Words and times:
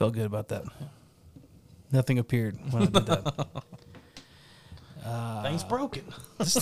Felt 0.00 0.14
good 0.14 0.24
about 0.24 0.48
that. 0.48 0.64
Nothing 1.92 2.18
appeared 2.18 2.56
when 2.70 2.84
I 2.84 2.86
did 2.86 3.04
that. 3.04 3.48
Things 5.42 5.62
broken. 5.62 6.04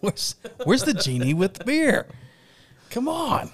Where's 0.00 0.34
Where's 0.64 0.82
the 0.82 0.94
genie 0.94 1.32
with 1.32 1.54
the 1.54 1.64
beer? 1.64 2.08
Come 2.90 3.06
on. 3.06 3.52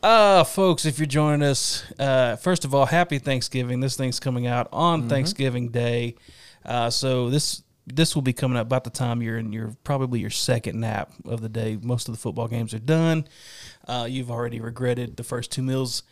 Uh, 0.00 0.44
folks, 0.44 0.84
if 0.84 1.00
you're 1.00 1.06
joining 1.06 1.42
us, 1.42 1.82
uh, 1.98 2.36
first 2.36 2.64
of 2.64 2.72
all, 2.72 2.86
happy 2.86 3.18
Thanksgiving. 3.18 3.80
This 3.80 3.96
thing's 3.96 4.20
coming 4.20 4.46
out 4.46 4.68
on 4.72 5.08
Thanksgiving 5.08 5.70
Day. 5.70 6.14
Uh, 6.64 6.88
so 6.88 7.30
this 7.30 7.64
this 7.86 8.14
will 8.14 8.22
be 8.22 8.32
coming 8.32 8.56
up 8.56 8.66
about 8.66 8.84
the 8.84 8.90
time 8.90 9.22
you're 9.22 9.38
in 9.38 9.52
your 9.52 9.74
probably 9.84 10.20
your 10.20 10.30
second 10.30 10.80
nap 10.80 11.12
of 11.24 11.40
the 11.40 11.48
day. 11.48 11.78
Most 11.82 12.08
of 12.08 12.14
the 12.14 12.20
football 12.20 12.48
games 12.48 12.72
are 12.74 12.78
done. 12.78 13.26
Uh, 13.86 14.06
you've 14.08 14.30
already 14.30 14.60
regretted 14.60 15.16
the 15.16 15.24
first 15.24 15.50
two 15.50 15.62
meals 15.62 16.02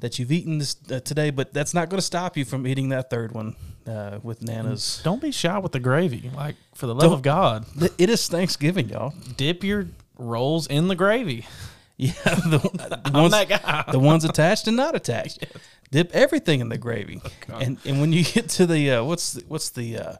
that 0.00 0.18
you've 0.18 0.32
eaten 0.32 0.58
this 0.58 0.76
uh, 0.90 0.98
today, 1.00 1.30
but 1.30 1.52
that's 1.52 1.74
not 1.74 1.88
going 1.90 1.98
to 1.98 2.04
stop 2.04 2.36
you 2.36 2.44
from 2.44 2.66
eating 2.66 2.88
that 2.88 3.10
third 3.10 3.32
one 3.32 3.54
uh, 3.86 4.18
with 4.22 4.42
Nana's. 4.42 5.00
Don't 5.04 5.20
be 5.22 5.30
shy 5.30 5.58
with 5.58 5.72
the 5.72 5.80
gravy. 5.80 6.30
Like 6.34 6.56
for 6.74 6.86
the 6.86 6.94
love 6.94 7.02
Don't- 7.04 7.12
of 7.14 7.22
God, 7.22 7.66
It 7.98 8.10
is 8.10 8.26
Thanksgiving, 8.26 8.88
y'all. 8.88 9.14
dip 9.36 9.62
your 9.62 9.86
rolls 10.18 10.66
in 10.66 10.88
the 10.88 10.96
gravy. 10.96 11.46
Yeah, 11.96 12.12
the, 12.24 13.02
the 13.12 13.12
ones 13.12 13.92
the 13.92 13.98
ones 13.98 14.24
attached 14.24 14.66
and 14.66 14.74
not 14.74 14.94
attached. 14.96 15.44
Dip 15.90 16.10
everything 16.14 16.60
in 16.60 16.70
the 16.70 16.78
gravy, 16.78 17.20
and 17.46 17.76
and 17.84 18.00
when 18.00 18.10
you 18.10 18.24
get 18.24 18.48
to 18.56 18.64
the 18.64 18.90
uh, 18.92 19.04
what's 19.04 19.34
the, 19.34 19.44
what's 19.48 19.68
the 19.68 19.98
uh, 19.98 20.14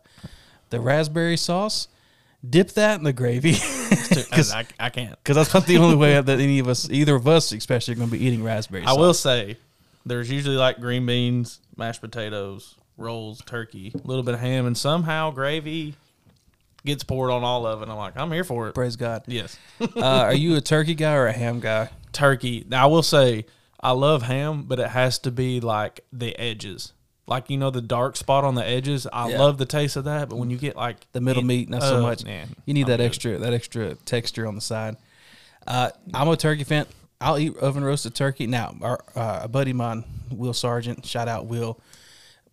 the 0.71 0.81
raspberry 0.81 1.37
sauce, 1.37 1.89
dip 2.49 2.71
that 2.73 2.99
in 2.99 3.05
the 3.05 3.13
gravy 3.13 3.53
because 4.09 4.53
I, 4.53 4.67
I 4.79 4.91
can't. 4.91 5.17
Because 5.23 5.37
that's 5.37 5.55
not 5.55 5.67
the 5.67 5.79
only 5.79 5.97
way 5.97 6.21
that 6.21 6.41
any 6.41 6.59
of 6.59 6.69
us, 6.69 6.89
either 6.91 7.15
of 7.15 7.29
us 7.29 7.53
especially, 7.53 7.93
are 7.93 7.97
going 7.97 8.11
to 8.11 8.17
be 8.17 8.25
eating 8.25 8.43
raspberry. 8.43 8.83
I 8.83 8.87
sauce. 8.87 8.99
will 8.99 9.15
say, 9.15 9.57
there's 10.07 10.31
usually 10.31 10.57
like 10.57 10.81
green 10.81 11.07
beans, 11.07 11.61
mashed 11.77 12.01
potatoes, 12.01 12.77
rolls, 12.97 13.43
turkey, 13.45 13.93
a 13.95 14.07
little 14.07 14.23
bit 14.23 14.35
of 14.35 14.41
ham, 14.41 14.67
and 14.67 14.77
somehow 14.77 15.31
gravy 15.31 15.95
gets 16.85 17.05
poured 17.05 17.31
on 17.31 17.45
all 17.45 17.67
of 17.67 17.83
it. 17.83 17.89
I'm 17.89 17.97
like, 17.97 18.17
I'm 18.17 18.33
here 18.33 18.45
for 18.45 18.69
it. 18.69 18.75
praise 18.75 18.97
God. 18.97 19.25
Yes, 19.27 19.59
uh, 19.81 20.01
are 20.01 20.35
you 20.35 20.57
a 20.57 20.61
turkey 20.61 20.95
guy 20.95 21.15
or 21.15 21.27
a 21.27 21.33
ham 21.33 21.61
guy? 21.61 21.91
turkey. 22.13 22.65
Now 22.69 22.85
I 22.85 22.87
will 22.87 23.03
say, 23.03 23.47
I 23.81 23.93
love 23.93 24.23
ham, 24.23 24.65
but 24.65 24.79
it 24.79 24.89
has 24.89 25.19
to 25.21 25.31
be 25.31 25.61
like 25.61 26.01
the 26.13 26.39
edges. 26.39 26.93
Like 27.31 27.49
you 27.49 27.57
know 27.57 27.71
the 27.71 27.81
dark 27.81 28.17
spot 28.17 28.45
on 28.45 28.57
the 28.57 28.67
edges, 28.67 29.07
I 29.13 29.31
Yeah. 29.31 29.39
love 29.39 29.57
the 29.57 29.65
taste 29.65 29.95
of 29.97 30.05
that. 30.05 30.29
But 30.29 30.37
when 30.37 30.51
you 30.51 30.59
get 30.59 30.75
like 30.77 31.07
The 31.13 31.21
middle 31.21 31.43
it- 31.43 31.47
meat, 31.47 31.69
not 31.71 31.83
so 31.83 31.99
uh, 31.99 32.03
much. 32.03 32.25
man, 32.25 32.49
you 32.67 32.75
need 32.75 32.83
I'm 32.83 32.89
that 32.91 32.97
good. 32.99 33.07
extra 33.07 33.39
that 33.39 33.53
extra 33.55 33.95
texture 33.95 34.47
on 34.49 34.57
the 34.57 34.61
side. 34.61 34.97
Uh, 35.67 35.91
I'm 36.13 36.27
a 36.29 36.37
turkey 36.37 36.65
fan. 36.65 36.87
I'll 37.21 37.39
eat 37.39 37.57
oven 37.59 37.85
roasted 37.85 38.15
turkey. 38.15 38.47
Now, 38.49 38.75
our 38.83 38.99
uh, 39.15 39.41
a 39.45 39.49
buddy 39.49 39.71
of 39.71 39.77
mine, 39.77 40.05
Will 40.31 40.53
Sargent, 40.55 41.07
shout 41.07 41.29
out 41.29 41.47
Will, 41.47 41.79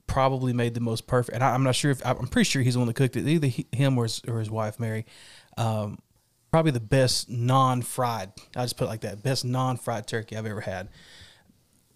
probably 0.05 0.53
made 0.53 0.73
the 0.75 0.80
most 0.81 1.08
perfect. 1.08 1.33
And 1.33 1.44
I, 1.44 1.53
I'm 1.53 1.64
not 1.64 1.73
sure 1.75 1.89
if 1.92 2.05
I'm 2.05 2.28
pretty 2.28 2.48
sure 2.50 2.61
he's 2.61 2.73
the 2.73 2.80
one 2.80 2.88
that 2.88 2.94
cooked 2.95 3.16
it. 3.16 3.25
Either 3.28 3.48
he, 3.48 3.66
him 3.72 3.98
or 3.98 4.03
his, 4.03 4.22
or 4.28 4.39
his 4.39 4.52
wife 4.52 4.80
Mary. 4.80 5.05
Um, 5.58 5.98
probably 6.52 6.72
the 6.72 6.80
best 6.80 7.30
non-fried. 7.30 8.31
I 8.55 8.64
just 8.64 8.78
put 8.78 8.86
it 8.86 8.89
like 8.89 9.02
that. 9.02 9.23
Best 9.23 9.44
non-fried 9.44 10.05
turkey 10.05 10.38
I've 10.38 10.45
ever 10.45 10.61
had. 10.61 10.89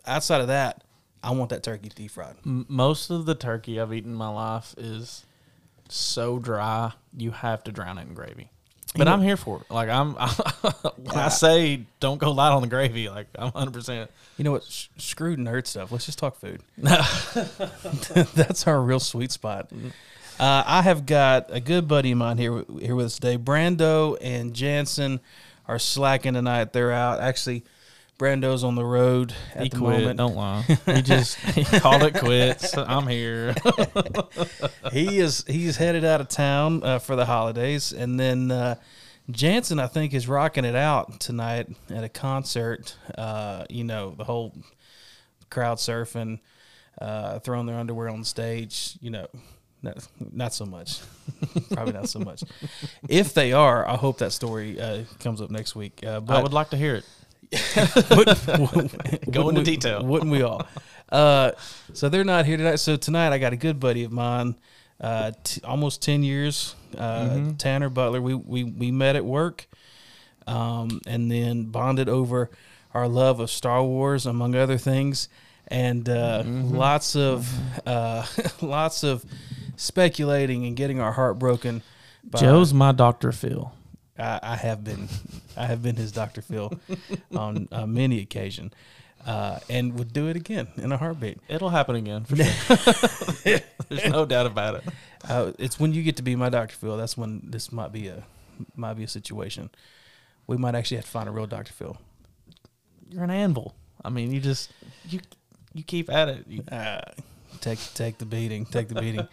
Outside 0.05 0.41
of 0.41 0.47
that, 0.47 0.83
I 1.23 1.31
want 1.31 1.49
that 1.51 1.63
turkey 1.63 1.89
deep 1.93 2.11
fried. 2.11 2.35
Most 2.43 3.09
of 3.09 3.25
the 3.25 3.35
turkey 3.35 3.79
I've 3.79 3.93
eaten 3.93 4.11
in 4.11 4.17
my 4.17 4.29
life 4.29 4.73
is 4.77 5.25
so 5.89 6.39
dry 6.39 6.93
you 7.15 7.31
have 7.31 7.63
to 7.65 7.71
drown 7.71 7.97
it 7.97 8.07
in 8.07 8.13
gravy. 8.13 8.49
But 8.95 9.07
I'm 9.07 9.21
here 9.21 9.37
for 9.37 9.61
it. 9.61 9.71
Like 9.73 9.87
I'm, 9.89 10.13
when 10.97 11.15
I 11.15 11.29
say 11.29 11.83
don't 12.01 12.17
go 12.17 12.31
light 12.31 12.51
on 12.51 12.61
the 12.61 12.67
gravy, 12.67 13.07
like 13.07 13.27
I'm 13.35 13.51
100. 13.51 13.71
percent 13.73 14.11
You 14.37 14.43
know 14.43 14.51
what? 14.51 14.63
S- 14.63 14.89
screw 14.97 15.37
nerd 15.37 15.65
stuff. 15.65 15.91
Let's 15.93 16.05
just 16.05 16.19
talk 16.19 16.35
food. 16.35 16.61
That's 16.77 18.67
our 18.67 18.81
real 18.81 18.99
sweet 18.99 19.31
spot. 19.31 19.71
Uh, 20.39 20.63
I 20.65 20.81
have 20.81 21.05
got 21.05 21.47
a 21.49 21.61
good 21.61 21.87
buddy 21.87 22.11
of 22.11 22.17
mine 22.17 22.37
here 22.37 22.65
here 22.81 22.95
with 22.95 23.05
us 23.05 23.15
today. 23.15 23.37
Brando 23.37 24.17
and 24.19 24.53
Jansen 24.53 25.21
are 25.67 25.79
slacking 25.79 26.33
tonight. 26.33 26.73
They're 26.73 26.91
out. 26.91 27.21
Actually, 27.21 27.63
Brando's 28.21 28.63
on 28.63 28.75
the 28.75 28.85
road 28.85 29.33
at 29.55 29.63
He 29.63 29.69
the 29.69 29.77
quit. 29.79 29.99
moment. 29.99 30.17
Don't 30.17 30.35
lie. 30.35 30.61
He 30.85 31.01
just 31.01 31.37
he 31.39 31.63
called 31.79 32.03
it 32.03 32.13
quits. 32.13 32.77
I'm 32.77 33.07
here. 33.07 33.55
he 34.91 35.17
is 35.17 35.43
he's 35.47 35.75
headed 35.77 36.05
out 36.05 36.21
of 36.21 36.29
town 36.29 36.83
uh, 36.83 36.99
for 36.99 37.15
the 37.15 37.25
holidays, 37.25 37.91
and 37.91 38.19
then 38.19 38.51
uh, 38.51 38.75
Jansen 39.31 39.79
I 39.79 39.87
think 39.87 40.13
is 40.13 40.27
rocking 40.27 40.65
it 40.65 40.75
out 40.75 41.19
tonight 41.19 41.67
at 41.89 42.03
a 42.03 42.09
concert. 42.09 42.95
Uh, 43.17 43.65
you 43.71 43.83
know 43.83 44.13
the 44.15 44.23
whole 44.23 44.53
crowd 45.49 45.79
surfing, 45.79 46.41
uh, 47.01 47.39
throwing 47.39 47.65
their 47.65 47.79
underwear 47.79 48.07
on 48.09 48.19
the 48.19 48.25
stage. 48.25 48.99
You 49.01 49.09
know, 49.09 49.27
not, 49.81 50.07
not 50.31 50.53
so 50.53 50.65
much. 50.65 50.99
Probably 51.71 51.93
not 51.93 52.07
so 52.07 52.19
much. 52.19 52.43
if 53.09 53.33
they 53.33 53.51
are, 53.51 53.87
I 53.87 53.95
hope 53.95 54.19
that 54.19 54.31
story 54.31 54.79
uh, 54.79 55.05
comes 55.19 55.41
up 55.41 55.49
next 55.49 55.75
week. 55.75 56.05
Uh, 56.05 56.19
but 56.19 56.37
I 56.37 56.43
would 56.43 56.53
like 56.53 56.69
to 56.69 56.77
hear 56.77 56.93
it. 56.93 57.05
wouldn't- 58.11 59.31
Go 59.31 59.49
into 59.49 59.61
we- 59.61 59.65
detail. 59.65 60.05
Wouldn't 60.05 60.31
we 60.31 60.41
all? 60.41 60.65
Uh, 61.09 61.51
so 61.93 62.07
they're 62.09 62.23
not 62.23 62.45
here 62.45 62.57
tonight. 62.57 62.77
So 62.77 62.95
tonight 62.95 63.33
I 63.33 63.37
got 63.37 63.51
a 63.53 63.57
good 63.57 63.79
buddy 63.79 64.03
of 64.05 64.11
mine, 64.11 64.55
uh, 65.01 65.31
t- 65.43 65.59
almost 65.63 66.01
ten 66.01 66.23
years, 66.23 66.75
uh, 66.97 67.29
Mm-hmm. 67.29 67.51
Tanner 67.57 67.89
Butler. 67.89 68.21
We 68.21 68.33
we 68.35 68.63
we 68.63 68.91
met 68.91 69.15
at 69.17 69.25
work, 69.25 69.67
um, 70.47 71.01
and 71.05 71.29
then 71.29 71.65
bonded 71.65 72.07
over 72.07 72.49
our 72.93 73.07
love 73.09 73.39
of 73.41 73.49
Star 73.51 73.83
Wars, 73.83 74.25
among 74.25 74.55
other 74.55 74.77
things, 74.77 75.27
and 75.67 76.07
uh, 76.07 76.43
Mm-hmm. 76.45 76.75
lots 76.75 77.15
of 77.17 77.53
uh, 77.85 78.25
lots 78.61 79.03
of 79.03 79.25
speculating 79.75 80.65
and 80.65 80.77
getting 80.77 81.01
our 81.01 81.11
heart 81.11 81.37
broken. 81.39 81.81
by- 82.23 82.39
Joe's 82.39 82.73
my 82.73 82.91
Dr. 82.93 83.31
Phil. 83.33 83.73
I, 84.21 84.39
I 84.43 84.55
have 84.55 84.83
been, 84.83 85.07
I 85.57 85.65
have 85.65 85.81
been 85.81 85.95
his 85.95 86.11
Dr. 86.11 86.41
Phil 86.41 86.71
on 87.35 87.67
uh, 87.71 87.85
many 87.85 88.19
occasion, 88.19 88.71
uh, 89.25 89.59
and 89.69 89.97
would 89.97 90.13
do 90.13 90.27
it 90.27 90.35
again 90.35 90.67
in 90.77 90.91
a 90.91 90.97
heartbeat. 90.97 91.39
It'll 91.47 91.69
happen 91.69 91.95
again 91.95 92.23
for 92.25 92.35
sure. 92.43 92.45
There's 93.89 94.09
no 94.11 94.25
doubt 94.25 94.45
about 94.45 94.75
it. 94.75 94.83
Uh, 95.27 95.51
it's 95.59 95.79
when 95.79 95.93
you 95.93 96.03
get 96.03 96.17
to 96.17 96.23
be 96.23 96.35
my 96.35 96.49
Dr. 96.49 96.75
Phil. 96.75 96.97
That's 96.97 97.17
when 97.17 97.41
this 97.43 97.71
might 97.71 97.91
be 97.91 98.07
a 98.07 98.23
might 98.75 98.93
be 98.93 99.03
a 99.03 99.07
situation. 99.07 99.69
We 100.47 100.57
might 100.57 100.75
actually 100.75 100.97
have 100.97 101.05
to 101.05 101.11
find 101.11 101.27
a 101.29 101.31
real 101.31 101.47
Dr. 101.47 101.73
Phil. 101.73 101.97
You're 103.09 103.23
an 103.23 103.31
anvil. 103.31 103.75
I 104.03 104.09
mean, 104.09 104.31
you 104.31 104.39
just 104.39 104.71
you 105.09 105.19
you 105.73 105.83
keep 105.83 106.09
at 106.09 106.29
it. 106.29 106.45
You- 106.47 106.63
Uh, 106.71 107.01
take 107.59 107.79
take 107.93 108.17
the 108.17 108.25
beating. 108.25 108.65
Take 108.65 108.87
the 108.87 108.95
beating. 108.95 109.27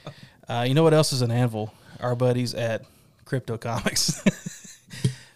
Uh, 0.48 0.64
you 0.66 0.74
know 0.74 0.82
what 0.82 0.94
else 0.94 1.12
is 1.12 1.22
an 1.22 1.30
anvil? 1.30 1.72
Our 2.00 2.14
buddies 2.16 2.54
at 2.54 2.84
Crypto 3.24 3.56
Comics. 3.58 4.22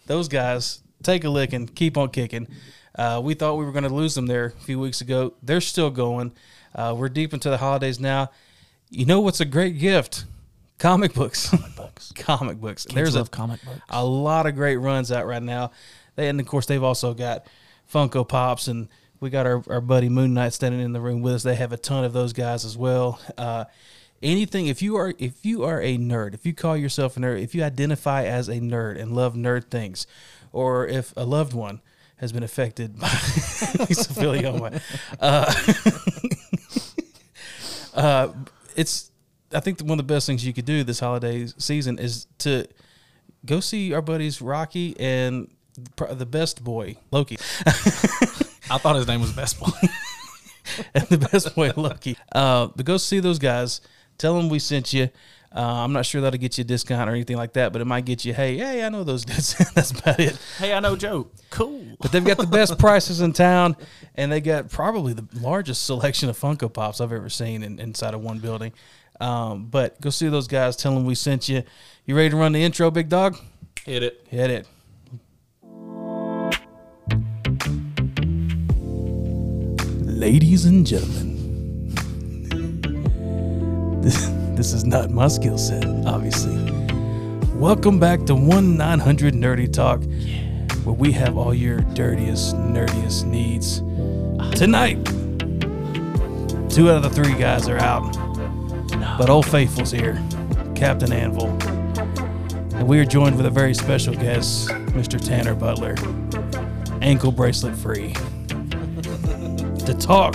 Those 0.05 0.27
guys 0.27 0.81
take 1.01 1.23
a 1.23 1.29
lick 1.29 1.53
and 1.53 1.73
keep 1.73 1.97
on 1.97 2.09
kicking. 2.09 2.47
Uh, 2.95 3.21
we 3.23 3.33
thought 3.33 3.55
we 3.55 3.65
were 3.65 3.71
going 3.71 3.83
to 3.83 3.93
lose 3.93 4.15
them 4.15 4.27
there 4.27 4.45
a 4.45 4.51
few 4.51 4.79
weeks 4.79 5.01
ago. 5.01 5.33
They're 5.41 5.61
still 5.61 5.89
going. 5.89 6.33
Uh, 6.75 6.95
we're 6.97 7.09
deep 7.09 7.33
into 7.33 7.49
the 7.49 7.57
holidays 7.57 7.99
now. 7.99 8.29
You 8.89 9.05
know 9.05 9.19
what's 9.19 9.39
a 9.39 9.45
great 9.45 9.79
gift? 9.79 10.25
Comic 10.77 11.13
books. 11.13 11.49
Comic 11.49 11.75
books. 11.75 12.11
Comic 12.15 12.57
books. 12.61 12.85
Kids 12.85 12.95
There's 12.95 13.15
a 13.15 13.23
comic 13.25 13.63
books. 13.63 13.79
a 13.89 14.03
lot 14.05 14.45
of 14.45 14.55
great 14.55 14.77
runs 14.77 15.11
out 15.11 15.25
right 15.25 15.41
now. 15.41 15.71
They, 16.15 16.27
and 16.27 16.39
of 16.39 16.45
course, 16.45 16.65
they've 16.65 16.83
also 16.83 17.13
got 17.13 17.47
Funko 17.91 18.27
Pops, 18.27 18.67
and 18.67 18.89
we 19.19 19.29
got 19.29 19.47
our, 19.47 19.63
our 19.67 19.81
buddy 19.81 20.09
Moon 20.09 20.33
Knight 20.33 20.53
standing 20.53 20.81
in 20.81 20.91
the 20.93 21.01
room 21.01 21.21
with 21.21 21.33
us. 21.35 21.43
They 21.43 21.55
have 21.55 21.71
a 21.73 21.77
ton 21.77 22.03
of 22.03 22.13
those 22.13 22.33
guys 22.33 22.65
as 22.65 22.77
well. 22.77 23.19
Uh, 23.37 23.65
anything 24.23 24.67
if 24.67 24.81
you 24.81 24.95
are 24.95 25.13
if 25.17 25.45
you 25.45 25.63
are 25.63 25.81
a 25.81 25.97
nerd, 25.97 26.33
if 26.33 26.45
you 26.45 26.53
call 26.53 26.77
yourself 26.77 27.17
a 27.17 27.19
nerd, 27.19 27.41
if 27.41 27.53
you 27.53 27.63
identify 27.63 28.23
as 28.23 28.47
a 28.47 28.55
nerd 28.55 28.99
and 28.99 29.13
love 29.15 29.35
nerd 29.35 29.65
things, 29.65 30.07
or 30.51 30.87
if 30.87 31.13
a 31.15 31.25
loved 31.25 31.53
one 31.53 31.81
has 32.17 32.31
been 32.31 32.43
affected 32.43 32.99
by 32.99 33.07
mesothelioma, 33.07 34.81
uh, 35.19 35.53
uh, 37.99 38.33
it's 38.75 39.11
I 39.53 39.59
think 39.59 39.81
one 39.81 39.99
of 39.99 40.07
the 40.07 40.13
best 40.13 40.25
things 40.25 40.45
you 40.45 40.53
could 40.53 40.65
do 40.65 40.83
this 40.83 40.99
holiday 40.99 41.47
season 41.57 41.99
is 41.99 42.27
to 42.39 42.67
go 43.45 43.59
see 43.59 43.93
our 43.93 44.01
buddies 44.01 44.41
Rocky 44.41 44.95
and 44.99 45.49
the 45.97 46.25
best 46.25 46.63
boy 46.63 46.97
Loki 47.11 47.37
I 48.69 48.77
thought 48.77 48.95
his 48.95 49.07
name 49.07 49.21
was 49.21 49.31
Best 49.33 49.59
Boy. 49.59 49.67
and 50.95 51.07
the 51.07 51.17
best 51.17 51.53
boy 51.53 51.71
Loki. 51.75 52.17
Uh, 52.31 52.67
but 52.75 52.85
go 52.85 52.97
see 52.97 53.19
those 53.19 53.39
guys. 53.39 53.81
Tell 54.17 54.35
them 54.35 54.49
we 54.49 54.59
sent 54.59 54.93
you. 54.93 55.09
Uh, 55.55 55.83
I'm 55.83 55.93
not 55.93 56.05
sure 56.05 56.19
that'll 56.21 56.39
get 56.39 56.57
you 56.57 56.63
a 56.63 56.65
discount 56.65 57.07
or 57.09 57.13
anything 57.13 57.37
like 57.37 57.53
that, 57.53 57.71
but 57.73 57.81
it 57.81 57.85
might 57.85 58.05
get 58.05 58.25
you. 58.25 58.33
Hey, 58.33 58.57
hey, 58.57 58.83
I 58.83 58.89
know 58.89 59.03
those 59.03 59.23
dudes. 59.23 59.53
That's 59.75 59.91
about 59.91 60.19
it. 60.19 60.37
hey, 60.57 60.73
I 60.73 60.79
know 60.79 60.95
Joe. 60.95 61.27
Cool. 61.51 61.83
But 62.01 62.11
they've 62.11 62.25
got 62.25 62.37
the 62.37 62.47
best 62.47 62.79
prices 62.79 63.21
in 63.21 63.33
town, 63.33 63.77
and 64.15 64.31
they 64.31 64.41
got 64.41 64.71
probably 64.71 65.13
the 65.13 65.27
largest 65.39 65.85
selection 65.85 66.27
of 66.29 66.39
Funko 66.39 66.73
Pops 66.73 66.99
I've 66.99 67.11
ever 67.11 67.29
seen 67.29 67.61
in, 67.61 67.79
inside 67.79 68.15
of 68.15 68.21
one 68.21 68.39
building. 68.39 68.73
Um, 69.21 69.65
but 69.65 70.01
go 70.01 70.09
see 70.09 70.27
those 70.27 70.47
guys. 70.47 70.75
Tell 70.75 70.95
them 70.95 71.05
we 71.05 71.13
sent 71.13 71.47
you. 71.47 71.61
You 72.05 72.15
ready 72.15 72.31
to 72.31 72.35
run 72.35 72.51
the 72.51 72.63
intro, 72.63 72.89
big 72.89 73.09
dog? 73.09 73.37
Hit 73.85 74.01
it. 74.01 74.25
Hit 74.29 74.49
it. 74.49 74.67
Ladies 80.23 80.65
and 80.65 80.87
gentlemen, 80.87 81.32
this, 84.03 84.73
is 84.73 84.83
not 84.83 85.11
my 85.11 85.29
skill 85.29 85.57
set, 85.57 85.85
obviously. 86.05 86.57
Welcome 87.55 87.99
back 87.99 88.25
to 88.25 88.35
1 88.35 88.75
900 88.75 89.33
Nerdy 89.33 89.71
Talk, 89.71 90.01
where 90.83 90.93
we 90.93 91.13
have 91.13 91.37
all 91.37 91.53
your 91.53 91.79
dirtiest, 91.93 92.55
nerdiest 92.55 93.25
needs. 93.25 93.79
Tonight, 94.59 95.03
two 96.69 96.91
out 96.91 96.97
of 96.97 97.03
the 97.03 97.09
three 97.09 97.33
guys 97.35 97.69
are 97.69 97.77
out, 97.77 98.11
but 99.17 99.29
Old 99.29 99.45
Faithful's 99.45 99.91
here, 99.91 100.21
Captain 100.75 101.13
Anvil. 101.13 101.47
And 102.75 102.85
we 102.85 102.99
are 102.99 103.05
joined 103.05 103.37
with 103.37 103.45
a 103.45 103.51
very 103.51 103.73
special 103.73 104.13
guest, 104.13 104.67
Mr. 104.67 105.17
Tanner 105.17 105.55
Butler, 105.55 105.95
ankle 107.01 107.31
bracelet 107.31 107.75
free, 107.75 108.11
to 109.85 109.95
talk 109.97 110.33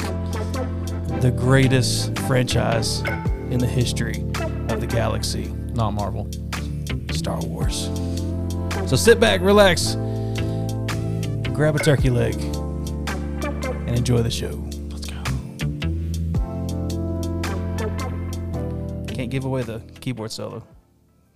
the 1.21 1.35
greatest 1.37 2.19
franchise 2.21 3.03
in 3.51 3.59
the 3.59 3.67
history 3.67 4.23
of 4.69 4.81
the 4.81 4.87
galaxy, 4.87 5.49
Not 5.75 5.93
Marvel. 5.93 6.29
Star 7.13 7.41
Wars. 7.41 7.91
So 8.89 8.97
sit 8.97 9.19
back, 9.21 9.41
relax, 9.41 9.95
grab 11.53 11.77
a 11.77 11.79
turkey 11.79 12.11
leg, 12.11 12.35
and 12.37 13.91
enjoy 13.97 14.23
the 14.23 14.31
show. 14.31 14.65
Let's 14.91 15.07
go. 15.07 15.17
Can't 19.15 19.31
give 19.31 19.45
away 19.45 19.63
the 19.63 19.83
keyboard 20.01 20.31
solo. 20.31 20.63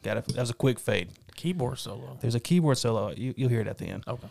Got 0.02 0.18
it. 0.18 0.26
That 0.28 0.40
was 0.40 0.50
a 0.50 0.54
quick 0.54 0.78
fade. 0.78 1.10
Keyboard 1.34 1.78
solo. 1.78 2.16
There's 2.20 2.34
a 2.34 2.40
keyboard 2.40 2.78
solo. 2.78 3.10
You, 3.10 3.34
you'll 3.36 3.50
hear 3.50 3.60
it 3.60 3.66
at 3.66 3.78
the 3.78 3.86
end. 3.86 4.04
Okay. 4.06 4.28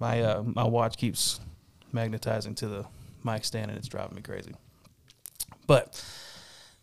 My 0.00 0.22
uh, 0.22 0.42
my 0.42 0.64
watch 0.64 0.96
keeps 0.96 1.40
magnetizing 1.92 2.54
to 2.56 2.68
the 2.68 2.84
mic 3.24 3.44
stand, 3.44 3.70
and 3.70 3.78
it's 3.78 3.88
driving 3.88 4.16
me 4.16 4.22
crazy. 4.22 4.54
But 5.66 6.04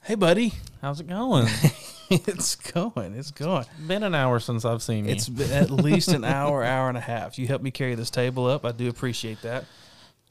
hey, 0.06 0.16
buddy, 0.16 0.54
How's 0.82 1.00
it 1.00 1.08
going? 1.08 1.48
it's 2.10 2.56
going. 2.56 3.16
It's 3.16 3.32
going. 3.32 3.66
Been 3.88 4.04
an 4.04 4.14
hour 4.14 4.40
since 4.40 4.66
I've 4.66 4.84
seen 4.84 5.06
you. 5.06 5.12
It's 5.12 5.28
been 5.28 5.52
at 5.52 5.72
least 5.72 6.10
an 6.10 6.24
hour, 6.24 6.64
hour 6.64 6.90
and 6.90 6.98
a 6.98 7.02
half. 7.02 7.40
You 7.40 7.48
helped 7.48 7.64
me 7.64 7.72
carry 7.72 7.96
this 7.96 8.12
table 8.12 8.46
up. 8.46 8.66
I 8.66 8.72
do 8.72 8.88
appreciate 8.88 9.42
that. 9.42 9.66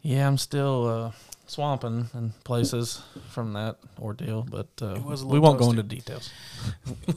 yeah, 0.02 0.28
I'm 0.28 0.38
still 0.38 0.86
uh, 0.86 1.12
swamping 1.46 2.08
in 2.14 2.32
places 2.44 3.02
from 3.30 3.54
that 3.54 3.78
ordeal, 4.00 4.46
but 4.48 4.68
uh, 4.80 4.94
It 4.94 5.02
was 5.02 5.22
a 5.22 5.26
we 5.26 5.40
won't 5.40 5.58
go 5.58 5.70
into 5.70 5.82
details. 5.82 6.30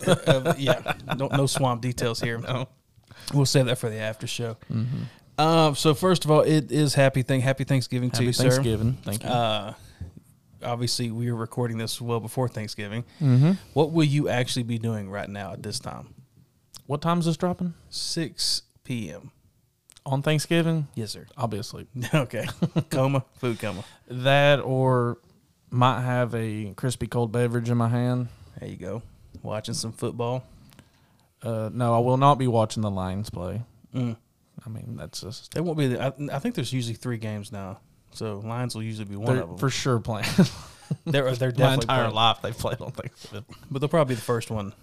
Uh, 0.07 0.53
yeah, 0.57 0.93
no, 1.17 1.27
no 1.27 1.45
swamp 1.45 1.81
details 1.81 2.19
here. 2.19 2.37
No. 2.37 2.67
We'll 3.33 3.45
save 3.45 3.65
that 3.65 3.77
for 3.77 3.89
the 3.89 3.97
after 3.97 4.25
show. 4.25 4.57
Mm-hmm. 4.71 5.41
Um, 5.41 5.75
so 5.75 5.93
first 5.93 6.25
of 6.25 6.31
all, 6.31 6.41
it 6.41 6.71
is 6.71 6.93
happy 6.95 7.21
thing. 7.21 7.41
Happy 7.41 7.63
Thanksgiving 7.65 8.09
to 8.11 8.17
Happy 8.17 8.25
you, 8.25 8.33
sir. 8.33 8.49
Thanksgiving. 8.49 8.97
Thank 9.03 9.23
you. 9.23 9.75
Obviously, 10.63 11.11
we 11.11 11.29
are 11.29 11.35
recording 11.35 11.77
this 11.77 12.01
well 12.01 12.19
before 12.19 12.47
Thanksgiving. 12.47 13.03
mm-hmm. 13.21 13.51
What 13.73 13.91
will 13.91 14.03
you 14.03 14.29
actually 14.29 14.63
be 14.63 14.77
doing 14.77 15.09
right 15.09 15.29
now 15.29 15.53
at 15.53 15.63
this 15.63 15.79
time? 15.79 16.13
What 16.85 17.01
time 17.01 17.19
is 17.19 17.25
this 17.25 17.37
dropping? 17.37 17.73
6 17.89 18.63
p.m. 18.83 19.31
On 20.05 20.21
Thanksgiving? 20.21 20.87
Yes, 20.95 21.11
sir. 21.11 21.27
I'll 21.35 21.47
be 21.47 21.57
asleep. 21.57 21.89
okay. 22.13 22.47
coma, 22.89 23.25
food 23.33 23.59
coma. 23.59 23.83
That 24.07 24.61
or 24.61 25.17
might 25.69 26.01
have 26.01 26.33
a 26.33 26.73
crispy 26.75 27.07
cold 27.07 27.31
beverage 27.31 27.69
in 27.69 27.77
my 27.77 27.89
hand. 27.89 28.29
There 28.59 28.69
you 28.69 28.77
go. 28.77 29.01
Watching 29.43 29.73
some 29.73 29.91
football. 29.91 30.43
Uh, 31.41 31.69
no, 31.71 31.93
I 31.93 31.99
will 31.99 32.17
not 32.17 32.35
be 32.35 32.47
watching 32.47 32.81
the 32.81 32.89
Lions 32.89 33.29
play. 33.29 33.61
Mm. 33.93 34.15
I 34.65 34.69
mean, 34.69 34.95
that's 34.97 35.21
just 35.21 35.53
There 35.53 35.61
won't 35.63 35.77
be. 35.77 35.87
The, 35.87 36.01
I, 36.01 36.35
I 36.35 36.39
think 36.39 36.55
there's 36.55 36.73
usually 36.73 36.95
three 36.95 37.17
games 37.17 37.51
now, 37.51 37.79
so 38.11 38.39
Lions 38.39 38.75
will 38.75 38.83
usually 38.83 39.05
be 39.05 39.15
one 39.15 39.25
they're 39.33 39.43
of 39.43 39.49
them. 39.49 39.57
for 39.57 39.69
sure 39.69 39.99
playing. 39.99 40.27
they're 41.05 41.33
they're 41.35 41.49
my 41.49 41.55
definitely 41.55 41.73
entire 41.83 42.01
playing, 42.03 42.15
life 42.15 42.37
they've 42.41 42.57
played 42.57 42.81
on 42.81 42.91
Thanksgiving. 42.91 43.45
but 43.69 43.79
they'll 43.79 43.89
probably 43.89 44.13
be 44.13 44.15
the 44.19 44.21
first 44.25 44.49
one. 44.49 44.73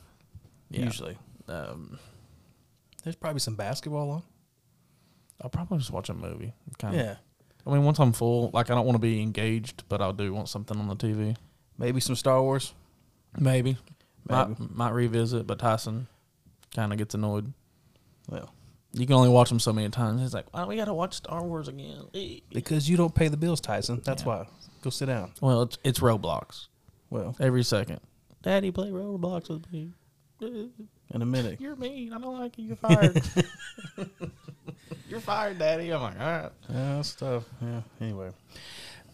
Yeah. 0.71 0.85
Usually, 0.85 1.17
Um, 1.49 1.99
there's 3.03 3.17
probably 3.17 3.41
some 3.41 3.55
basketball 3.55 4.11
on. 4.11 4.23
I'll 5.41 5.51
probably 5.51 5.79
just 5.79 5.91
watch 5.91 6.09
a 6.09 6.15
movie. 6.15 6.53
Kind 6.79 6.95
of. 6.95 7.01
Yeah, 7.05 7.17
I 7.67 7.71
mean, 7.71 7.85
once 7.85 7.99
I'm 7.99 8.13
full, 8.13 8.51
like 8.53 8.71
I 8.71 8.75
don't 8.75 8.87
want 8.87 8.97
to 8.97 9.01
be 9.03 9.21
engaged, 9.21 9.83
but 9.89 10.01
I 10.01 10.11
do 10.13 10.33
want 10.33 10.49
something 10.49 10.79
on 10.79 10.89
the 10.89 10.97
TV. 10.97 11.37
maybe 11.79 12.01
some 12.01 12.17
Star 12.17 12.41
Wars. 12.41 12.73
Maybe. 13.39 13.77
Maybe. 14.29 14.55
Might, 14.59 14.75
might 14.75 14.91
revisit, 14.93 15.47
but 15.47 15.59
Tyson 15.59 16.07
kind 16.75 16.93
of 16.93 16.99
gets 16.99 17.15
annoyed. 17.15 17.53
Well, 18.29 18.54
You 18.97 19.07
can 19.07 19.17
only 19.17 19.29
watch 19.29 19.49
them 19.49 19.59
so 19.59 19.73
many 19.73 19.89
times. 19.89 20.21
He's 20.21 20.33
like, 20.33 20.47
"Why 20.53 20.65
we 20.65 20.77
got 20.77 20.85
to 20.85 20.95
watch 20.95 21.15
Star 21.15 21.43
Wars 21.43 21.67
again?" 21.69 22.05
Because 22.53 22.89
you 22.89 22.97
don't 22.97 23.15
pay 23.15 23.27
the 23.29 23.37
bills, 23.37 23.61
Tyson. 23.61 24.01
That's 24.05 24.23
Yeah. 24.23 24.29
why. 24.29 24.47
Go 24.83 24.91
sit 24.91 25.07
down. 25.07 25.33
Well, 25.41 25.63
it's 25.63 25.79
it's 25.83 25.99
Roblox 25.99 26.69
Well, 27.11 27.35
every 27.41 27.65
second. 27.65 28.01
Daddy, 28.43 28.71
play 28.71 28.91
Roblox 28.91 29.49
with 29.49 29.71
me. 29.73 29.91
In 30.41 31.23
a 31.23 31.27
minute. 31.27 31.61
You're 31.61 31.77
mean. 31.77 32.13
I 32.13 32.19
don't 32.19 32.39
like 32.39 32.57
you. 32.59 32.67
You're 32.67 32.77
fired. 32.77 33.21
You're 35.09 35.21
fired, 35.21 35.59
Daddy. 35.59 35.91
I'm 35.91 36.03
like, 36.03 36.19
all 36.21 36.27
right. 36.27 36.51
Yeah, 36.69 36.97
that's 36.97 37.15
tough. 37.15 37.45
Yeah. 37.63 37.81
Anyway, 38.01 38.31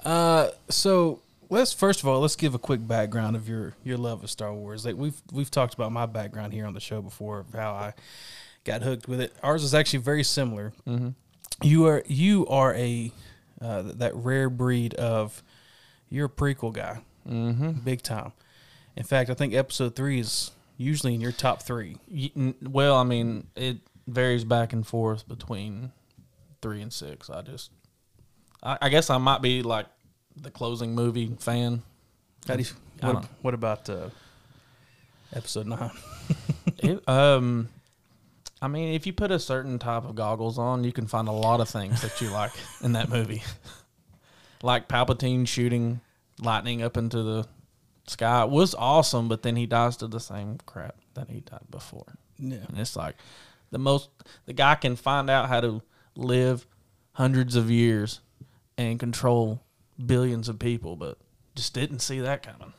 uh, 0.05 0.49
so 0.69 1.21
let's 1.49 1.73
first 1.73 2.01
of 2.01 2.09
all 2.09 2.21
let's 2.21 2.37
give 2.37 2.55
a 2.55 2.59
quick 2.59 2.87
background 2.87 3.37
of 3.37 3.49
your 3.49 3.75
your 3.85 3.97
love 3.99 4.23
of 4.23 4.31
Star 4.31 4.53
Wars. 4.55 4.85
Like 4.85 4.97
we've 4.97 5.21
we've 5.33 5.51
talked 5.51 5.75
about 5.75 5.93
my 5.93 6.07
background 6.07 6.53
here 6.53 6.67
on 6.67 6.75
the 6.75 6.81
show 6.81 7.03
before, 7.03 7.45
how 7.53 7.73
I 7.73 7.93
got 8.65 8.83
hooked 8.83 9.09
with 9.09 9.21
it. 9.21 9.33
Ours 9.43 9.63
is 9.65 9.75
actually 9.75 10.01
very 10.01 10.23
similar. 10.25 10.73
Mm-hmm. 10.87 11.11
You 11.63 11.87
are 11.87 12.03
you 12.07 12.47
are 12.47 12.75
a 12.75 13.13
uh, 13.61 13.83
that 13.97 14.15
rare 14.17 14.49
breed 14.49 14.95
of 14.95 15.43
you're 16.09 16.27
a 16.27 16.31
prequel 16.31 16.73
guy, 16.73 17.01
Mm-hmm. 17.29 17.73
big 17.85 18.03
time. 18.03 18.33
In 18.97 19.05
fact, 19.05 19.31
I 19.31 19.35
think 19.35 19.55
Episode 19.55 19.95
three 19.95 20.19
is 20.21 20.51
usually 20.77 21.15
in 21.15 21.21
your 21.21 21.33
top 21.33 21.63
three. 21.63 21.97
Well, 22.63 22.97
I 22.97 23.05
mean, 23.05 23.47
it 23.55 23.79
varies 24.07 24.45
back 24.45 24.73
and 24.73 24.87
forth 24.87 25.29
between 25.29 25.93
three 26.63 26.81
and 26.83 26.93
six. 26.93 27.29
I 27.31 27.43
just, 27.43 27.71
I, 28.63 28.79
I 28.83 28.89
guess 28.89 29.11
I 29.11 29.19
might 29.19 29.43
be 29.43 29.63
like 29.63 29.87
the 30.37 30.51
closing 30.51 30.95
movie 30.95 31.37
fan. 31.39 31.83
How 32.49 32.57
do 32.57 32.63
you, 32.63 32.69
what, 33.01 33.25
what 33.43 33.55
about 33.55 33.89
uh, 33.91 34.09
Episode 35.35 35.67
nine? 35.67 35.91
It, 36.83 37.07
um, 37.07 37.69
I 38.63 38.69
mean, 38.69 38.95
if 38.95 39.07
you 39.07 39.13
put 39.13 39.31
a 39.31 39.39
certain 39.39 39.79
type 39.79 40.05
of 40.05 40.15
goggles 40.15 40.59
on, 40.59 40.85
you 40.85 40.93
can 40.93 41.07
find 41.07 41.29
a 41.29 41.33
lot 41.33 41.61
of 41.61 41.69
things 41.69 42.03
that 42.03 42.21
you 42.21 42.31
like 42.31 42.53
in 42.83 42.93
that 42.93 43.09
movie. 43.09 43.43
like 44.63 44.89
Palpatine 44.89 45.49
shooting 45.49 46.01
lightning 46.41 46.83
up 46.83 46.97
into 46.97 47.23
the 47.23 47.47
sky 48.07 48.43
it 48.43 48.51
was 48.51 48.75
awesome, 48.75 49.29
but 49.29 49.43
then 49.43 49.57
he 49.57 49.67
dies 49.67 49.97
to 49.99 50.07
the 50.07 50.21
same 50.21 50.59
crap 50.67 50.97
that 51.15 51.31
he 51.31 51.41
died 51.41 51.71
before. 51.71 52.19
Yeah. 52.39 52.65
And 52.69 52.79
it's 52.79 52.97
like 52.97 53.17
the 53.71 53.79
most 53.79 54.11
the 54.47 54.53
guy 54.53 54.75
can 54.75 54.97
find 54.97 55.31
out 55.31 55.49
how 55.49 55.61
to 55.61 55.83
live 56.17 56.67
hundreds 57.13 57.57
of 57.57 57.71
years 57.71 58.21
and 58.77 58.99
control 58.99 59.63
billions 60.05 60.49
of 60.49 60.59
people, 60.59 60.97
but 60.97 61.19
just 61.55 61.75
didn't 61.75 62.01
see 62.01 62.21
that 62.21 62.43
coming. 62.43 62.73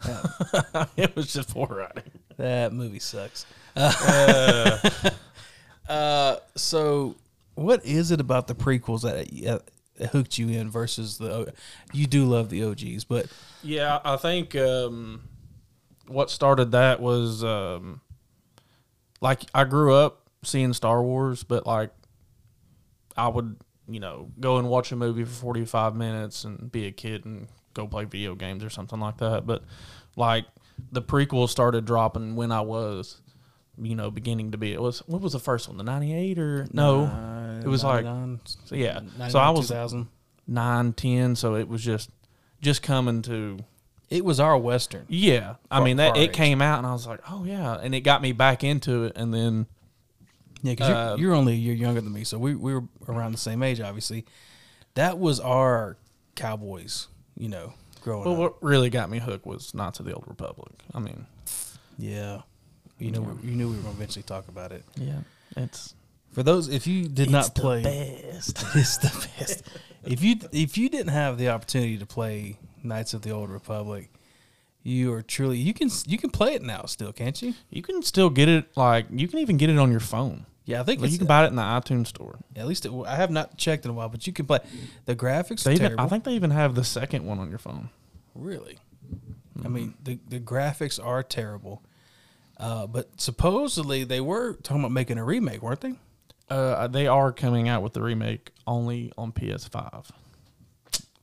it 0.96 1.14
was 1.16 1.32
just 1.32 1.50
poor 1.50 1.66
writing. 1.66 2.10
That 2.36 2.72
movie 2.72 3.00
sucks. 3.00 3.46
Uh, 3.76 4.78
so 6.54 7.16
what 7.54 7.84
is 7.84 8.10
it 8.10 8.20
about 8.20 8.46
the 8.46 8.54
prequels 8.54 9.02
that 9.02 9.50
uh, 10.00 10.06
hooked 10.08 10.38
you 10.38 10.48
in 10.48 10.70
versus 10.70 11.18
the? 11.18 11.52
You 11.92 12.06
do 12.06 12.24
love 12.24 12.50
the 12.50 12.64
OGs, 12.64 13.04
but 13.04 13.26
Yeah, 13.62 14.00
I 14.04 14.16
think 14.16 14.54
um, 14.54 15.22
what 16.06 16.30
started 16.30 16.72
that 16.72 17.00
was 17.00 17.42
um, 17.42 18.00
like 19.20 19.44
I 19.54 19.64
grew 19.64 19.94
up 19.94 20.28
seeing 20.44 20.72
Star 20.72 21.02
Wars, 21.02 21.42
but 21.42 21.66
like 21.66 21.90
I 23.16 23.28
would, 23.28 23.56
you 23.88 24.00
know, 24.00 24.30
go 24.38 24.58
and 24.58 24.68
watch 24.68 24.92
a 24.92 24.96
movie 24.96 25.24
for 25.24 25.34
45 25.34 25.96
minutes 25.96 26.44
and 26.44 26.70
be 26.70 26.86
a 26.86 26.92
kid 26.92 27.24
and 27.24 27.48
go 27.74 27.86
play 27.86 28.04
video 28.04 28.34
games 28.34 28.62
or 28.62 28.70
something 28.70 29.00
like 29.00 29.18
that. 29.18 29.46
But 29.46 29.64
like 30.16 30.44
the 30.92 31.02
prequels 31.02 31.48
started 31.48 31.84
dropping 31.84 32.36
when 32.36 32.52
I 32.52 32.60
was, 32.60 33.20
you 33.80 33.94
know, 33.94 34.10
beginning 34.10 34.52
to 34.52 34.58
be. 34.58 34.72
It 34.72 34.80
was 34.80 35.00
what 35.06 35.20
was 35.20 35.32
the 35.32 35.38
first 35.40 35.68
one? 35.68 35.76
The 35.76 35.84
98 35.84 36.38
or 36.38 36.66
no? 36.72 37.60
It 37.64 37.68
was 37.68 37.82
like 37.84 38.04
99, 38.04 38.40
so 38.64 38.74
yeah. 38.74 39.00
So 39.28 39.38
I 39.38 39.50
was 39.50 39.68
2000. 39.68 40.06
nine, 40.46 40.92
ten. 40.92 41.34
So 41.36 41.54
it 41.56 41.68
was 41.68 41.82
just 41.82 42.10
just 42.60 42.82
coming 42.82 43.22
to 43.22 43.58
It 44.10 44.24
was 44.24 44.40
our 44.40 44.56
western. 44.58 45.04
yeah, 45.08 45.56
I 45.70 45.82
mean 45.82 45.96
that 45.98 46.16
it 46.16 46.20
age. 46.30 46.32
came 46.32 46.62
out 46.62 46.78
and 46.78 46.86
I 46.86 46.92
was 46.92 47.06
like, 47.06 47.20
oh 47.30 47.44
yeah, 47.44 47.74
and 47.80 47.94
it 47.94 48.00
got 48.00 48.22
me 48.22 48.32
back 48.32 48.62
into 48.64 49.04
it. 49.04 49.12
And 49.16 49.32
then 49.34 49.66
Yeah, 50.62 50.72
because 50.72 50.90
Uh, 50.90 51.16
you're, 51.18 51.28
you're 51.30 51.36
only 51.36 51.52
a 51.52 51.56
year 51.56 51.74
younger 51.74 52.00
than 52.00 52.12
me, 52.12 52.24
so 52.24 52.38
we 52.38 52.54
we 52.54 52.74
were 52.74 52.84
around 53.08 53.32
the 53.32 53.38
same 53.38 53.62
age, 53.62 53.80
obviously. 53.80 54.24
That 54.94 55.18
was 55.18 55.38
our 55.40 55.96
Cowboys, 56.34 57.08
you 57.36 57.48
know, 57.48 57.74
growing 58.00 58.24
but 58.24 58.32
up. 58.32 58.38
what 58.38 58.62
really 58.62 58.90
got 58.90 59.10
me 59.10 59.18
hooked 59.18 59.46
was 59.46 59.74
Knights 59.74 60.00
of 60.00 60.06
the 60.06 60.12
Old 60.14 60.24
Republic. 60.26 60.72
I 60.94 60.98
mean, 61.00 61.26
Yeah, 61.98 62.42
you 62.98 63.10
know, 63.10 63.38
you 63.42 63.52
knew 63.52 63.68
we 63.68 63.76
were 63.76 63.82
going 63.82 63.94
to 63.94 63.98
eventually 64.00 64.22
talk 64.22 64.48
about 64.48 64.72
it. 64.72 64.84
yeah, 64.96 65.20
it's 65.56 65.94
For 66.32 66.42
those, 66.42 66.68
if 66.68 66.86
you 66.86 67.08
did 67.08 67.30
not 67.30 67.54
play, 67.54 67.82
best. 67.82 68.64
it's 68.74 68.98
the 68.98 69.28
best. 69.38 69.62
if 70.04 70.22
you 70.22 70.36
if 70.52 70.76
you 70.78 70.88
didn't 70.88 71.12
have 71.12 71.38
the 71.38 71.48
opportunity 71.48 71.98
to 71.98 72.06
play 72.06 72.56
Knights 72.82 73.14
of 73.14 73.22
the 73.22 73.30
Old 73.30 73.50
Republic, 73.50 74.10
you 74.82 75.12
are 75.12 75.22
truly 75.22 75.58
you 75.58 75.74
can 75.74 75.90
you 76.06 76.18
can 76.18 76.30
play 76.30 76.54
it 76.54 76.62
now 76.62 76.82
still, 76.86 77.12
can't 77.12 77.40
you? 77.42 77.54
You 77.70 77.82
can 77.82 78.02
still 78.02 78.30
get 78.30 78.48
it 78.48 78.76
like 78.76 79.06
you 79.10 79.28
can 79.28 79.38
even 79.40 79.56
get 79.56 79.70
it 79.70 79.78
on 79.78 79.90
your 79.90 80.00
phone. 80.00 80.46
Yeah, 80.64 80.82
I 80.82 80.84
think 80.84 81.00
Like 81.00 81.10
you 81.12 81.16
can 81.16 81.26
buy 81.26 81.44
it 81.44 81.48
in 81.48 81.56
the 81.56 81.62
iTunes 81.62 82.08
store. 82.08 82.36
at 82.54 82.66
least 82.66 82.84
it, 82.84 82.92
I 83.06 83.16
have 83.16 83.30
not 83.30 83.56
checked 83.56 83.86
in 83.86 83.90
a 83.90 83.94
while, 83.94 84.10
but 84.10 84.26
you 84.26 84.34
can 84.34 84.44
play. 84.44 84.58
The 85.06 85.16
graphics 85.16 85.62
They 85.62 85.70
are 85.70 85.74
even, 85.74 85.86
terrible. 85.86 86.04
I 86.04 86.08
think 86.08 86.24
they 86.24 86.34
even 86.34 86.50
have 86.50 86.74
the 86.74 86.84
second 86.84 87.24
one 87.24 87.38
on 87.38 87.48
your 87.48 87.58
phone. 87.58 87.88
Really? 88.34 88.76
Mm-hmm. 89.58 89.66
I 89.66 89.70
mean, 89.70 89.94
the 90.04 90.18
the 90.28 90.38
graphics 90.38 91.02
are 91.02 91.22
terrible. 91.22 91.82
Uh, 92.58 92.86
but 92.86 93.08
supposedly 93.20 94.02
they 94.04 94.20
were 94.20 94.54
talking 94.62 94.80
about 94.80 94.90
making 94.92 95.16
a 95.18 95.24
remake, 95.24 95.62
weren't 95.62 95.80
they? 95.80 95.94
Uh, 96.50 96.86
they 96.88 97.06
are 97.06 97.30
coming 97.32 97.68
out 97.68 97.82
with 97.82 97.92
the 97.92 98.02
remake 98.02 98.50
only 98.66 99.12
on 99.18 99.30
PS5. 99.32 100.06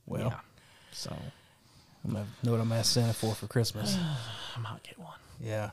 Well, 0.06 0.28
Yeah. 0.28 0.38
So 0.92 1.14
I'm 2.04 2.12
gonna 2.12 2.26
know 2.42 2.52
what 2.52 2.60
I'm 2.60 2.72
asking 2.72 3.02
Santa 3.02 3.12
for 3.14 3.34
for 3.34 3.46
Christmas. 3.48 3.96
I 4.56 4.60
might 4.60 4.82
get 4.82 4.98
one. 4.98 5.18
yeah. 5.40 5.70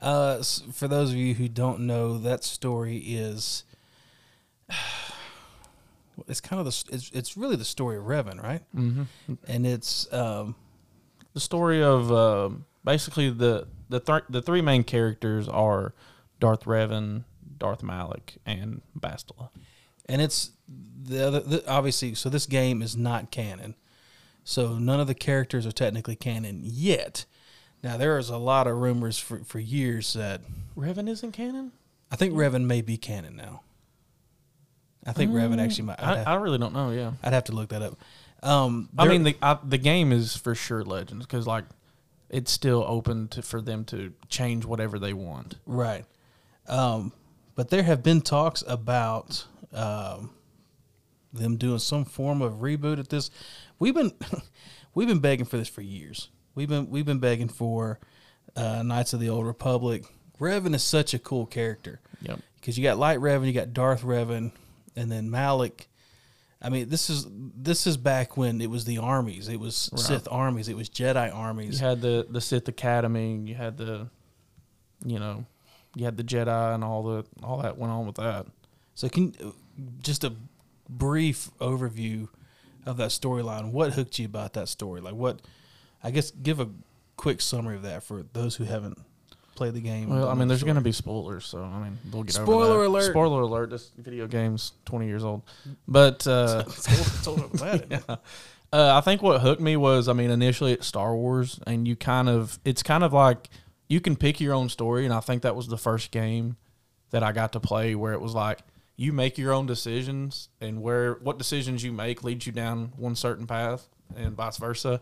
Uh, 0.00 0.42
for 0.72 0.88
those 0.88 1.10
of 1.10 1.16
you 1.16 1.34
who 1.34 1.48
don't 1.48 1.80
know, 1.80 2.18
that 2.18 2.44
story 2.44 2.96
is. 2.98 3.64
It's 6.28 6.40
kind 6.40 6.58
of 6.58 6.64
the. 6.66 6.94
It's 6.94 7.10
it's 7.12 7.36
really 7.36 7.56
the 7.56 7.64
story 7.64 7.98
of 7.98 8.04
Revan, 8.04 8.42
right? 8.42 8.62
Mm-hmm. 8.74 9.34
And 9.46 9.66
it's 9.66 10.10
um, 10.12 10.54
The 11.34 11.40
story 11.40 11.82
of 11.82 12.10
um 12.10 12.64
basically 12.86 13.28
the 13.28 13.66
the 13.90 14.00
th- 14.00 14.22
the 14.30 14.40
three 14.40 14.62
main 14.62 14.82
characters 14.82 15.46
are 15.48 15.92
Darth 16.40 16.64
Revan, 16.64 17.24
Darth 17.58 17.82
Malak, 17.82 18.36
and 18.46 18.80
Bastila. 18.98 19.50
and 20.06 20.22
it's 20.22 20.52
the 21.02 21.26
other 21.26 21.40
the, 21.40 21.68
obviously 21.68 22.14
so 22.14 22.30
this 22.30 22.46
game 22.46 22.80
is 22.80 22.96
not 22.96 23.30
canon 23.30 23.74
so 24.42 24.78
none 24.78 25.00
of 25.00 25.06
the 25.06 25.14
characters 25.14 25.66
are 25.66 25.72
technically 25.72 26.16
canon 26.16 26.60
yet 26.64 27.26
now 27.82 27.96
there 27.96 28.18
is 28.18 28.30
a 28.30 28.38
lot 28.38 28.66
of 28.66 28.76
rumors 28.76 29.18
for, 29.18 29.38
for 29.44 29.58
years 29.58 30.14
that 30.14 30.40
Revan 30.76 31.08
isn't 31.08 31.32
canon. 31.32 31.72
i 32.10 32.16
think 32.16 32.34
revan 32.34 32.64
may 32.64 32.80
be 32.80 32.96
canon 32.96 33.36
now 33.36 33.62
i 35.06 35.12
think 35.12 35.30
revan 35.30 35.62
actually 35.62 35.84
might 35.84 36.02
I'd, 36.02 36.18
have, 36.18 36.26
I 36.26 36.34
really 36.34 36.58
don't 36.58 36.74
know. 36.74 36.90
Yeah. 36.90 37.12
I'd 37.22 37.32
have 37.32 37.44
to 37.44 37.52
look 37.52 37.68
that 37.68 37.82
up 37.82 37.98
um 38.42 38.88
I 38.98 39.06
mean, 39.06 39.22
the 39.22 39.36
I, 39.40 39.58
the 39.62 39.78
game 39.78 40.12
is 40.12 40.36
for 40.36 40.54
sure 40.54 40.82
Legends 40.84 41.24
because 41.24 41.46
like 41.46 41.64
it's 42.30 42.50
still 42.50 42.84
open 42.86 43.28
to 43.28 43.42
for 43.42 43.60
them 43.60 43.84
to 43.86 44.12
change 44.28 44.64
whatever 44.64 44.98
they 44.98 45.12
want. 45.12 45.56
Right. 45.66 46.04
Um, 46.68 47.12
but 47.54 47.70
there 47.70 47.82
have 47.84 48.02
been 48.02 48.20
talks 48.20 48.62
about 48.66 49.46
um, 49.72 50.30
them 51.32 51.56
doing 51.56 51.78
some 51.78 52.04
form 52.04 52.42
of 52.42 52.54
reboot 52.54 52.98
at 52.98 53.08
this. 53.08 53.30
We've 53.78 53.94
been 53.94 54.12
we've 54.94 55.08
been 55.08 55.20
begging 55.20 55.46
for 55.46 55.56
this 55.56 55.68
for 55.68 55.82
years. 55.82 56.30
We've 56.54 56.68
been 56.68 56.90
we've 56.90 57.06
been 57.06 57.20
begging 57.20 57.48
for 57.48 58.00
uh, 58.56 58.82
Knights 58.82 59.12
of 59.12 59.20
the 59.20 59.28
Old 59.28 59.46
Republic. 59.46 60.04
Revan 60.40 60.74
is 60.74 60.82
such 60.82 61.14
a 61.14 61.18
cool 61.18 61.46
character 61.46 62.00
Yep. 62.22 62.40
because 62.56 62.76
you 62.76 62.84
got 62.84 62.98
Light 62.98 63.18
Revan, 63.20 63.46
you 63.46 63.52
got 63.52 63.72
Darth 63.72 64.02
Revan, 64.02 64.52
and 64.94 65.10
then 65.10 65.30
Malak. 65.30 65.86
I 66.66 66.68
mean, 66.68 66.88
this 66.88 67.08
is 67.10 67.28
this 67.30 67.86
is 67.86 67.96
back 67.96 68.36
when 68.36 68.60
it 68.60 68.68
was 68.68 68.84
the 68.84 68.98
armies. 68.98 69.48
It 69.48 69.60
was 69.60 69.88
Right. 69.92 70.00
Sith 70.00 70.26
armies. 70.28 70.68
It 70.68 70.76
was 70.76 70.90
Jedi 70.90 71.32
armies. 71.32 71.80
You 71.80 71.86
had 71.86 72.00
the 72.00 72.26
the 72.28 72.40
Sith 72.40 72.66
Academy. 72.66 73.36
You 73.36 73.54
had 73.54 73.76
the, 73.78 74.08
you 75.04 75.20
know, 75.20 75.46
you 75.94 76.04
had 76.04 76.16
the 76.16 76.24
Jedi 76.24 76.74
and 76.74 76.82
all 76.82 77.04
the 77.04 77.24
all 77.44 77.58
that 77.58 77.78
went 77.78 77.92
on 77.92 78.04
with 78.04 78.16
that. 78.16 78.46
So 78.96 79.08
can 79.08 79.32
just 80.02 80.24
a 80.24 80.32
brief 80.88 81.50
overview 81.60 82.28
of 82.84 82.96
that 82.96 83.10
storyline. 83.10 83.70
What 83.70 83.92
hooked 83.92 84.18
you 84.18 84.26
about 84.26 84.54
that 84.54 84.68
story? 84.68 85.00
Like 85.00 85.14
what? 85.14 85.42
I 86.02 86.10
guess 86.10 86.32
give 86.32 86.58
a 86.58 86.68
quick 87.16 87.40
summary 87.40 87.76
of 87.76 87.82
that 87.82 88.02
for 88.02 88.24
those 88.32 88.56
who 88.56 88.64
haven't 88.64 88.98
played 89.56 89.74
the 89.74 89.80
game. 89.80 90.10
Well, 90.10 90.28
I 90.28 90.34
mean, 90.34 90.48
there's 90.48 90.62
going 90.62 90.76
to 90.76 90.82
be 90.82 90.92
spoilers, 90.92 91.44
so 91.44 91.62
I 91.62 91.82
mean, 91.82 91.98
they'll 92.10 92.22
get 92.22 92.36
over 92.36 92.44
Spoiler 92.44 92.84
alert. 92.84 93.10
Spoiler 93.10 93.40
alert! 93.40 93.70
This 93.70 93.90
video 93.96 94.26
game's 94.26 94.72
20 94.84 95.06
years 95.06 95.24
old, 95.24 95.42
but 95.88 96.26
uh, 96.26 96.64
it's 96.68 97.26
older 97.26 97.48
than 97.48 97.88
that. 97.88 98.04
uh, 98.72 98.96
I 98.96 99.00
think 99.00 99.22
what 99.22 99.40
hooked 99.40 99.60
me 99.60 99.76
was, 99.76 100.08
I 100.08 100.12
mean, 100.12 100.30
initially 100.30 100.72
it's 100.72 100.86
Star 100.86 101.14
Wars, 101.14 101.58
and 101.66 101.88
you 101.88 101.96
kind 101.96 102.28
of, 102.28 102.58
it's 102.64 102.82
kind 102.82 103.02
of 103.02 103.12
like 103.12 103.48
you 103.88 104.00
can 104.00 104.16
pick 104.16 104.40
your 104.40 104.54
own 104.54 104.68
story, 104.68 105.04
and 105.04 105.14
I 105.14 105.20
think 105.20 105.42
that 105.42 105.56
was 105.56 105.68
the 105.68 105.78
first 105.78 106.10
game 106.10 106.56
that 107.10 107.22
I 107.22 107.32
got 107.32 107.52
to 107.52 107.60
play 107.60 107.94
where 107.94 108.12
it 108.12 108.20
was 108.20 108.34
like 108.34 108.60
you 108.96 109.12
make 109.12 109.38
your 109.38 109.52
own 109.52 109.66
decisions, 109.66 110.48
and 110.60 110.82
where 110.82 111.14
what 111.14 111.38
decisions 111.38 111.82
you 111.82 111.92
make 111.92 112.24
leads 112.24 112.46
you 112.46 112.52
down 112.52 112.92
one 112.96 113.14
certain 113.14 113.46
path, 113.46 113.88
and 114.16 114.36
vice 114.36 114.56
versa. 114.56 115.00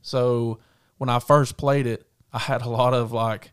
So 0.00 0.58
when 0.98 1.08
I 1.08 1.18
first 1.18 1.56
played 1.56 1.86
it, 1.86 2.06
I 2.32 2.38
had 2.38 2.62
a 2.62 2.68
lot 2.68 2.94
of 2.94 3.12
like 3.12 3.52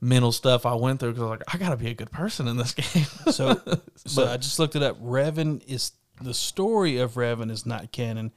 mental 0.00 0.32
stuff 0.32 0.64
I 0.66 0.74
went 0.74 1.00
through 1.00 1.10
because 1.10 1.22
I 1.22 1.26
was 1.26 1.38
like, 1.40 1.54
I 1.54 1.58
got 1.58 1.70
to 1.70 1.76
be 1.76 1.88
a 1.88 1.94
good 1.94 2.10
person 2.10 2.48
in 2.48 2.56
this 2.56 2.72
game. 2.74 3.04
So, 3.32 3.60
so 4.06 4.26
I 4.26 4.36
just 4.36 4.58
looked 4.58 4.76
it 4.76 4.82
up. 4.82 5.00
Revan 5.02 5.62
is 5.66 5.92
the 6.22 6.34
story 6.34 6.98
of 6.98 7.14
Revan 7.14 7.50
is 7.50 7.66
not 7.66 7.92
canon, 7.92 8.32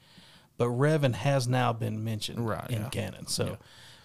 but 0.58 0.68
Revan 0.68 1.14
has 1.16 1.48
now 1.48 1.74
been 1.74 2.04
mentioned 2.04 2.46
Right, 2.46 2.70
in 2.70 2.82
yeah. 2.84 2.90
canon. 2.90 3.28
So 3.28 3.58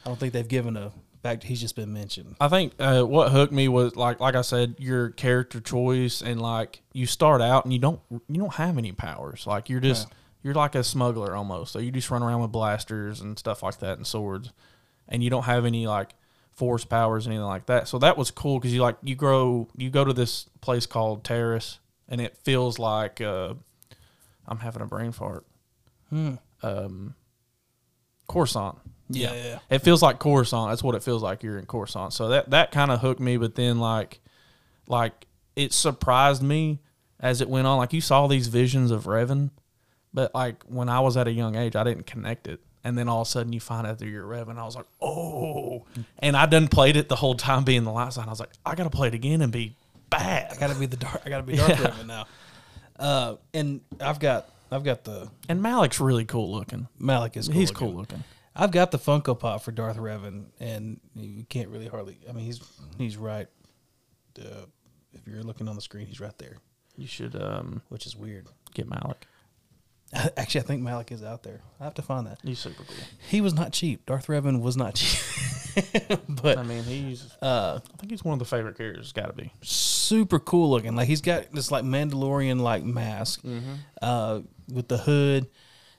I 0.05 0.09
don't 0.09 0.19
think 0.19 0.33
they've 0.33 0.47
given 0.47 0.77
a 0.77 0.93
fact. 1.23 1.43
He's 1.45 1.61
just 1.61 1.77
been 1.77 1.93
mentioned. 1.93 2.37
I 2.41 2.49
think 2.49 2.73
uh, 2.79 3.03
what 3.03 3.31
hooked 3.33 3.53
me 3.53 3.69
was 3.69 3.97
like 3.97 4.21
like 4.21 4.35
I 4.35 4.43
said, 4.43 4.77
your 4.79 5.11
character 5.11 5.61
choice 5.61 6.23
and 6.23 6.41
like 6.41 6.81
you 6.93 7.07
start 7.07 7.41
out 7.43 7.65
and 7.65 7.73
you 7.73 7.79
don't 7.81 8.01
you 8.11 8.41
don't 8.41 8.55
have 8.55 8.79
any 8.79 8.93
powers. 8.93 9.47
Like 9.47 9.69
you're 9.69 9.81
just 9.81 10.09
you're 10.43 10.55
like 10.55 10.75
a 10.77 10.85
smuggler 10.85 11.35
almost. 11.37 11.73
So 11.73 11.81
you 11.81 11.91
just 11.91 12.11
run 12.11 12.23
around 12.23 12.41
with 12.41 12.53
blasters 12.53 13.21
and 13.21 13.39
stuff 13.39 13.63
like 13.63 13.79
that 13.81 13.97
and 13.99 14.07
swords, 14.07 14.53
and 15.09 15.23
you 15.23 15.31
don't 15.31 15.43
have 15.45 15.65
any 15.65 15.87
like 15.87 16.15
force 16.59 16.85
powers 16.85 17.27
anything 17.29 17.45
like 17.45 17.67
that. 17.67 17.87
So 17.87 17.99
that 18.01 18.19
was 18.19 18.33
cool 18.33 18.59
because 18.59 18.75
you 18.75 18.83
like 18.83 18.97
you 19.03 19.15
grow 19.15 19.69
you 19.77 19.91
go 19.91 20.05
to 20.05 20.13
this 20.13 20.47
place 20.61 20.87
called 20.87 21.23
Taris 21.23 21.79
and 22.09 22.21
it 22.21 22.37
feels 22.37 22.79
like 22.81 23.21
uh, 23.21 23.55
I'm 24.47 24.59
having 24.59 24.83
a 24.83 24.87
brain 24.87 25.13
fart. 25.13 25.47
Hmm. 26.11 26.35
Um, 26.63 27.15
Coruscant. 28.27 28.77
Yeah, 29.09 29.33
yeah, 29.33 29.45
yeah. 29.45 29.59
It 29.71 29.79
feels 29.81 30.03
like 30.03 30.19
Coruscant. 30.19 30.71
That's 30.71 30.83
what 30.83 30.97
it 30.97 31.03
feels 31.03 31.23
like. 31.23 31.43
You're 31.43 31.59
in 31.59 31.67
Coruscant. 31.67 32.13
So 32.13 32.29
that 32.29 32.51
that 32.51 32.73
kind 32.73 32.91
of 32.91 33.01
hooked 33.01 33.21
me. 33.21 33.37
But 33.37 33.55
then 33.55 33.79
like, 33.79 34.21
like 34.89 35.27
it 35.55 35.73
surprised 35.73 36.43
me 36.43 36.81
as 37.21 37.41
it 37.41 37.49
went 37.49 37.69
on. 37.69 37.79
Like 37.79 37.93
you 37.93 38.01
saw 38.01 38.27
these 38.27 38.49
visions 38.49 38.91
of 38.91 39.05
Revan, 39.05 39.51
but 40.13 40.35
like 40.35 40.65
when 40.65 40.89
I 40.89 41.01
was 41.01 41.17
at 41.17 41.29
a 41.29 41.33
young 41.33 41.55
age, 41.55 41.77
I 41.77 41.85
didn't 41.85 42.07
connect 42.07 42.49
it. 42.49 42.61
And 42.85 42.97
then 42.97 43.09
all 43.09 43.23
of 43.23 43.29
a 43.29 43.31
sudden 43.31 43.53
you 43.53 43.61
find 43.61 43.87
out 43.87 43.99
that 43.99 44.07
you're 44.09 44.25
Revan. 44.25 44.57
I 44.59 44.65
was 44.65 44.77
like, 44.77 44.87
oh. 45.03 45.85
And 46.21 46.37
I 46.37 46.47
done 46.47 46.69
played 46.69 46.97
it 46.97 47.09
the 47.09 47.17
whole 47.17 47.35
time 47.35 47.65
being 47.65 47.85
the 47.85 47.91
light 47.93 48.13
side. 48.13 48.27
I 48.27 48.31
was 48.31 48.41
like, 48.41 48.53
I 48.65 48.75
gotta 48.75 48.91
play 48.91 49.09
it 49.09 49.15
again 49.15 49.43
and 49.43 49.53
be 49.53 49.77
bad. 50.11 50.53
I 50.53 50.57
gotta 50.57 50.79
be 50.79 50.87
the 50.87 50.97
dark. 50.97 51.23
I 51.27 51.29
gotta 51.29 51.43
be 51.43 51.57
Darth 51.57 51.71
Yeah. 51.81 51.87
Revan 51.91 52.07
now. 52.07 52.27
Uh, 52.99 53.37
and 53.55 53.81
I've 54.01 54.21
got 54.21 54.49
I've 54.71 54.85
got 54.85 55.05
the 55.05 55.29
And 55.49 55.61
Malak's 55.63 56.01
really 56.01 56.25
cool 56.25 56.53
looking. 56.53 56.89
Malak 56.99 57.37
is 57.37 57.49
cool 57.49 57.57
He's 57.57 57.71
looking. 57.71 57.89
cool 57.89 57.97
looking. 57.97 58.25
I've 58.55 58.71
got 58.73 58.91
the 58.91 58.99
Funko 58.99 59.39
Pop 59.39 59.63
for 59.63 59.71
Darth 59.71 59.97
Revan, 59.99 60.47
and 60.59 60.99
you 61.15 61.45
can't 61.49 61.69
really 61.69 61.87
hardly. 61.87 62.19
I 62.29 62.33
mean, 62.33 62.45
he's 62.45 62.61
he's 62.97 63.17
right. 63.17 63.47
Uh, 64.41 64.67
if 65.13 65.27
you're 65.27 65.43
looking 65.43 65.69
on 65.69 65.75
the 65.77 65.81
screen, 65.81 66.07
he's 66.07 66.21
right 66.21 66.37
there, 66.39 66.59
You 66.97 67.07
should 67.07 67.35
um, 67.41 67.83
which 67.89 68.05
is 68.07 68.15
weird. 68.17 68.47
get 68.75 68.89
Malak. 68.89 69.27
Actually, 70.37 70.63
I 70.63 70.65
think 70.65 70.83
Malak 70.83 71.13
is 71.13 71.23
out 71.23 71.43
there. 71.43 71.61
I 71.81 71.85
have 71.85 71.95
to 71.95 72.03
find 72.03 72.27
that. 72.27 72.39
He's 72.43 72.59
super 72.59 72.83
cool. 72.83 72.97
He 73.29 73.41
was 73.41 73.53
not 73.55 73.73
cheap. 73.73 74.07
Darth 74.07 74.27
Revan 74.29 74.63
was 74.63 74.77
not 74.77 74.95
cheap, 74.95 75.21
but 76.29 76.57
I 76.59 76.63
mean, 76.63 76.83
he's. 76.85 77.31
uh, 77.43 77.79
I 77.83 77.97
think 77.99 78.11
he's 78.11 78.25
one 78.25 78.33
of 78.35 78.39
the 78.39 78.45
favorite 78.45 78.77
characters. 78.79 79.13
Got 79.13 79.27
to 79.27 79.33
be. 79.35 79.53
super 79.63 80.39
cool 80.39 80.71
looking. 80.71 80.97
Like 80.97 81.09
he's 81.09 81.21
got 81.21 81.53
this 81.53 81.71
like 81.71 81.85
Mandalorian 81.85 82.61
like 82.61 82.85
mask 82.85 83.43
uh, 84.03 84.41
with 84.73 84.89
the 84.89 84.99
hood. 84.99 85.47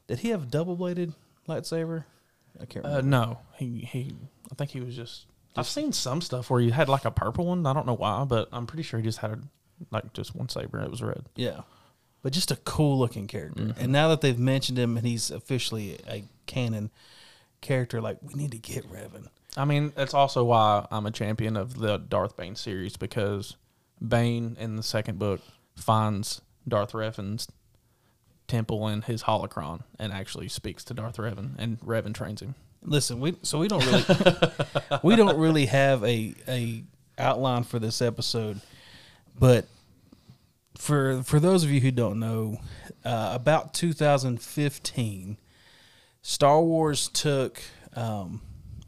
Did 0.08 0.20
he 0.20 0.30
have 0.30 0.44
a 0.44 0.48
double 0.48 0.76
bladed 0.76 1.14
lightsaber? 1.48 2.06
I 2.60 2.66
can't 2.66 2.86
Uh, 2.86 2.90
remember. 2.90 3.10
no, 3.10 3.40
he 3.58 3.88
he. 3.92 4.16
I 4.52 4.56
think 4.56 4.72
he 4.72 4.80
was 4.82 4.96
just. 4.96 5.28
I've 5.56 5.68
seen 5.68 5.92
some 5.94 6.22
stuff 6.22 6.50
where 6.50 6.62
he 6.62 6.72
had 6.72 6.90
like 6.90 7.06
a 7.06 7.12
purple 7.12 7.46
one. 7.46 7.66
I 7.66 7.74
don't 7.74 7.86
know 7.86 7.96
why, 7.96 8.24
but 8.24 8.50
I'm 8.52 8.66
pretty 8.66 8.84
sure 8.84 9.00
he 9.00 9.04
just 9.04 9.20
had 9.20 9.32
a, 9.32 9.40
like 9.92 10.14
just 10.14 10.36
one 10.36 10.50
saber. 10.50 10.78
And 10.78 10.86
it 10.86 10.92
was 10.92 11.04
red. 11.04 11.26
Yeah. 11.36 11.62
But 12.22 12.34
just 12.34 12.52
a 12.52 12.58
cool 12.58 13.00
looking 13.00 13.28
character. 13.28 13.64
Mm-hmm. 13.64 13.82
And 13.82 13.92
now 13.92 14.10
that 14.10 14.22
they've 14.22 14.38
mentioned 14.38 14.78
him 14.78 14.98
and 14.98 15.08
he's 15.08 15.32
officially 15.32 16.00
a 16.08 16.24
canon 16.48 16.92
character, 17.62 18.02
like 18.02 18.18
we 18.22 18.34
need 18.34 18.52
to 18.52 18.58
get 18.58 18.92
Revan. 18.92 19.28
I 19.56 19.66
mean, 19.66 19.94
that's 19.96 20.14
also 20.14 20.44
why 20.44 20.86
I'm 20.92 21.06
a 21.06 21.12
champion 21.12 21.56
of 21.56 21.80
the 21.80 21.98
Darth 21.98 22.36
Bane 22.36 22.56
series 22.56 22.98
because 22.98 23.56
Bane 24.06 24.58
in 24.60 24.76
the 24.76 24.84
second 24.84 25.18
book 25.18 25.42
finds 25.76 26.42
Darth 26.68 26.92
Revan's 26.92 27.48
temple 28.48 28.88
in 28.88 29.04
his 29.04 29.24
holocron 29.24 29.82
and 29.98 30.12
actually 30.12 30.50
speaks 30.50 30.84
to 30.86 30.94
Darth 30.94 31.18
Revan, 31.18 31.52
and 31.58 31.80
Revan 31.82 32.14
trains 32.14 32.42
him. 32.42 32.56
Listen, 32.82 33.20
we 33.20 33.36
so 33.44 33.60
we 33.60 33.68
don't 33.68 33.86
really 33.86 34.52
we 35.04 35.16
don't 35.16 35.38
really 35.38 35.66
have 35.66 36.04
a 36.04 36.34
a 36.48 36.84
outline 37.18 37.64
for 37.64 37.80
this 37.80 38.02
episode, 38.02 38.62
but 39.38 39.66
for 40.80 41.22
for 41.24 41.40
those 41.40 41.64
of 41.64 41.70
you 41.70 41.82
who 41.82 41.92
don't 41.92 42.20
know, 42.20 42.58
uh, 43.04 43.32
about 43.34 43.74
2015, 43.74 45.38
Star 46.22 46.62
Wars 46.62 47.10
took 47.10 47.62
um, 47.96 48.42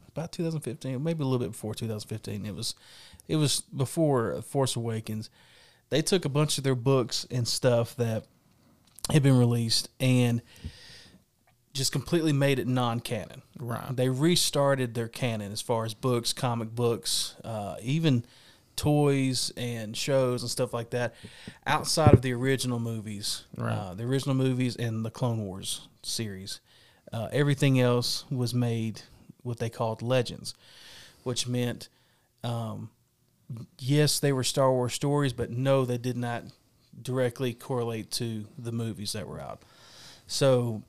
about 0.08 0.32
2015, 0.32 1.02
maybe 1.02 1.22
a 1.22 1.26
little 1.26 1.38
bit 1.38 1.52
before 1.52 1.74
2015. 1.74 2.46
It 2.46 2.54
was 2.54 2.74
it 3.28 3.36
was 3.36 3.60
before 3.60 4.40
Force 4.42 4.74
Awakens. 4.74 5.28
They 5.90 6.00
took 6.00 6.24
a 6.24 6.30
bunch 6.30 6.56
of 6.56 6.64
their 6.64 6.74
books 6.74 7.26
and 7.30 7.46
stuff 7.46 7.94
that 7.96 8.24
had 9.10 9.22
been 9.22 9.38
released 9.38 9.90
and 10.00 10.40
just 11.74 11.92
completely 11.92 12.32
made 12.32 12.58
it 12.58 12.66
non-canon. 12.66 13.42
Right. 13.58 13.94
They 13.94 14.08
restarted 14.08 14.94
their 14.94 15.08
canon 15.08 15.52
as 15.52 15.60
far 15.60 15.84
as 15.84 15.92
books, 15.92 16.32
comic 16.32 16.74
books, 16.74 17.36
uh, 17.44 17.76
even 17.82 18.24
toys 18.76 19.52
and 19.56 19.96
shows 19.96 20.42
and 20.42 20.50
stuff 20.50 20.72
like 20.72 20.90
that, 20.90 21.14
outside 21.66 22.14
of 22.14 22.22
the 22.22 22.32
original 22.32 22.78
movies, 22.78 23.44
Right. 23.56 23.72
uh, 23.72 23.94
the 23.94 24.04
original 24.04 24.34
movies 24.34 24.76
and 24.76 25.04
the 25.04 25.10
Clone 25.10 25.44
Wars 25.44 25.88
series. 26.02 26.60
Uh, 27.12 27.28
everything 27.32 27.78
else 27.80 28.24
was 28.30 28.54
made 28.54 29.02
what 29.42 29.58
they 29.58 29.68
called 29.70 30.02
legends, 30.02 30.54
which 31.24 31.46
meant, 31.46 31.88
um, 32.42 32.90
yes, 33.78 34.18
they 34.18 34.32
were 34.32 34.44
Star 34.44 34.72
Wars 34.72 34.94
stories, 34.94 35.32
but 35.32 35.50
no, 35.50 35.84
they 35.84 35.98
did 35.98 36.16
not 36.16 36.44
directly 37.00 37.52
correlate 37.54 38.10
to 38.12 38.46
the 38.58 38.72
movies 38.72 39.12
that 39.12 39.26
were 39.28 39.40
out. 39.40 39.62
So 40.26 40.82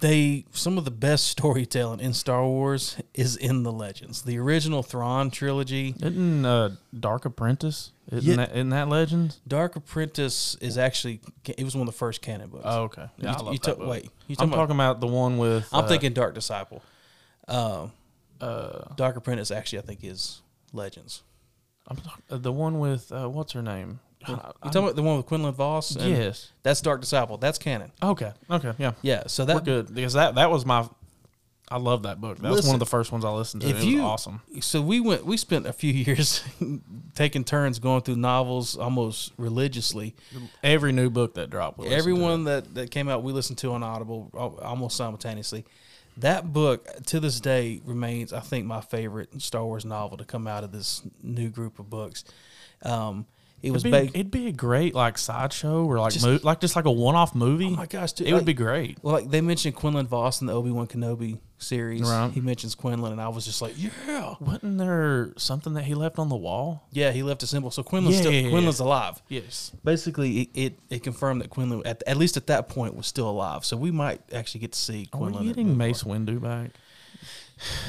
they 0.00 0.44
some 0.52 0.78
of 0.78 0.84
the 0.84 0.90
best 0.90 1.26
storytelling 1.36 2.00
in 2.00 2.12
Star 2.14 2.44
Wars 2.46 2.96
is 3.14 3.36
in 3.36 3.62
the 3.62 3.72
legends. 3.72 4.22
The 4.22 4.38
original 4.38 4.82
Thrawn 4.82 5.30
trilogy, 5.30 5.94
Isn't 6.00 6.44
uh, 6.44 6.70
Dark 6.98 7.24
Apprentice? 7.24 7.92
Isn't, 8.10 8.28
Yeah. 8.28 8.36
that, 8.36 8.50
isn't 8.52 8.70
that 8.70 8.88
Legends? 8.88 9.40
Dark 9.46 9.76
Apprentice 9.76 10.56
is 10.60 10.76
actually 10.78 11.20
it 11.46 11.62
was 11.64 11.74
one 11.76 11.86
of 11.86 11.92
the 11.94 11.98
first 11.98 12.22
canon 12.22 12.48
books. 12.50 12.64
Oh, 12.66 12.82
okay. 12.84 13.06
you, 13.18 13.28
I 13.28 13.32
love 13.38 13.52
you 13.52 13.58
that 13.60 13.78
book. 13.78 13.88
wait, 13.88 14.04
you 14.26 14.36
I'm 14.38 14.50
talking 14.50 14.52
about, 14.52 14.56
talking 14.56 14.74
about 14.76 15.00
the 15.00 15.06
one 15.06 15.38
with. 15.38 15.68
I'm 15.72 15.84
uh, 15.84 15.88
thinking 15.88 16.12
Dark 16.12 16.34
Disciple. 16.34 16.82
Uh, 17.46 17.88
Uh, 18.40 18.94
Dark 18.96 19.16
Apprentice 19.16 19.50
actually 19.50 19.80
I 19.80 19.82
think 19.82 20.00
is 20.02 20.40
Legends. 20.72 21.22
I'm 21.86 21.96
talk- 21.98 22.22
uh, 22.30 22.38
the 22.38 22.52
one 22.52 22.78
with 22.78 23.12
uh, 23.12 23.28
what's 23.28 23.52
her 23.52 23.62
name? 23.62 24.00
You 24.28 24.36
talking 24.36 24.82
about 24.82 24.96
the 24.96 25.02
one 25.02 25.16
with 25.16 25.26
Quinlan 25.26 25.54
Vos? 25.54 25.96
and- 25.96 26.10
yes. 26.10 26.52
that's 26.62 26.80
Dark 26.80 27.00
Disciple. 27.00 27.38
That's 27.38 27.58
canon. 27.58 27.90
Okay. 28.02 28.32
Okay. 28.50 28.72
Yeah. 28.78 28.92
Yeah, 29.02 29.24
so 29.26 29.44
We're 29.46 29.60
good 29.60 29.94
because 29.94 30.12
that 30.14 30.34
that 30.34 30.50
was 30.50 30.66
my. 30.66 30.88
I 31.72 31.76
love 31.78 32.02
that 32.02 32.20
book. 32.20 32.38
That 32.38 32.50
was 32.50 32.66
one 32.66 32.74
of 32.74 32.80
the 32.80 32.86
first 32.86 33.12
ones 33.12 33.24
I 33.24 33.30
listened 33.30 33.62
to. 33.62 33.68
if 33.68 33.74
it 33.76 33.76
was 33.76 33.86
you- 33.86 34.02
awesome. 34.02 34.40
so 34.60 34.82
we 34.82 34.98
went 35.00 35.24
we 35.24 35.36
spent 35.36 35.66
a 35.66 35.72
few 35.72 35.92
years 36.04 36.42
taking 37.14 37.44
turns 37.44 37.78
going 37.78 38.02
through 38.02 38.16
novels 38.16 38.76
almost 38.76 39.32
religiously. 39.38 40.14
Every 40.64 40.90
new 40.92 41.10
book 41.10 41.34
that 41.34 41.48
dropped. 41.48 41.78
we 41.78 41.84
listened 41.84 41.94
to 41.94 41.98
Everyone 42.10 42.44
that, 42.44 42.74
that 42.74 42.90
came 42.90 43.08
out, 43.08 43.22
we 43.22 43.32
listened 43.32 43.58
to 43.58 43.70
on 43.72 43.82
Audible 43.84 44.30
almost 44.60 44.96
simultaneously. 44.96 45.64
That 46.16 46.52
book 46.52 46.86
to 47.06 47.20
this 47.20 47.38
day 47.40 47.80
remains, 47.84 48.32
I 48.32 48.40
think, 48.40 48.66
my 48.66 48.80
favorite 48.80 49.40
Star 49.40 49.64
Wars 49.64 49.84
novel 49.84 50.18
to 50.18 50.24
come 50.24 50.46
out 50.48 50.64
of 50.64 50.72
this 50.72 51.02
new 51.22 51.48
group 51.50 51.78
of 51.78 51.88
books. 51.88 52.24
Um, 52.82 53.26
it 53.62 53.70
was 53.72 53.84
It'd 53.84 53.92
be, 54.00 54.08
ba- 54.08 54.18
it'd 54.18 54.30
be 54.30 54.46
a 54.48 54.52
great 54.52 54.94
like 54.94 55.18
sideshow 55.18 55.84
or 55.84 55.98
like 55.98 56.12
Just- 56.12 56.24
mo- 56.24 56.38
like 56.42 56.60
just 56.60 56.76
like 56.76 56.86
a 56.86 56.90
one 56.90 57.14
off 57.14 57.34
movie. 57.34 57.66
oh 57.66 57.70
my 57.70 57.86
gosh, 57.86 58.12
dude, 58.12 58.28
it 58.28 58.34
would 58.34 58.44
be 58.44 58.54
great. 58.54 58.98
Well, 59.02 59.14
like 59.14 59.30
they 59.30 59.40
mentioned 59.40 59.74
Quinlan 59.76 60.06
Vos 60.06 60.40
in 60.40 60.46
the 60.46 60.52
Obi 60.54 60.70
Wan 60.70 60.86
Kenobi 60.86 61.38
series. 61.58 62.00
Right. 62.02 62.30
He 62.32 62.40
mentions 62.40 62.74
Quinlan, 62.74 63.12
and 63.12 63.20
I 63.20 63.28
was 63.28 63.44
just 63.44 63.60
like, 63.60 63.74
yeah, 63.76 64.34
Wasn't 64.40 64.78
there 64.78 65.32
something 65.36 65.74
that 65.74 65.84
he 65.84 65.94
left 65.94 66.18
on 66.18 66.28
the 66.30 66.36
wall? 66.36 66.86
yeah. 66.90 67.10
He 67.12 67.22
left 67.22 67.42
a 67.42 67.46
symbol, 67.46 67.70
so 67.70 67.82
Quinlan's 67.82 68.14
Yeah, 68.14 68.20
still 68.20 68.32
yeah, 68.32 68.40
yeah. 68.42 68.50
Quinlan's 68.50 68.80
alive. 68.80 69.20
Yes. 69.28 69.72
Basically, 69.84 70.40
it, 70.42 70.48
it, 70.54 70.78
it 70.88 71.02
confirmed 71.02 71.42
that 71.42 71.50
Quinlan, 71.50 71.82
at, 71.86 72.02
at 72.06 72.16
least 72.16 72.36
at 72.38 72.46
that 72.46 72.68
point, 72.68 72.94
was 72.96 73.06
still 73.06 73.28
alive. 73.28 73.64
So 73.66 73.76
we 73.76 73.90
might 73.90 74.22
actually 74.32 74.60
get 74.60 74.72
to 74.72 74.78
see 74.78 75.04
Quinlan. 75.06 75.34
Are 75.34 75.40
we 75.40 75.46
getting 75.48 75.76
Mace 75.76 76.02
Windu 76.02 76.40
back? 76.40 76.70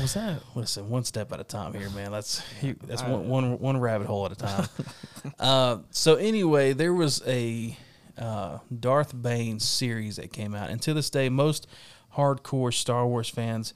Was 0.01 0.13
that? 0.15 0.41
Listen, 0.55 0.89
one 0.89 1.03
step 1.03 1.31
at 1.31 1.39
a 1.39 1.43
time 1.43 1.73
here, 1.73 1.89
man. 1.91 2.11
That's 2.11 2.41
that's 2.83 3.03
one, 3.03 3.27
one 3.27 3.59
one 3.59 3.77
rabbit 3.77 4.07
hole 4.07 4.25
at 4.25 4.31
a 4.31 4.35
time. 4.35 4.67
uh, 5.39 5.77
so 5.91 6.15
anyway, 6.15 6.73
there 6.73 6.93
was 6.93 7.21
a 7.25 7.77
uh, 8.17 8.59
Darth 8.77 9.19
Bane 9.19 9.59
series 9.59 10.17
that 10.17 10.33
came 10.33 10.53
out, 10.53 10.69
and 10.69 10.81
to 10.83 10.93
this 10.93 11.09
day, 11.09 11.29
most 11.29 11.67
hardcore 12.15 12.73
Star 12.73 13.07
Wars 13.07 13.29
fans 13.29 13.73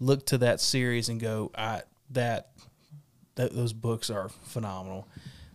look 0.00 0.26
to 0.26 0.38
that 0.38 0.60
series 0.60 1.08
and 1.08 1.20
go, 1.20 1.50
"I 1.56 1.82
that 2.10 2.50
that 3.34 3.54
those 3.54 3.72
books 3.72 4.10
are 4.10 4.28
phenomenal." 4.28 5.08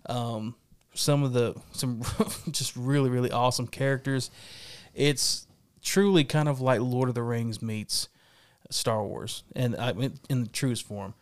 Um, 0.08 0.56
some 0.93 1.23
of 1.23 1.34
the 1.34 1.56
some 1.71 2.02
just 2.52 2.76
really 2.76 3.10
really 3.10 3.32
awesome 3.32 3.67
characters. 3.67 4.32
It's 4.93 5.47
truly 5.82 6.23
kind 6.23 6.50
of 6.50 6.60
like 6.60 6.82
Lord 6.82 7.08
of 7.08 7.15
the 7.15 7.23
Rings 7.23 7.62
meets 7.62 8.10
Star 8.69 9.03
Wars, 9.03 9.43
and 9.56 9.75
I 9.75 9.93
mean, 9.93 10.19
in 10.30 10.43
the 10.43 10.49
truest 10.49 10.86
form. 10.86 11.13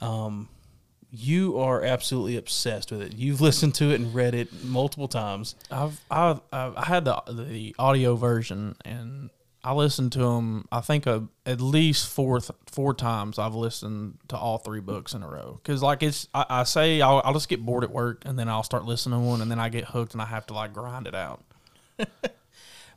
Um, 0.00 0.48
you 1.10 1.58
are 1.58 1.82
absolutely 1.82 2.36
obsessed 2.36 2.90
with 2.92 3.00
it. 3.02 3.16
You've 3.16 3.40
listened 3.48 3.74
to 3.76 3.90
it 3.90 4.00
and 4.00 4.14
read 4.14 4.34
it 4.34 4.64
multiple 4.64 5.08
times. 5.08 5.54
I've 5.70 6.00
I've, 6.10 6.40
I've 6.52 6.76
I 6.76 6.84
had 6.84 7.04
the 7.04 7.22
the 7.28 7.74
audio 7.78 8.14
version 8.14 8.76
and 8.84 9.30
I 9.64 9.72
listened 9.72 10.12
to 10.12 10.18
them. 10.20 10.68
I 10.70 10.80
think 10.80 11.06
uh 11.06 11.20
at 11.46 11.60
least 11.60 12.08
four 12.08 12.40
th- 12.40 12.52
four 12.70 12.92
times. 12.94 13.38
I've 13.38 13.54
listened 13.54 14.18
to 14.28 14.36
all 14.36 14.58
three 14.58 14.80
books 14.80 15.14
in 15.14 15.22
a 15.22 15.28
row 15.28 15.58
because 15.62 15.82
like 15.82 16.02
it's 16.02 16.28
I, 16.34 16.44
I 16.48 16.62
say 16.64 17.00
I'll, 17.00 17.22
I'll 17.24 17.32
just 17.32 17.48
get 17.48 17.64
bored 17.64 17.84
at 17.84 17.90
work 17.90 18.22
and 18.26 18.38
then 18.38 18.48
I'll 18.48 18.62
start 18.62 18.84
listening 18.84 19.18
to 19.18 19.26
one 19.26 19.40
and 19.40 19.50
then 19.50 19.58
I 19.58 19.70
get 19.70 19.86
hooked 19.86 20.12
and 20.12 20.20
I 20.20 20.26
have 20.26 20.46
to 20.48 20.54
like 20.54 20.74
grind 20.74 21.06
it 21.06 21.14
out. 21.14 21.42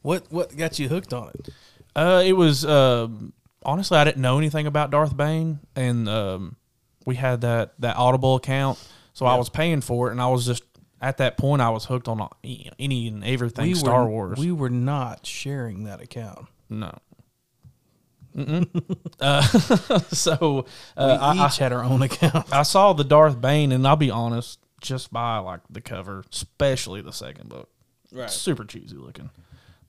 What 0.01 0.31
what 0.31 0.55
got 0.57 0.79
you 0.79 0.89
hooked 0.89 1.13
on 1.13 1.29
it? 1.29 1.49
Uh, 1.95 2.23
it 2.25 2.33
was 2.33 2.65
uh, 2.65 3.07
honestly 3.63 3.97
I 3.97 4.03
didn't 4.03 4.21
know 4.21 4.37
anything 4.37 4.67
about 4.67 4.91
Darth 4.91 5.15
Bane, 5.15 5.59
and 5.75 6.07
um, 6.09 6.55
we 7.05 7.15
had 7.15 7.41
that 7.41 7.73
that 7.79 7.95
Audible 7.97 8.35
account, 8.35 8.77
so 9.13 9.25
I 9.25 9.35
was 9.35 9.49
paying 9.49 9.81
for 9.81 10.09
it, 10.09 10.11
and 10.11 10.21
I 10.21 10.27
was 10.27 10.45
just 10.45 10.63
at 11.01 11.17
that 11.17 11.37
point 11.37 11.61
I 11.61 11.69
was 11.69 11.85
hooked 11.85 12.07
on 12.07 12.27
any 12.43 13.07
and 13.07 13.23
everything 13.25 13.65
We 13.67 13.73
Star 13.75 14.03
were, 14.03 14.09
Wars. 14.09 14.39
We 14.39 14.51
were 14.51 14.69
not 14.69 15.25
sharing 15.25 15.85
that 15.85 16.01
account. 16.01 16.47
no. 16.69 16.97
Mm-mm. 18.35 18.65
uh, 19.19 19.41
so 20.11 20.65
We 20.95 21.03
uh, 21.03 21.17
I, 21.19 21.37
I, 21.43 21.47
each 21.47 21.57
had 21.57 21.73
our 21.73 21.83
own 21.83 22.01
account. 22.01 22.47
I 22.53 22.63
saw 22.63 22.93
the 22.93 23.03
Darth 23.03 23.41
Bane, 23.41 23.71
and 23.73 23.85
I'll 23.85 23.97
be 23.97 24.09
honest, 24.11 24.59
just 24.79 25.11
by 25.11 25.37
like 25.39 25.59
the 25.69 25.81
cover, 25.81 26.23
especially 26.31 27.01
the 27.01 27.11
second 27.11 27.49
book, 27.49 27.69
Right. 28.13 28.29
super 28.29 28.63
cheesy 28.63 28.95
looking. 28.95 29.31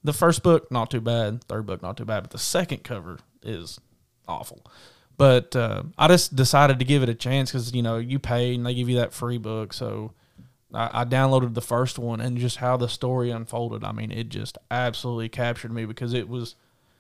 The 0.05 0.13
first 0.13 0.43
book, 0.43 0.73
not 0.73 0.91
too 0.91 1.01
bad. 1.01 1.45
Third 1.45 1.67
book, 1.67 1.83
not 1.83 1.97
too 1.97 2.05
bad. 2.05 2.25
But 2.25 2.31
the 2.31 2.39
second 2.39 2.83
cover 2.83 3.19
is 3.43 3.79
awful. 4.29 4.65
But 5.17 5.55
uh, 5.55 5.85
I 5.99 6.09
just 6.09 6.35
decided 6.35 6.79
to 6.79 6.85
give 6.85 7.03
it 7.03 7.09
a 7.09 7.15
chance 7.15 7.51
because 7.53 7.75
you 7.75 7.83
know 7.83 7.99
you 7.99 8.19
pay 8.19 8.55
and 8.55 8.65
they 8.67 8.75
give 8.75 8.89
you 8.89 8.97
that 8.97 9.13
free 9.13 9.39
book. 9.39 9.73
So 9.73 10.13
I, 10.75 11.03
I 11.03 11.05
downloaded 11.05 11.55
the 11.55 11.61
first 11.61 11.99
one 11.99 12.21
and 12.21 12.39
just 12.39 12.57
how 12.57 12.77
the 12.77 12.89
story 12.89 13.31
unfolded. 13.31 13.85
I 13.85 13.93
mean, 13.93 14.11
it 14.11 14.31
just 14.31 14.59
absolutely 14.71 15.29
captured 15.29 15.73
me 15.73 15.85
because 15.85 16.15
it 16.15 16.29
was 16.29 16.57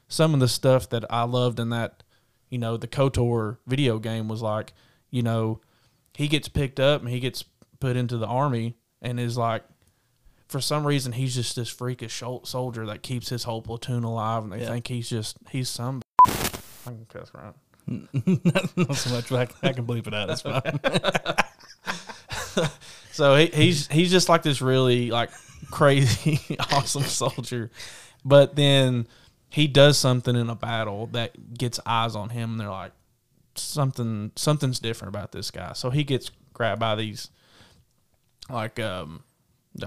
some 0.08 0.34
of 0.34 0.40
the 0.40 0.48
stuff 0.48 0.88
that 0.90 1.04
I 1.10 1.22
loved 1.24 1.58
in 1.58 1.70
that. 1.70 2.02
You 2.50 2.58
know, 2.58 2.76
the 2.76 2.86
Kotor 2.86 3.56
video 3.66 3.98
game 3.98 4.28
was 4.28 4.42
like, 4.42 4.74
you 5.10 5.22
know, 5.22 5.60
he 6.14 6.28
gets 6.28 6.48
picked 6.48 6.78
up 6.78 7.00
and 7.00 7.08
he 7.08 7.18
gets 7.18 7.44
put 7.80 7.96
into 7.96 8.18
the 8.18 8.26
army 8.26 8.76
and 9.00 9.18
is 9.18 9.38
like 9.38 9.64
for 10.48 10.60
some 10.60 10.86
reason 10.86 11.12
he's 11.12 11.34
just 11.34 11.56
this 11.56 11.70
freakish 11.70 12.22
soldier 12.44 12.84
that 12.84 13.02
keeps 13.02 13.30
his 13.30 13.44
whole 13.44 13.62
platoon 13.62 14.04
alive 14.04 14.42
and 14.44 14.52
they 14.52 14.60
Yeah. 14.60 14.68
think 14.68 14.86
he's 14.88 15.08
just 15.08 15.38
he's 15.50 15.70
some 15.70 16.02
I 16.86 16.90
can 16.90 17.06
cuss 17.06 17.30
right. 17.34 17.54
not 18.84 18.96
so 18.96 19.10
much. 19.10 19.28
but 19.28 19.54
I, 19.62 19.68
I 19.68 19.72
can 19.72 19.86
bleep 19.86 20.06
it 20.06 20.14
out. 20.14 20.30
It's 20.30 20.42
fine. 20.42 20.62
So 23.12 23.36
he, 23.36 23.46
he's 23.46 23.86
he's 23.88 24.10
just 24.10 24.30
like 24.30 24.42
this 24.42 24.62
really 24.62 25.10
like 25.10 25.30
crazy 25.70 26.56
awesome 26.72 27.02
soldier, 27.02 27.70
but 28.24 28.56
then 28.56 29.06
he 29.50 29.68
does 29.68 29.98
something 29.98 30.34
in 30.34 30.48
a 30.48 30.54
battle 30.54 31.08
that 31.08 31.56
gets 31.56 31.78
eyes 31.84 32.16
on 32.16 32.30
him, 32.30 32.52
and 32.52 32.60
they're 32.60 32.70
like 32.70 32.92
something 33.54 34.32
something's 34.34 34.80
different 34.80 35.14
about 35.14 35.30
this 35.30 35.50
guy. 35.50 35.74
So 35.74 35.90
he 35.90 36.04
gets 36.04 36.30
grabbed 36.54 36.80
by 36.80 36.94
these 36.94 37.28
like 38.48 38.80
um 38.80 39.24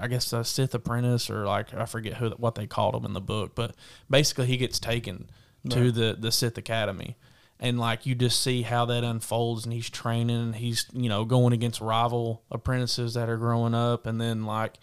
I 0.00 0.06
guess 0.06 0.32
a 0.32 0.44
Sith 0.44 0.74
apprentice 0.74 1.28
or 1.28 1.46
like 1.46 1.74
I 1.74 1.84
forget 1.84 2.14
who 2.14 2.30
what 2.30 2.54
they 2.54 2.68
called 2.68 2.94
him 2.94 3.04
in 3.04 3.12
the 3.12 3.20
book, 3.20 3.56
but 3.56 3.74
basically 4.08 4.46
he 4.46 4.56
gets 4.56 4.78
taken 4.78 5.28
to 5.70 5.84
Right. 5.84 5.94
the 5.94 6.16
the 6.18 6.32
Sith 6.32 6.58
Academy, 6.58 7.16
and 7.58 7.78
like 7.78 8.06
you 8.06 8.14
just 8.14 8.42
see 8.42 8.62
how 8.62 8.84
that 8.86 9.04
unfolds, 9.04 9.64
and 9.64 9.72
he's 9.72 9.90
training, 9.90 10.36
and 10.36 10.56
he's 10.56 10.86
you 10.92 11.08
know 11.08 11.24
going 11.24 11.52
against 11.52 11.80
rival 11.80 12.42
apprentices 12.50 13.14
that 13.14 13.28
are 13.28 13.36
growing 13.36 13.74
up, 13.74 14.06
and 14.06 14.20
then 14.20 14.44
like 14.44 14.74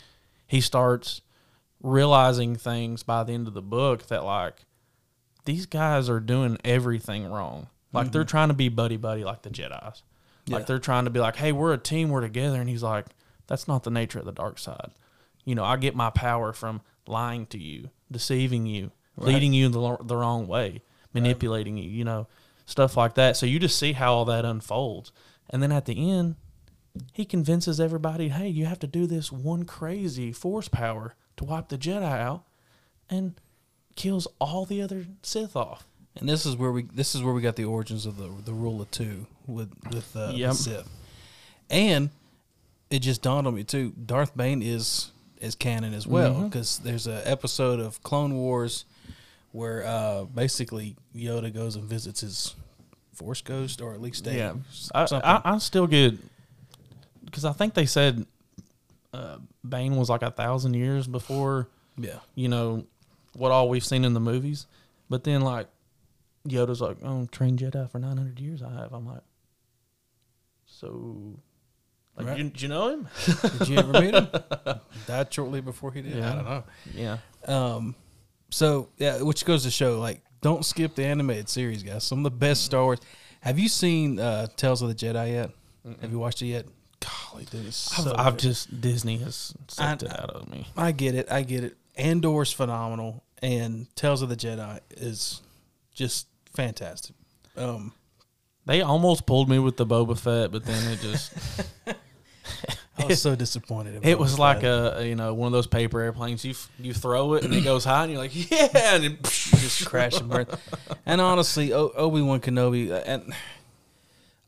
he 0.48 0.62
starts 0.62 1.22
realizing 1.82 2.56
things 2.56 3.04
by 3.04 3.24
the 3.24 3.34
end 3.34 3.48
of 3.48 3.54
the 3.54 3.62
book 3.62 4.08
that 4.08 4.24
like 4.24 4.65
these 5.46 5.65
guys 5.65 6.10
are 6.10 6.19
doing 6.19 6.58
everything 6.63 7.30
wrong. 7.30 7.67
Like 7.91 8.12
they're 8.12 8.24
mm-hmm. 8.24 8.30
trying 8.30 8.48
to 8.48 8.54
be 8.56 8.69
buddy 8.69 8.98
buddy 8.98 9.24
like 9.24 9.43
the 9.43 9.50
Jedi's. 9.50 10.02
Yeah. 10.46 10.58
Like 10.58 10.65
they're 10.65 10.80
trying 10.80 11.06
to 11.06 11.12
be 11.12 11.19
like, 11.19 11.36
hey, 11.36 11.52
we're 11.52 11.74
a 11.74 11.78
team, 11.78 12.10
we're 12.10 12.22
together, 12.22 12.60
and 12.60 12.69
he's 12.69 12.84
like, 12.84 13.06
that's 13.48 13.67
not 13.67 13.84
the 13.84 13.91
nature 13.91 14.19
of 14.19 14.26
the 14.26 14.32
dark 14.32 14.60
side. 14.60 14.91
you 15.46 15.56
know, 15.56 15.63
I 15.63 15.78
get 15.78 15.96
my 15.96 16.10
power 16.10 16.54
from 16.54 16.82
lying 17.08 17.46
to 17.48 17.58
you, 17.58 17.89
deceiving 18.12 18.65
you, 18.65 18.91
leading 19.17 19.54
you 19.54 19.65
in 19.67 19.71
the, 19.71 19.97
the 20.04 20.15
wrong 20.15 20.47
way, 20.47 20.82
manipulating 21.13 21.78
you, 21.78 21.89
you 21.89 22.04
know, 22.04 22.28
stuff 22.65 22.97
like 22.97 23.15
that. 23.15 23.38
So 23.38 23.45
you 23.45 23.60
just 23.60 23.78
see 23.78 23.93
how 23.93 24.13
all 24.13 24.26
that 24.26 24.45
unfolds. 24.45 25.12
And 25.49 25.62
then 25.62 25.71
at 25.71 25.86
the 25.86 26.12
end, 26.12 26.36
he 27.13 27.26
convinces 27.26 27.80
everybody, 27.80 28.30
hey, 28.30 28.47
you 28.47 28.65
have 28.65 28.80
to 28.80 28.88
do 28.88 29.06
this 29.08 29.32
one 29.32 29.63
crazy 29.65 30.32
force 30.32 30.67
power 30.67 31.15
to 31.38 31.43
wipe 31.43 31.69
the 31.69 31.78
Jedi 31.78 32.04
out 32.04 32.43
and 33.10 33.34
kills 33.95 34.28
all 34.39 34.65
the 34.65 34.82
other 34.82 35.06
Sith 35.21 35.56
off. 35.56 35.86
And 36.15 36.30
this 36.30 36.45
is 36.45 36.56
where 36.56 36.71
we 36.71 36.84
this 36.84 37.15
is 37.15 37.23
where 37.23 37.34
we 37.34 37.41
got 37.41 37.56
the 37.56 37.65
origins 37.65 38.06
of 38.06 38.17
the 38.17 38.30
the 38.45 38.54
rule 38.54 38.80
of 38.82 38.91
two 38.91 39.26
with 39.47 39.71
with 39.91 40.15
uh, 40.15 40.32
Yep. 40.36 40.52
the 40.52 40.56
Sith. 40.56 40.89
And 41.71 42.12
it 42.91 42.99
just 42.99 43.23
dawned 43.23 43.47
on 43.47 43.56
me 43.56 43.63
too. 43.63 43.93
Darth 44.06 44.38
Bane 44.38 44.62
is 44.62 45.12
is 45.41 45.56
canon 45.56 45.93
as 45.95 46.06
well 46.06 46.34
Mm-hmm. 46.36 46.47
because 46.49 46.78
there's 46.80 47.08
an 47.08 47.21
episode 47.26 47.80
of 47.80 48.02
Clone 48.04 48.36
Wars 48.36 48.86
where 49.53 49.85
uh, 49.85 50.23
basically 50.25 50.97
Yoda 51.15 51.53
goes 51.53 51.75
and 51.75 51.85
visits 51.85 52.21
his 52.21 52.55
Force 53.13 53.41
Ghost 53.41 53.81
or 53.81 53.93
at 53.93 54.01
least 54.01 54.27
a, 54.27 54.35
Yeah, 54.35 54.53
I. 54.93 55.07
I, 55.11 55.41
I 55.45 55.57
still 55.59 55.87
get 55.87 56.15
because 57.23 57.45
I 57.45 57.53
think 57.53 57.75
they 57.75 57.85
said 57.85 58.25
uh, 59.13 59.37
Bane 59.67 59.95
was 59.95 60.09
like 60.09 60.23
a 60.23 60.31
thousand 60.31 60.73
years 60.73 61.07
before 61.07 61.69
yeah. 61.97 62.19
you 62.33 62.49
know 62.49 62.85
what 63.35 63.51
all 63.51 63.69
we've 63.69 63.85
seen 63.85 64.03
in 64.05 64.13
the 64.13 64.19
movies, 64.19 64.65
but 65.07 65.23
then 65.23 65.41
like 65.41 65.67
Yoda's 66.47 66.81
like, 66.81 66.97
"Oh, 67.03 67.27
trained 67.31 67.59
Jedi 67.59 67.89
for 67.89 67.99
nine 67.99 68.17
hundred 68.17 68.39
years." 68.39 68.61
I 68.63 68.73
have. 68.73 68.91
I'm 68.91 69.05
like, 69.05 69.21
so. 70.65 71.39
Like, 72.15 72.27
Right. 72.27 72.37
you, 72.37 72.43
did 72.43 72.61
you 72.61 72.67
know 72.67 72.89
him? 72.89 73.07
Did 73.57 73.69
you 73.69 73.77
ever 73.79 73.99
meet 73.99 74.13
him? 74.13 74.27
Died 75.07 75.33
shortly 75.33 75.61
before 75.61 75.91
he 75.91 76.03
did. 76.03 76.15
Yeah. 76.15 76.31
I 76.31 76.35
don't 76.35 76.45
know. 76.45 76.63
yeah. 76.93 77.17
Um, 77.47 77.95
so 78.53 78.89
yeah, 78.97 79.21
which 79.21 79.45
goes 79.45 79.63
to 79.63 79.71
show 79.71 79.99
like 79.99 80.21
don't 80.41 80.63
skip 80.65 80.95
the 80.95 81.05
animated 81.05 81.49
series, 81.49 81.83
guys. 81.83 82.03
Some 82.03 82.19
of 82.19 82.23
the 82.25 82.37
best 82.37 82.63
Star 82.63 82.83
Wars. 82.83 82.99
Have 83.41 83.59
you 83.59 83.67
seen 83.67 84.19
uh, 84.19 84.47
Tales 84.55 84.81
of 84.81 84.89
the 84.89 84.95
Jedi 84.95 85.31
yet? 85.33 85.51
Have 86.01 86.11
you 86.11 86.19
watched 86.19 86.41
it 86.41 86.47
yet? 86.47 86.65
Golly, 87.31 87.45
dude, 87.45 87.65
I've, 87.67 87.73
so 87.73 88.15
I've 88.17 88.37
just 88.37 88.79
Disney 88.79 89.17
has 89.17 89.53
sucked 89.67 90.03
I- 90.03 90.05
it 90.07 90.11
out 90.19 90.29
of 90.29 90.49
me. 90.49 90.67
I 90.77 90.91
get 90.93 91.15
it. 91.15 91.29
I 91.31 91.41
get 91.43 91.63
it. 91.65 91.75
Andor's 91.97 92.51
phenomenal, 92.53 93.23
and 93.41 93.93
Tales 93.95 94.21
of 94.21 94.29
the 94.29 94.35
Jedi 94.37 94.79
is 94.91 95.41
just 95.93 96.27
fantastic. 96.53 97.15
Um, 97.57 97.91
They 98.65 98.81
almost 98.81 99.25
pulled 99.25 99.49
me 99.49 99.59
with 99.59 99.75
the 99.77 99.85
Boba 99.85 100.17
Fett, 100.17 100.51
but 100.51 100.63
then 100.63 100.91
it 100.93 100.99
just 101.01 101.33
I 103.03 103.07
was 103.07 103.21
so 103.21 103.35
disappointed. 103.35 104.05
It 104.05 104.17
was 104.17 104.37
like 104.39 104.61
Fett. 104.61 104.97
a 104.97 105.07
you 105.07 105.15
know 105.15 105.33
one 105.33 105.47
of 105.47 105.53
those 105.53 105.67
paper 105.67 106.01
airplanes. 106.01 106.43
You 106.43 106.51
f- 106.51 106.69
you 106.79 106.93
throw 106.93 107.33
it 107.33 107.43
and 107.43 107.53
it 107.53 107.63
goes 107.63 107.85
high, 107.85 108.03
and 108.03 108.11
you're 108.11 108.21
like, 108.21 108.51
yeah, 108.51 108.95
and 108.95 109.05
it 109.05 109.23
just 109.23 109.85
crash 109.85 110.19
and 110.19 110.29
burn. 110.29 110.47
And 111.05 111.19
honestly, 111.19 111.73
o- 111.73 111.91
Obi 111.95 112.21
Wan 112.21 112.39
Kenobi 112.39 112.89
uh, 112.91 113.03
and 113.05 113.33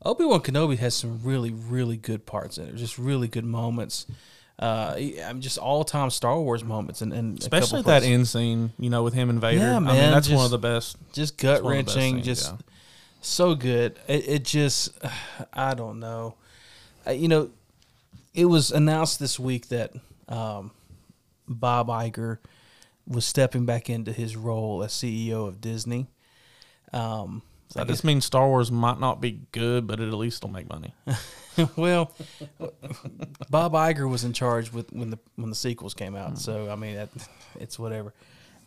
Obi 0.04 0.24
Wan 0.24 0.40
Kenobi 0.40 0.78
has 0.78 0.94
some 0.94 1.20
really, 1.22 1.50
really 1.50 1.96
good 1.96 2.24
parts 2.26 2.58
in 2.58 2.68
it. 2.68 2.76
Just 2.76 2.98
really 2.98 3.28
good 3.28 3.44
moments. 3.44 4.06
Uh, 4.58 4.94
I'm 5.24 5.40
just 5.40 5.58
all 5.58 5.84
time 5.84 6.08
Star 6.10 6.40
Wars 6.40 6.64
moments, 6.64 7.02
and, 7.02 7.12
and 7.12 7.38
especially 7.38 7.82
that 7.82 8.00
places. 8.00 8.08
end 8.08 8.28
scene. 8.28 8.72
You 8.78 8.88
know, 8.88 9.02
with 9.02 9.12
him 9.12 9.28
and 9.28 9.40
Vader. 9.40 9.58
Yeah, 9.58 9.76
I 9.76 9.80
man, 9.80 9.94
mean, 9.94 10.10
that's 10.12 10.30
one 10.30 10.44
of 10.44 10.50
the 10.50 10.58
best. 10.58 10.96
just 11.12 11.36
gut 11.36 11.62
one 11.62 11.76
of 11.76 11.78
the 11.78 11.84
best 11.84 11.96
wrenching, 11.96 12.22
just 12.22 12.52
yeah. 12.52 12.58
so 13.20 13.54
good. 13.54 13.98
It, 14.08 14.28
it 14.28 14.44
just, 14.44 14.96
I 15.52 15.74
don't 15.74 16.00
know. 16.00 16.36
Uh, 17.06 17.10
you 17.10 17.28
know, 17.28 17.50
it 18.36 18.44
was 18.44 18.70
announced 18.70 19.18
this 19.18 19.38
week 19.40 19.68
that 19.68 19.92
um, 20.28 20.70
Bob 21.48 21.88
Iger 21.88 22.38
was 23.08 23.24
stepping 23.24 23.66
back 23.66 23.88
into 23.90 24.12
his 24.12 24.36
role 24.36 24.82
as 24.84 24.92
CEO 24.92 25.48
of 25.48 25.60
Disney. 25.60 26.06
Um, 26.92 27.42
So 27.68 27.80
that 27.80 27.88
just 27.88 28.04
means 28.04 28.24
Star 28.24 28.46
Wars 28.46 28.70
might 28.70 29.00
not 29.00 29.20
be 29.20 29.40
good, 29.52 29.86
but 29.86 29.98
it 30.00 30.06
at 30.08 30.14
least 30.14 30.42
will 30.44 30.50
make 30.52 30.68
money. 30.68 30.94
well, 31.76 32.12
Bob 33.50 33.72
Iger 33.72 34.08
was 34.08 34.22
in 34.24 34.32
charge 34.32 34.72
with 34.72 34.92
when 34.92 35.10
the 35.10 35.18
when 35.36 35.50
the 35.50 35.56
sequels 35.56 35.94
came 35.94 36.14
out. 36.14 36.38
So 36.38 36.70
I 36.70 36.76
mean, 36.76 36.96
that, 36.96 37.08
it's 37.58 37.78
whatever. 37.78 38.12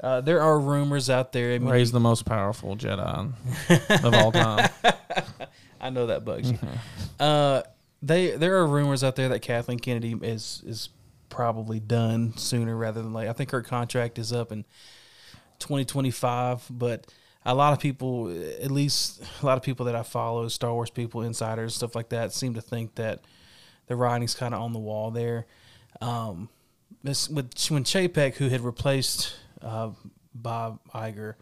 Uh, 0.01 0.21
there 0.21 0.41
are 0.41 0.57
rumors 0.59 1.09
out 1.09 1.31
there. 1.33 1.53
I 1.53 1.59
mean, 1.59 1.69
Rey's 1.69 1.91
the 1.91 1.99
most 1.99 2.25
powerful 2.25 2.75
Jedi 2.77 3.33
of 4.05 4.13
all 4.13 4.31
time. 4.31 4.69
I 5.81 5.89
know 5.89 6.07
that 6.07 6.23
bugs 6.25 6.51
you. 6.51 6.57
Uh, 7.19 7.63
they 8.01 8.31
there 8.31 8.57
are 8.57 8.65
rumors 8.65 9.03
out 9.03 9.15
there 9.15 9.29
that 9.29 9.41
Kathleen 9.41 9.79
Kennedy 9.79 10.15
is 10.21 10.63
is 10.65 10.89
probably 11.29 11.79
done 11.79 12.35
sooner 12.37 12.75
rather 12.75 13.01
than 13.01 13.13
later. 13.13 13.29
I 13.29 13.33
think 13.33 13.51
her 13.51 13.61
contract 13.61 14.17
is 14.17 14.33
up 14.33 14.51
in 14.51 14.65
2025, 15.59 16.65
but 16.69 17.07
a 17.45 17.53
lot 17.53 17.73
of 17.73 17.79
people, 17.79 18.29
at 18.61 18.71
least 18.71 19.21
a 19.41 19.45
lot 19.45 19.57
of 19.57 19.63
people 19.63 19.85
that 19.85 19.95
I 19.95 20.03
follow, 20.03 20.47
Star 20.47 20.73
Wars 20.73 20.89
people, 20.89 21.21
insiders, 21.21 21.75
stuff 21.75 21.95
like 21.95 22.09
that, 22.09 22.33
seem 22.33 22.55
to 22.55 22.61
think 22.61 22.95
that 22.95 23.21
the 23.87 23.95
writing's 23.95 24.35
kind 24.35 24.53
of 24.53 24.61
on 24.61 24.73
the 24.73 24.79
wall 24.79 25.11
there. 25.11 25.45
Um, 26.01 26.49
this, 27.03 27.29
with 27.29 27.53
when 27.69 27.83
Chapek, 27.83 28.35
who 28.35 28.49
had 28.49 28.61
replaced 28.61 29.35
uh, 29.61 29.91
Bob 30.33 30.79
Iger, 30.93 31.35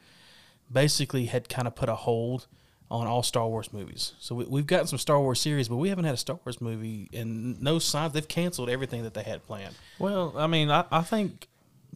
basically 0.72 1.26
had 1.26 1.50
kind 1.50 1.68
of 1.68 1.76
put 1.76 1.90
a 1.90 1.96
hold 1.96 2.48
on 2.90 3.06
all 3.08 3.22
Star 3.24 3.48
Wars 3.48 3.74
movies. 3.74 4.14
So 4.20 4.36
we, 4.36 4.46
we've 4.46 4.68
gotten 4.68 4.88
some 4.88 5.00
Star 5.00 5.20
Wars 5.20 5.42
series, 5.42 5.68
but 5.68 5.76
we 5.76 5.90
haven't 5.90 6.06
had 6.06 6.14
a 6.14 6.18
Star 6.18 6.40
Wars 6.46 6.62
movie, 6.62 7.10
and 7.14 7.62
no 7.62 7.80
signs. 7.80 8.14
They've 8.14 8.28
canceled 8.28 8.70
everything 8.70 9.04
that 9.04 9.14
they 9.14 9.24
had 9.24 9.46
planned. 9.46 9.76
Well, 10.00 10.34
I 10.38 10.48
mean, 10.48 10.72
I, 10.72 10.86
I 10.92 11.02
think 11.02 11.48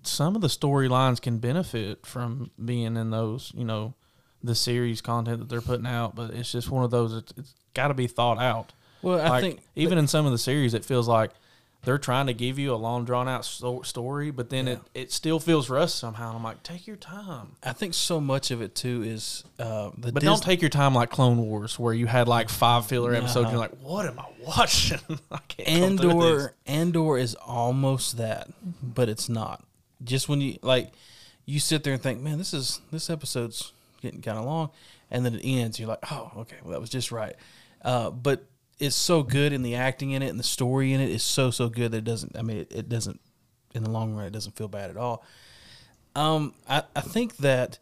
some 0.04 0.36
of 0.36 0.42
the 0.42 0.48
storylines 0.50 1.22
can 1.22 1.38
benefit 1.38 2.06
from 2.06 2.52
being 2.64 2.98
in 2.98 3.10
those, 3.12 3.52
you 3.56 3.64
know, 3.64 3.94
the 4.44 4.56
series 4.56 5.02
content 5.02 5.40
that 5.40 5.50
they're 5.50 5.62
putting 5.62 5.86
out, 5.86 6.16
but 6.16 6.32
it's 6.32 6.52
just 6.52 6.70
one 6.70 6.84
of 6.84 6.92
those. 6.92 7.14
It's, 7.14 7.34
it's 7.38 7.54
got 7.74 7.90
to 7.90 7.94
be 7.94 8.08
thought 8.08 8.40
out. 8.40 8.74
Well, 9.02 9.20
I 9.22 9.30
Like, 9.30 9.42
think 9.44 9.60
even 9.76 9.98
in 9.98 10.08
some 10.08 10.26
of 10.26 10.32
the 10.32 10.38
series, 10.38 10.74
it 10.74 10.84
feels 10.84 11.08
like 11.08 11.32
they're 11.84 11.98
trying 11.98 12.28
to 12.28 12.34
give 12.34 12.60
you 12.60 12.74
a 12.74 12.76
long 12.76 13.06
drawn 13.06 13.28
out 13.28 13.44
sto- 13.44 13.82
story, 13.82 14.30
but 14.30 14.50
then 14.52 14.68
it, 14.68 14.80
it 14.94 15.12
still 15.12 15.40
feels 15.40 15.70
rushed 15.70 15.96
somehow. 15.98 16.28
And 16.30 16.38
I'm 16.38 16.44
like, 16.44 16.62
take 16.62 16.86
your 16.86 16.96
time. 16.96 17.56
I 17.64 17.74
think 17.74 17.96
so 17.96 18.22
much 18.22 18.52
of 18.52 18.62
it 18.62 18.76
too 18.76 19.02
is 19.04 19.44
uh, 19.58 19.90
the 19.98 20.12
But 20.12 20.22
Dis- 20.22 20.24
don't 20.24 20.44
take 20.44 20.62
your 20.62 20.70
time 20.70 20.94
like 20.94 21.10
Clone 21.10 21.38
Wars, 21.38 21.80
where 21.80 21.94
you 21.94 22.06
had 22.06 22.28
like 22.28 22.50
five 22.50 22.86
filler 22.86 23.16
episodes. 23.16 23.46
And 23.46 23.52
you're 23.52 23.60
like, 23.60 23.78
what 23.82 24.06
am 24.06 24.20
I 24.20 24.26
watching? 24.46 25.00
I 25.32 25.40
can't 25.48 26.00
go 26.00 26.12
through 26.12 26.22
this. 26.22 26.44
Andor. 26.44 26.56
Andor 26.68 27.18
is 27.18 27.36
almost 27.36 28.18
that, 28.18 28.48
but 28.84 29.10
it's 29.10 29.28
not. 29.28 29.64
Just 30.04 30.30
when 30.30 30.40
you 30.40 30.58
like, 30.62 30.92
you 31.46 31.60
sit 31.60 31.84
there 31.84 31.94
and 31.94 32.02
think, 32.02 32.22
man, 32.22 32.38
this 32.38 32.54
is 32.54 32.80
this 32.92 33.10
episode's 33.10 33.74
getting 34.02 34.22
kind 34.22 34.38
of 34.38 34.46
long, 34.46 34.70
and 35.10 35.26
then 35.26 35.34
it 35.36 35.42
ends. 35.44 35.80
You're 35.80 35.90
like, 35.90 36.12
oh, 36.12 36.32
okay, 36.38 36.58
well 36.64 36.74
that 36.74 36.82
was 36.82 36.90
just 36.92 37.12
right. 37.12 37.36
Uh, 37.84 38.12
but 38.12 38.46
it's 38.82 38.96
so 38.96 39.22
good, 39.22 39.54
and 39.54 39.64
the 39.64 39.76
acting 39.76 40.12
in 40.12 40.24
it 40.24 40.30
and 40.30 40.40
the 40.40 40.44
story 40.44 40.92
in 40.92 41.00
it 41.00 41.10
is 41.10 41.24
so 41.24 41.52
so 41.52 41.70
good 41.70 41.92
that 41.92 42.00
it 42.00 42.04
doesn't. 42.04 42.36
I 42.36 42.42
mean, 42.42 42.58
it, 42.58 42.72
it 42.72 42.90
doesn't. 42.90 43.22
In 43.74 43.84
the 43.84 43.90
long 43.90 44.14
run, 44.14 44.26
it 44.26 44.34
doesn't 44.34 44.58
feel 44.58 44.68
bad 44.68 44.90
at 44.90 44.98
all. 44.98 45.24
Um, 46.14 46.54
I, 46.68 46.84
I 46.94 47.00
think 47.00 47.38
that, 47.38 47.80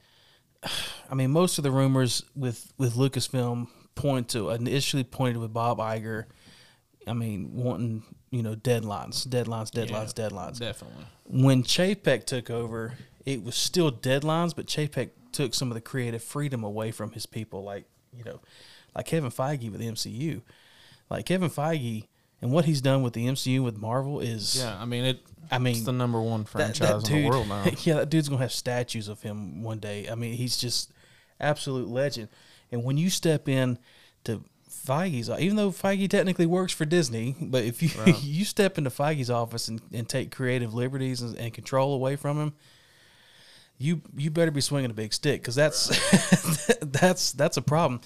I 1.10 1.16
mean, 1.16 1.32
most 1.32 1.58
of 1.58 1.64
the 1.64 1.72
rumors 1.72 2.24
with 2.36 2.72
with 2.78 2.96
Lucasfilm 2.96 3.70
point 3.96 4.30
to 4.30 4.50
initially 4.50 5.06
pointed 5.06 5.38
with 5.38 5.54
Bob 5.54 5.80
Iger. 5.80 6.26
I 7.08 7.14
mean, 7.14 7.54
wanting 7.54 8.04
you 8.30 8.44
know 8.44 8.56
deadlines, 8.56 9.26
deadlines, 9.26 9.72
deadlines, 9.72 10.14
deadlines. 10.14 10.60
Definitely. 10.60 11.06
When 11.24 11.64
Chapek 11.64 12.26
took 12.26 12.50
over, 12.50 12.96
it 13.26 13.42
was 13.42 13.56
still 13.56 13.90
deadlines, 13.90 14.54
but 14.54 14.68
Chapek 14.68 15.12
took 15.32 15.54
some 15.54 15.72
of 15.72 15.76
the 15.76 15.82
creative 15.82 16.22
freedom 16.22 16.64
away 16.66 16.92
from 16.92 17.14
his 17.14 17.26
people, 17.26 17.64
like 17.64 17.86
you 18.14 18.26
know, 18.26 18.42
like 18.94 19.06
Kevin 19.06 19.32
Feige 19.32 19.72
with 19.72 19.80
the 19.80 19.88
MCU. 19.88 20.42
Like 21.10 21.26
Kevin 21.26 21.50
Feige 21.50 22.06
and 22.42 22.52
what 22.52 22.66
he's 22.66 22.82
done 22.82 23.02
with 23.02 23.14
the 23.14 23.26
MCU 23.28 23.64
with 23.64 23.78
Marvel 23.78 24.20
is, 24.20 24.58
Yeah, 24.60 24.78
I 24.80 24.86
mean 24.86 25.06
it. 25.06 25.20
I 25.52 25.58
mean, 25.58 25.76
It's 25.78 25.86
the 25.86 25.92
number 25.92 26.22
one 26.22 26.42
that- 26.42 26.50
franchise 26.50 27.04
that 27.04 27.12
in 27.12 27.24
the 27.24 27.30
world 27.30 27.48
now. 27.48 27.66
Yeah, 27.84 27.96
that 27.96 28.10
dude's 28.10 28.30
gonna 28.30 28.42
have 28.42 28.52
statues 28.52 29.08
of 29.08 29.22
him 29.22 29.64
one 29.64 29.80
day. 29.80 30.08
I 30.10 30.16
mean, 30.16 30.34
he's 30.34 30.58
just 30.58 30.92
absolute 31.40 31.88
legend. 31.88 32.30
And 32.72 32.84
when 32.84 32.98
you 32.98 33.10
step 33.10 33.50
in 33.50 33.80
to 34.26 34.44
Feige's, 34.70 35.30
uh, 35.30 35.38
even 35.40 35.56
though 35.56 35.72
Feige 35.72 36.08
technically 36.08 36.46
works 36.46 36.72
for 36.72 36.86
Disney, 36.86 37.36
but 37.42 37.64
if 37.64 37.82
you 37.82 37.90
Right. 38.00 38.24
you 38.24 38.46
step 38.46 38.78
into 38.78 38.92
Feige's 38.92 39.32
office 39.32 39.68
and, 39.68 39.82
and 39.92 40.08
take 40.08 40.30
creative 40.32 40.74
liberties 40.76 41.22
and, 41.22 41.36
and 41.38 41.52
control 41.54 41.96
away 41.96 42.16
from 42.16 42.40
him, 42.40 42.54
you 43.80 44.02
you 44.16 44.30
better 44.30 44.52
be 44.52 44.62
swinging 44.62 44.92
a 44.92 44.94
big 44.94 45.14
stick 45.14 45.42
because 45.42 45.56
that's 45.56 45.88
that's 46.82 47.32
that's 47.32 47.58
a 47.58 47.62
problem. 47.62 48.02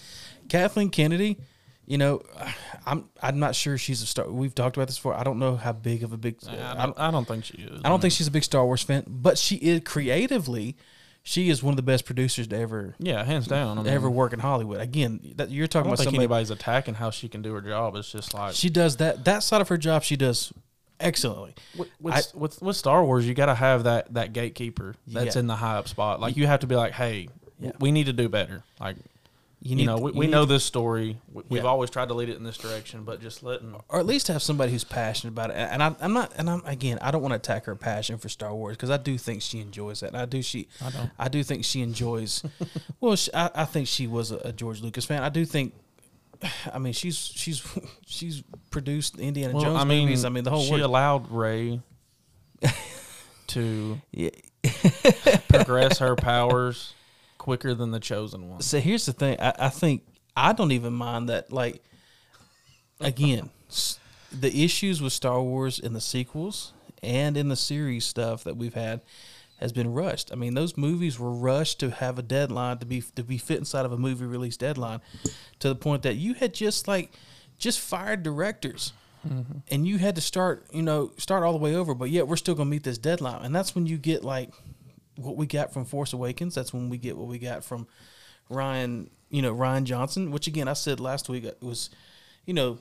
Kathleen 0.48 0.90
Kennedy, 0.90 1.40
you 1.86 1.98
know, 1.98 2.22
I'm 2.86 3.10
I'm 3.22 3.40
not 3.40 3.56
sure 3.56 3.78
she's 3.78 4.02
a 4.02 4.06
star. 4.06 4.30
We've 4.30 4.54
talked 4.56 4.78
about 4.78 4.88
this 4.88 4.98
before. 4.98 5.14
I 5.16 5.24
don't 5.24 5.40
know 5.40 5.56
how 5.56 5.72
big 5.74 6.04
of 6.04 6.14
a 6.14 6.18
big. 6.18 6.38
I 6.48 6.86
don't, 6.86 7.00
I 7.00 7.12
don't 7.12 7.28
think 7.28 7.46
she 7.46 7.58
is. 7.58 7.82
I 7.84 7.90
don't 7.90 8.00
think 8.02 8.14
she's 8.14 8.28
a 8.28 8.32
big 8.32 8.44
Star 8.44 8.66
Wars 8.66 8.82
fan, 8.84 9.04
but 9.08 9.38
she 9.38 9.56
is 9.58 9.82
creatively. 9.86 10.76
She 11.26 11.50
is 11.50 11.64
one 11.64 11.72
of 11.72 11.78
the 11.78 11.84
best 11.84 12.04
producers 12.06 12.48
to 12.48 12.58
ever 12.58 12.96
Yeah, 13.00 13.24
hands 13.24 13.48
down. 13.48 13.78
I 13.78 13.84
mean, 13.84 13.94
ever 13.94 14.10
work 14.10 14.34
in 14.34 14.40
Hollywood. 14.40 14.82
Again, 14.82 15.22
that 15.38 15.50
you're 15.52 15.64
I 15.64 15.68
talking 15.68 15.84
don't 15.86 15.94
about 15.94 15.98
think 16.00 16.06
somebody. 16.08 16.18
anybody's 16.24 16.50
attacking 16.50 16.96
how 16.96 17.12
she 17.12 17.30
can 17.30 17.42
do 17.42 17.54
her 17.54 17.62
job. 17.62 17.96
It's 17.96 18.12
just 18.12 18.34
like 18.34 18.54
She 18.56 18.70
does 18.70 18.98
that 18.98 19.24
that 19.24 19.42
side 19.42 19.62
of 19.62 19.70
her 19.70 19.78
job. 19.78 20.04
She 20.04 20.18
does 20.18 20.52
excellently. 21.00 21.56
With, 21.78 21.90
with, 22.02 22.14
I- 22.14 22.38
with, 22.38 22.62
with 22.62 22.76
Star 22.76 23.06
Wars, 23.06 23.26
you 23.26 23.34
got 23.34 23.46
to 23.46 23.56
have 23.56 23.86
that 23.86 24.14
that 24.16 24.34
gatekeeper 24.34 24.96
that's 25.08 25.36
Yeah. 25.36 25.40
in 25.40 25.48
the 25.48 25.56
high 25.56 25.78
up 25.78 25.88
spot. 25.88 26.20
Like 26.20 26.36
you 26.36 26.46
have 26.48 26.60
to 26.60 26.68
be 26.68 26.76
like, 26.76 26.92
hey, 26.92 27.30
Yeah. 27.60 27.72
we 27.80 27.94
need 27.94 28.08
to 28.08 28.14
do 28.14 28.28
better. 28.28 28.64
Like 28.82 28.98
you, 29.66 29.76
need 29.78 29.86
know, 29.86 29.96
we, 29.98 30.12
you 30.12 30.20
we 30.20 30.28
know 30.28 30.44
this 30.46 30.64
story. 30.66 31.18
We, 31.32 31.44
We've 31.50 31.64
Yeah. 31.64 31.70
always 31.70 31.90
tried 31.90 32.10
to 32.10 32.14
lead 32.14 32.28
it 32.30 32.36
in 32.36 32.44
this 32.44 32.58
direction, 32.58 33.04
but 33.06 33.22
just 33.22 33.42
letting 33.44 33.74
or 33.88 34.00
at 34.00 34.06
least 34.06 34.28
have 34.28 34.44
somebody 34.44 34.72
who's 34.74 34.84
passionate 34.84 35.32
about 35.32 35.52
it. 35.52 35.56
And 35.56 35.82
I, 35.82 35.96
I'm 36.02 36.12
not, 36.14 36.34
and 36.38 36.50
I'm 36.50 36.62
again, 36.66 37.00
I 37.02 37.12
don't 37.12 37.22
want 37.22 37.32
to 37.32 37.38
attack 37.38 37.66
her 37.66 37.76
passion 37.76 38.18
for 38.18 38.28
Star 38.28 38.54
Wars 38.54 38.76
because 38.76 38.90
I 38.90 38.98
do 38.98 39.18
think 39.18 39.42
she 39.42 39.62
enjoys 39.62 40.02
that. 40.02 40.08
And 40.08 40.18
I 40.18 40.26
do 40.26 40.42
she, 40.42 40.68
I 40.84 40.90
don't. 40.90 41.10
I 41.18 41.30
do 41.30 41.42
think 41.44 41.64
she 41.64 41.82
enjoys. 41.82 42.44
well, 43.00 43.16
she, 43.16 43.34
I, 43.34 43.50
I 43.56 43.66
think 43.66 43.88
she 43.88 44.06
was 44.06 44.32
a, 44.32 44.38
a 44.40 44.52
George 44.52 44.82
Lucas 44.82 45.06
fan. 45.06 45.24
I 45.24 45.30
do 45.30 45.46
think. 45.46 45.74
I 46.74 46.78
mean, 46.78 46.92
she's 46.92 47.16
she's 47.18 47.66
she's 48.06 48.44
produced 48.70 49.18
Indiana 49.18 49.54
Well, 49.54 49.64
Jones 49.64 49.78
I 49.80 49.86
mean, 49.86 50.04
movies. 50.08 50.26
I 50.26 50.30
mean, 50.30 50.44
the 50.44 50.50
whole 50.50 50.64
she 50.64 50.80
allowed 50.82 51.32
Rey 51.32 51.80
to 53.48 54.02
Yeah. 54.12 54.30
progress 55.48 56.00
her 56.00 56.16
powers 56.16 56.94
quicker 57.44 57.74
than 57.74 57.92
the 57.92 58.00
chosen 58.00 58.50
one. 58.50 58.62
So 58.62 58.80
here's 58.80 59.06
the 59.06 59.12
thing. 59.12 59.38
I, 59.38 59.54
I 59.60 59.70
think 59.70 60.04
I 60.34 60.54
don't 60.54 60.72
even 60.72 60.94
mind 60.94 61.28
that. 61.28 61.52
Like, 61.52 61.84
again, 63.02 63.50
the 64.32 64.64
issues 64.64 65.02
with 65.02 65.12
Star 65.12 65.42
Wars 65.42 65.78
in 65.78 65.92
the 65.92 66.00
sequels 66.00 66.72
and 67.04 67.36
in 67.36 67.50
the 67.50 67.58
series 67.58 68.06
stuff 68.06 68.46
that 68.46 68.56
we've 68.56 68.74
had 68.74 69.02
has 69.60 69.74
been 69.74 69.92
rushed. 69.92 70.32
I 70.32 70.36
mean, 70.36 70.54
those 70.54 70.78
movies 70.78 71.20
were 71.20 71.34
rushed 71.34 71.82
to 71.82 71.90
have 71.90 72.18
a 72.18 72.22
deadline 72.22 72.78
to 72.78 72.86
be 72.86 73.02
to 73.16 73.24
be 73.26 73.38
fit 73.38 73.60
inside 73.60 73.86
of 73.86 73.92
a 73.92 73.98
movie 73.98 74.26
release 74.26 74.56
deadline, 74.56 75.02
to 75.60 75.68
the 75.68 75.76
point 75.76 76.04
that 76.04 76.16
you 76.16 76.36
had 76.36 76.54
just 76.54 76.88
like 76.88 77.12
just 77.58 77.82
fired 77.82 78.24
directors. 78.24 78.94
Mm-hmm. 79.28 79.60
And 79.70 79.86
you 79.86 79.98
had 79.98 80.16
to 80.16 80.22
start, 80.22 80.66
you 80.72 80.82
know, 80.82 81.12
start 81.18 81.44
all 81.44 81.52
the 81.52 81.60
way 81.60 81.76
over, 81.76 81.94
but 81.94 82.10
yet 82.10 82.26
we're 82.26 82.38
still 82.38 82.56
gonna 82.56 82.70
meet 82.70 82.84
this 82.84 82.98
deadline. 82.98 83.44
And 83.44 83.54
that's 83.54 83.76
when 83.76 83.86
you 83.86 83.98
get 83.98 84.24
like 84.24 84.54
what 85.16 85.36
we 85.38 85.46
got 85.46 85.74
from 85.74 85.86
Force 85.86 86.14
Awakens. 86.14 86.56
That's 86.56 86.74
when 86.74 86.90
we 86.90 86.98
get 86.98 87.18
what 87.18 87.28
we 87.28 87.40
got 87.40 87.64
from 87.64 87.88
Rian, 88.50 89.10
you 89.30 89.42
know, 89.42 89.54
Rian 89.54 89.84
Johnson. 89.84 90.32
Which 90.32 90.48
again, 90.48 90.68
I 90.68 90.74
said 90.74 91.00
last 91.00 91.30
week 91.30 91.44
it 91.46 91.58
was, 91.62 91.90
you 92.46 92.54
know, 92.54 92.80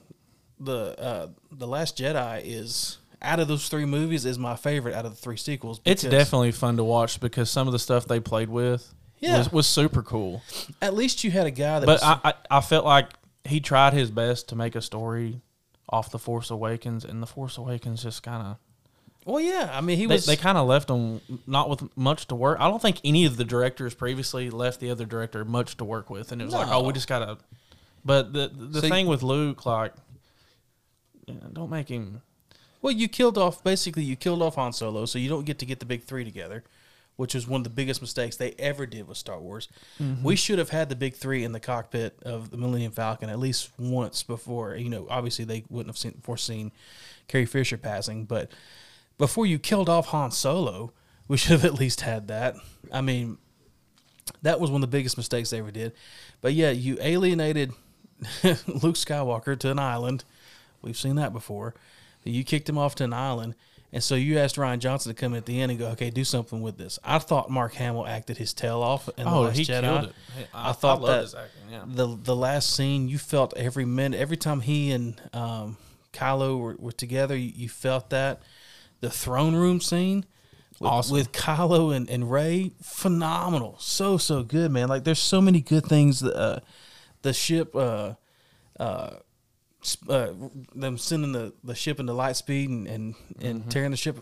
the 0.60 0.98
uh, 1.00 1.28
the 1.50 1.66
Last 1.66 1.98
Jedi 1.98 2.42
is 2.44 2.98
out 3.20 3.38
of 3.40 3.48
those 3.48 3.68
three 3.68 3.84
movies 3.84 4.24
is 4.24 4.38
my 4.38 4.56
favorite 4.56 4.94
out 4.94 5.04
of 5.06 5.12
the 5.12 5.20
three 5.20 5.36
sequels. 5.36 5.80
It's 5.84 6.02
definitely 6.02 6.52
fun 6.52 6.76
to 6.78 6.84
watch 6.84 7.20
because 7.20 7.50
some 7.50 7.68
of 7.68 7.72
the 7.72 7.78
stuff 7.78 8.06
they 8.06 8.18
played 8.18 8.48
with 8.48 8.92
Yeah. 9.20 9.38
was, 9.38 9.52
was 9.52 9.66
super 9.68 10.02
cool. 10.02 10.42
at 10.80 10.94
least 10.94 11.22
you 11.22 11.30
had 11.30 11.46
a 11.46 11.50
guy 11.52 11.78
that. 11.80 11.86
But 11.86 12.00
was, 12.00 12.02
I, 12.02 12.18
I, 12.24 12.34
I 12.50 12.60
felt 12.60 12.84
like 12.84 13.10
he 13.44 13.60
tried 13.60 13.92
his 13.92 14.10
best 14.10 14.48
to 14.48 14.56
make 14.56 14.74
a 14.74 14.82
story 14.82 15.40
off 15.88 16.10
the 16.10 16.18
Force 16.18 16.50
Awakens, 16.50 17.04
and 17.04 17.22
the 17.22 17.26
Force 17.26 17.58
Awakens 17.58 18.02
just 18.02 18.22
kind 18.22 18.44
of 18.46 18.56
well, 19.24 19.40
yeah, 19.40 19.70
I 19.72 19.80
mean, 19.80 19.98
he 19.98 20.06
they, 20.06 20.14
was. 20.14 20.26
they 20.26 20.36
kind 20.36 20.58
of 20.58 20.66
left 20.66 20.90
him 20.90 21.20
not 21.46 21.70
with 21.70 21.96
much 21.96 22.26
to 22.28 22.34
work. 22.34 22.58
I 22.60 22.68
don't 22.68 22.82
think 22.82 23.00
any 23.04 23.24
of 23.24 23.36
the 23.36 23.44
directors 23.44 23.94
previously 23.94 24.50
left 24.50 24.80
the 24.80 24.90
other 24.90 25.04
director 25.04 25.44
much 25.44 25.76
to 25.76 25.84
work 25.84 26.10
with, 26.10 26.32
and 26.32 26.42
it 26.42 26.44
was 26.44 26.54
like, 26.54 26.68
oh, 26.68 26.82
we 26.82 26.92
just 26.92 27.08
gotta. 27.08 27.38
But 28.04 28.32
the 28.32 28.50
the 28.52 28.80
See- 28.80 28.88
thing 28.88 29.06
with 29.06 29.22
Luke, 29.22 29.64
like, 29.64 29.92
yeah, 31.26 31.34
don't 31.52 31.70
make 31.70 31.88
him. 31.88 32.22
Well, 32.80 32.92
you 32.92 33.06
killed 33.06 33.38
off 33.38 33.62
basically 33.62 34.02
you 34.02 34.16
killed 34.16 34.42
off 34.42 34.56
Han 34.56 34.72
Solo, 34.72 35.06
so 35.06 35.18
you 35.18 35.28
don't 35.28 35.44
get 35.44 35.60
to 35.60 35.66
get 35.66 35.78
the 35.78 35.86
big 35.86 36.02
three 36.02 36.24
together, 36.24 36.64
which 37.14 37.34
was 37.34 37.46
one 37.46 37.60
of 37.60 37.64
the 37.64 37.70
biggest 37.70 38.00
mistakes 38.00 38.36
they 38.36 38.54
ever 38.58 38.86
did 38.86 39.06
with 39.06 39.18
Star 39.18 39.38
Wars. 39.38 39.68
Mm-hmm. 40.00 40.24
We 40.24 40.34
should 40.34 40.58
have 40.58 40.70
had 40.70 40.88
the 40.88 40.96
big 40.96 41.14
three 41.14 41.44
in 41.44 41.52
the 41.52 41.60
cockpit 41.60 42.18
of 42.24 42.50
the 42.50 42.56
Millennium 42.56 42.90
Falcon 42.90 43.30
at 43.30 43.38
least 43.38 43.70
once 43.78 44.24
before. 44.24 44.74
You 44.74 44.88
know, 44.88 45.06
obviously 45.08 45.44
they 45.44 45.62
wouldn't 45.70 45.90
have 45.90 45.98
seen, 45.98 46.20
foreseen 46.22 46.72
Carrie 47.28 47.46
Fisher 47.46 47.76
passing, 47.76 48.24
but 48.24 48.50
before 49.22 49.46
you 49.46 49.56
killed 49.56 49.88
off 49.88 50.06
Han 50.08 50.32
Solo, 50.32 50.92
we 51.28 51.36
should 51.38 51.52
have 51.52 51.64
at 51.64 51.74
least 51.74 52.00
had 52.00 52.26
that. 52.26 52.56
I 52.90 53.02
mean, 53.02 53.38
that 54.42 54.58
was 54.58 54.68
one 54.68 54.82
of 54.82 54.90
the 54.90 54.96
biggest 54.96 55.16
mistakes 55.16 55.50
they 55.50 55.60
ever 55.60 55.70
did. 55.70 55.92
But 56.40 56.54
yeah, 56.54 56.70
you 56.70 56.98
alienated 57.00 57.70
Luke 58.42 58.96
Skywalker 58.96 59.56
to 59.60 59.70
an 59.70 59.78
island. 59.78 60.24
We've 60.82 60.96
seen 60.96 61.14
that 61.16 61.32
before. 61.32 61.72
You 62.24 62.42
kicked 62.42 62.68
him 62.68 62.76
off 62.78 62.96
to 62.96 63.04
an 63.04 63.12
island, 63.12 63.54
and 63.92 64.02
so 64.02 64.16
you 64.16 64.38
asked 64.40 64.56
Rian 64.56 64.80
Johnson 64.80 65.14
to 65.14 65.20
come 65.20 65.34
in 65.34 65.38
at 65.38 65.46
the 65.46 65.60
end 65.60 65.70
and 65.70 65.78
go, 65.78 65.86
"Okay, 65.90 66.10
do 66.10 66.24
something 66.24 66.60
with 66.60 66.76
this." 66.76 66.98
I 67.04 67.20
thought 67.20 67.48
Mark 67.48 67.74
Hamill 67.74 68.06
acted 68.08 68.38
his 68.38 68.52
tail 68.52 68.82
off 68.82 69.08
in 69.16 69.24
the 69.24 69.30
Oh, 69.30 69.42
Last 69.42 69.56
he 69.56 69.64
Jedi. 69.64 69.80
killed 69.82 70.04
it. 70.40 70.48
I, 70.52 70.72
thought 70.72 71.00
loved 71.00 71.32
that 71.34 71.44
acting, 71.44 71.70
yeah. 71.70 71.84
the 71.86 72.16
the 72.20 72.34
last 72.34 72.74
scene, 72.74 73.08
you 73.08 73.18
felt 73.18 73.56
every 73.56 73.84
minute, 73.84 74.18
every 74.18 74.36
time 74.36 74.60
he 74.62 74.90
and 74.90 75.20
um, 75.32 75.76
Kylo 76.12 76.58
were, 76.58 76.76
were 76.78 76.92
together, 76.92 77.36
you, 77.36 77.52
you 77.54 77.68
felt 77.68 78.10
that. 78.10 78.42
The 79.02 79.10
throne 79.10 79.54
room 79.54 79.80
scene 79.80 80.24
with, 80.80 80.90
Awesome. 80.90 81.14
with 81.16 81.32
Kylo 81.32 81.94
and, 81.94 82.08
and 82.08 82.30
Rey, 82.30 82.72
phenomenal, 82.82 83.76
so 83.78 84.16
so 84.16 84.42
good, 84.42 84.70
man. 84.70 84.88
Like 84.88 85.04
there's 85.04 85.18
so 85.18 85.40
many 85.40 85.60
good 85.60 85.84
things. 85.84 86.20
that, 86.20 86.34
Uh, 86.34 86.60
the 87.22 87.32
ship, 87.32 87.76
uh, 87.76 88.14
uh, 88.80 89.10
uh, 90.08 90.28
them 90.74 90.96
sending 90.98 91.32
the, 91.32 91.52
the 91.62 91.74
ship 91.74 92.00
into 92.00 92.12
light 92.12 92.36
speed 92.36 92.70
and 92.70 92.86
and, 92.88 93.14
and 93.40 93.70
tearing 93.70 93.90
the 93.90 93.96
ship. 93.96 94.18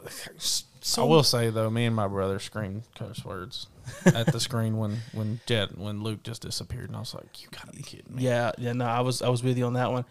So 0.82 1.02
I 1.02 1.06
will 1.06 1.22
say 1.22 1.50
though, 1.50 1.68
me 1.70 1.84
and 1.84 1.94
my 1.94 2.08
brother 2.08 2.38
screamed 2.38 2.82
curse 2.94 3.22
words 3.24 3.66
at 4.06 4.26
the 4.32 4.40
screen 4.40 4.78
when 4.78 4.98
when 5.12 5.40
Jet 5.46 5.76
when 5.76 6.02
Luke 6.02 6.22
just 6.22 6.40
disappeared, 6.42 6.88
and 6.88 6.96
I 6.96 7.00
was 7.00 7.14
like, 7.14 7.42
"You 7.42 7.48
gotta 7.50 7.72
be 7.76 7.82
kidding 7.82 8.16
me!" 8.16 8.22
Yeah, 8.22 8.52
yeah, 8.58 8.72
no, 8.72 8.86
I 8.86 9.00
was 9.00 9.20
I 9.20 9.28
was 9.28 9.42
with 9.42 9.58
you 9.58 9.66
on 9.66 9.74
that 9.74 9.92
one. 9.92 10.06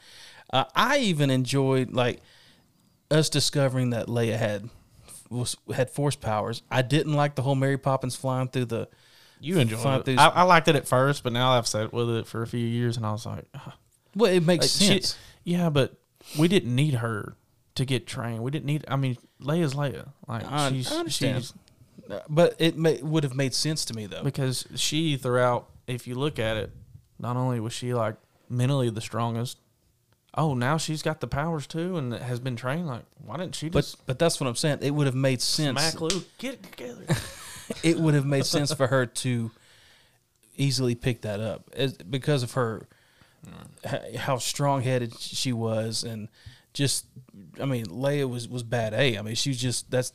Uh, 0.54 0.66
I 0.76 1.00
even 1.00 1.30
enjoyed 1.32 1.92
like 1.92 2.22
us 3.12 3.30
discovering 3.30 3.92
that 3.92 4.08
Leia 4.08 4.38
had 4.38 4.70
was 5.30 5.56
had 5.74 5.90
force 5.90 6.16
powers. 6.16 6.62
I 6.72 6.82
didn't 6.82 7.14
like 7.14 7.36
the 7.36 7.42
whole 7.42 7.56
Mary 7.56 7.78
Poppins 7.78 8.16
flying 8.16 8.48
through 8.48 8.66
the. 8.66 8.88
You 9.40 9.60
enjoyed 9.60 9.86
it. 10.02 10.06
through- 10.06 10.18
I, 10.18 10.28
I 10.28 10.44
liked 10.44 10.68
it 10.68 10.76
at 10.76 10.88
first, 10.88 11.24
but 11.24 11.32
now 11.34 11.52
I've 11.52 11.68
sat 11.68 11.94
with 11.94 12.10
it 12.10 12.28
for 12.28 12.42
a 12.42 12.48
few 12.48 12.60
years, 12.66 12.98
and 12.98 13.06
I 13.06 13.12
was 13.12 13.26
like, 13.26 13.46
"Huh." 13.56 13.72
Well, 14.16 14.32
it 14.32 14.46
makes 14.46 14.66
Like, 14.82 14.88
she- 14.92 15.02
sense. 15.02 15.18
"Yeah, 15.44 15.70
but 15.70 15.94
we 16.38 16.48
didn't 16.48 16.76
need 16.76 16.96
her 16.96 17.36
to 17.76 17.86
get 17.86 18.06
trained. 18.06 18.44
We 18.44 18.52
didn't 18.52 18.66
need. 18.66 18.84
I 18.88 18.96
mean, 18.98 19.18
Leia's 19.42 19.74
Leia. 19.76 20.10
Like 20.28 20.44
I- 20.52 20.70
she's 20.72 20.92
I 20.92 20.96
understand. 20.98 21.44
she's 21.44 21.54
but 22.28 22.56
it 22.58 22.76
may, 22.76 23.00
would 23.04 23.24
have 23.24 23.36
made 23.36 23.54
sense 23.54 23.86
to 23.86 23.94
me 23.94 24.08
though. 24.08 24.24
because 24.24 24.66
she 24.76 25.16
throughout. 25.16 25.70
If 25.88 26.06
you 26.08 26.16
look 26.16 26.38
at 26.40 26.58
it, 26.58 26.72
not 27.20 27.36
only 27.38 27.60
was 27.60 27.72
she 27.74 27.94
like 27.94 28.16
mentally 28.50 28.90
the 28.90 29.02
strongest. 29.02 29.58
Oh, 30.36 30.54
now 30.54 30.78
she's 30.78 31.02
got 31.02 31.22
the 31.22 31.28
powers 31.28 31.66
too, 31.66 31.98
and 31.98 32.14
has 32.14 32.40
been 32.40 32.56
trained. 32.56 32.88
Like, 32.88 33.04
why 33.26 33.38
didn't 33.38 33.56
she 33.56 33.70
But 33.70 33.82
just 33.82 34.06
but 34.06 34.20
that's 34.20 34.40
what 34.40 34.48
I'm 34.48 34.56
saying. 34.56 34.80
It 34.82 34.92
would 34.92 35.08
have 35.08 35.16
made 35.16 35.42
sense. 35.42 35.80
smack 35.80 36.02
Luke? 36.02 36.26
Get 36.38 36.56
it 36.56 36.64
together. 36.64 37.06
it 37.84 37.98
would 37.98 38.14
have 38.14 38.26
made 38.26 38.46
sense 38.46 38.74
for 38.74 38.88
her 38.88 39.06
to 39.06 39.52
easily 40.56 40.94
pick 40.94 41.22
that 41.22 41.40
up 41.40 41.70
as, 41.74 41.94
because 41.94 42.44
of 42.44 42.54
her 42.54 42.88
mm. 43.48 44.04
h- 44.12 44.18
how 44.18 44.38
strong 44.38 44.82
headed 44.82 45.18
she 45.18 45.54
was 45.54 46.04
and 46.04 46.28
just 46.74 47.06
I 47.62 47.66
mean 47.66 47.86
Leia 47.86 48.30
was 48.30 48.48
was 48.48 48.64
bad 48.64 48.94
A. 48.94 49.18
I 49.18 49.22
mean 49.22 49.36
she 49.36 49.52
was 49.52 49.60
just 49.60 49.90
that's 49.90 50.12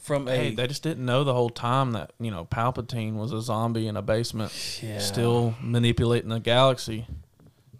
from 0.00 0.26
a 0.26 0.34
Hey, 0.34 0.54
they 0.54 0.66
just 0.66 0.82
didn't 0.82 1.04
know 1.04 1.22
the 1.24 1.34
whole 1.34 1.50
time 1.50 1.92
that 1.92 2.12
you 2.18 2.30
know 2.30 2.44
Palpatine 2.44 3.14
was 3.14 3.32
a 3.32 3.40
zombie 3.40 3.86
in 3.86 3.96
a 3.96 4.02
basement, 4.02 4.52
Yeah. 4.82 4.98
still 4.98 5.54
manipulating 5.60 6.30
the 6.30 6.40
galaxy. 6.40 7.06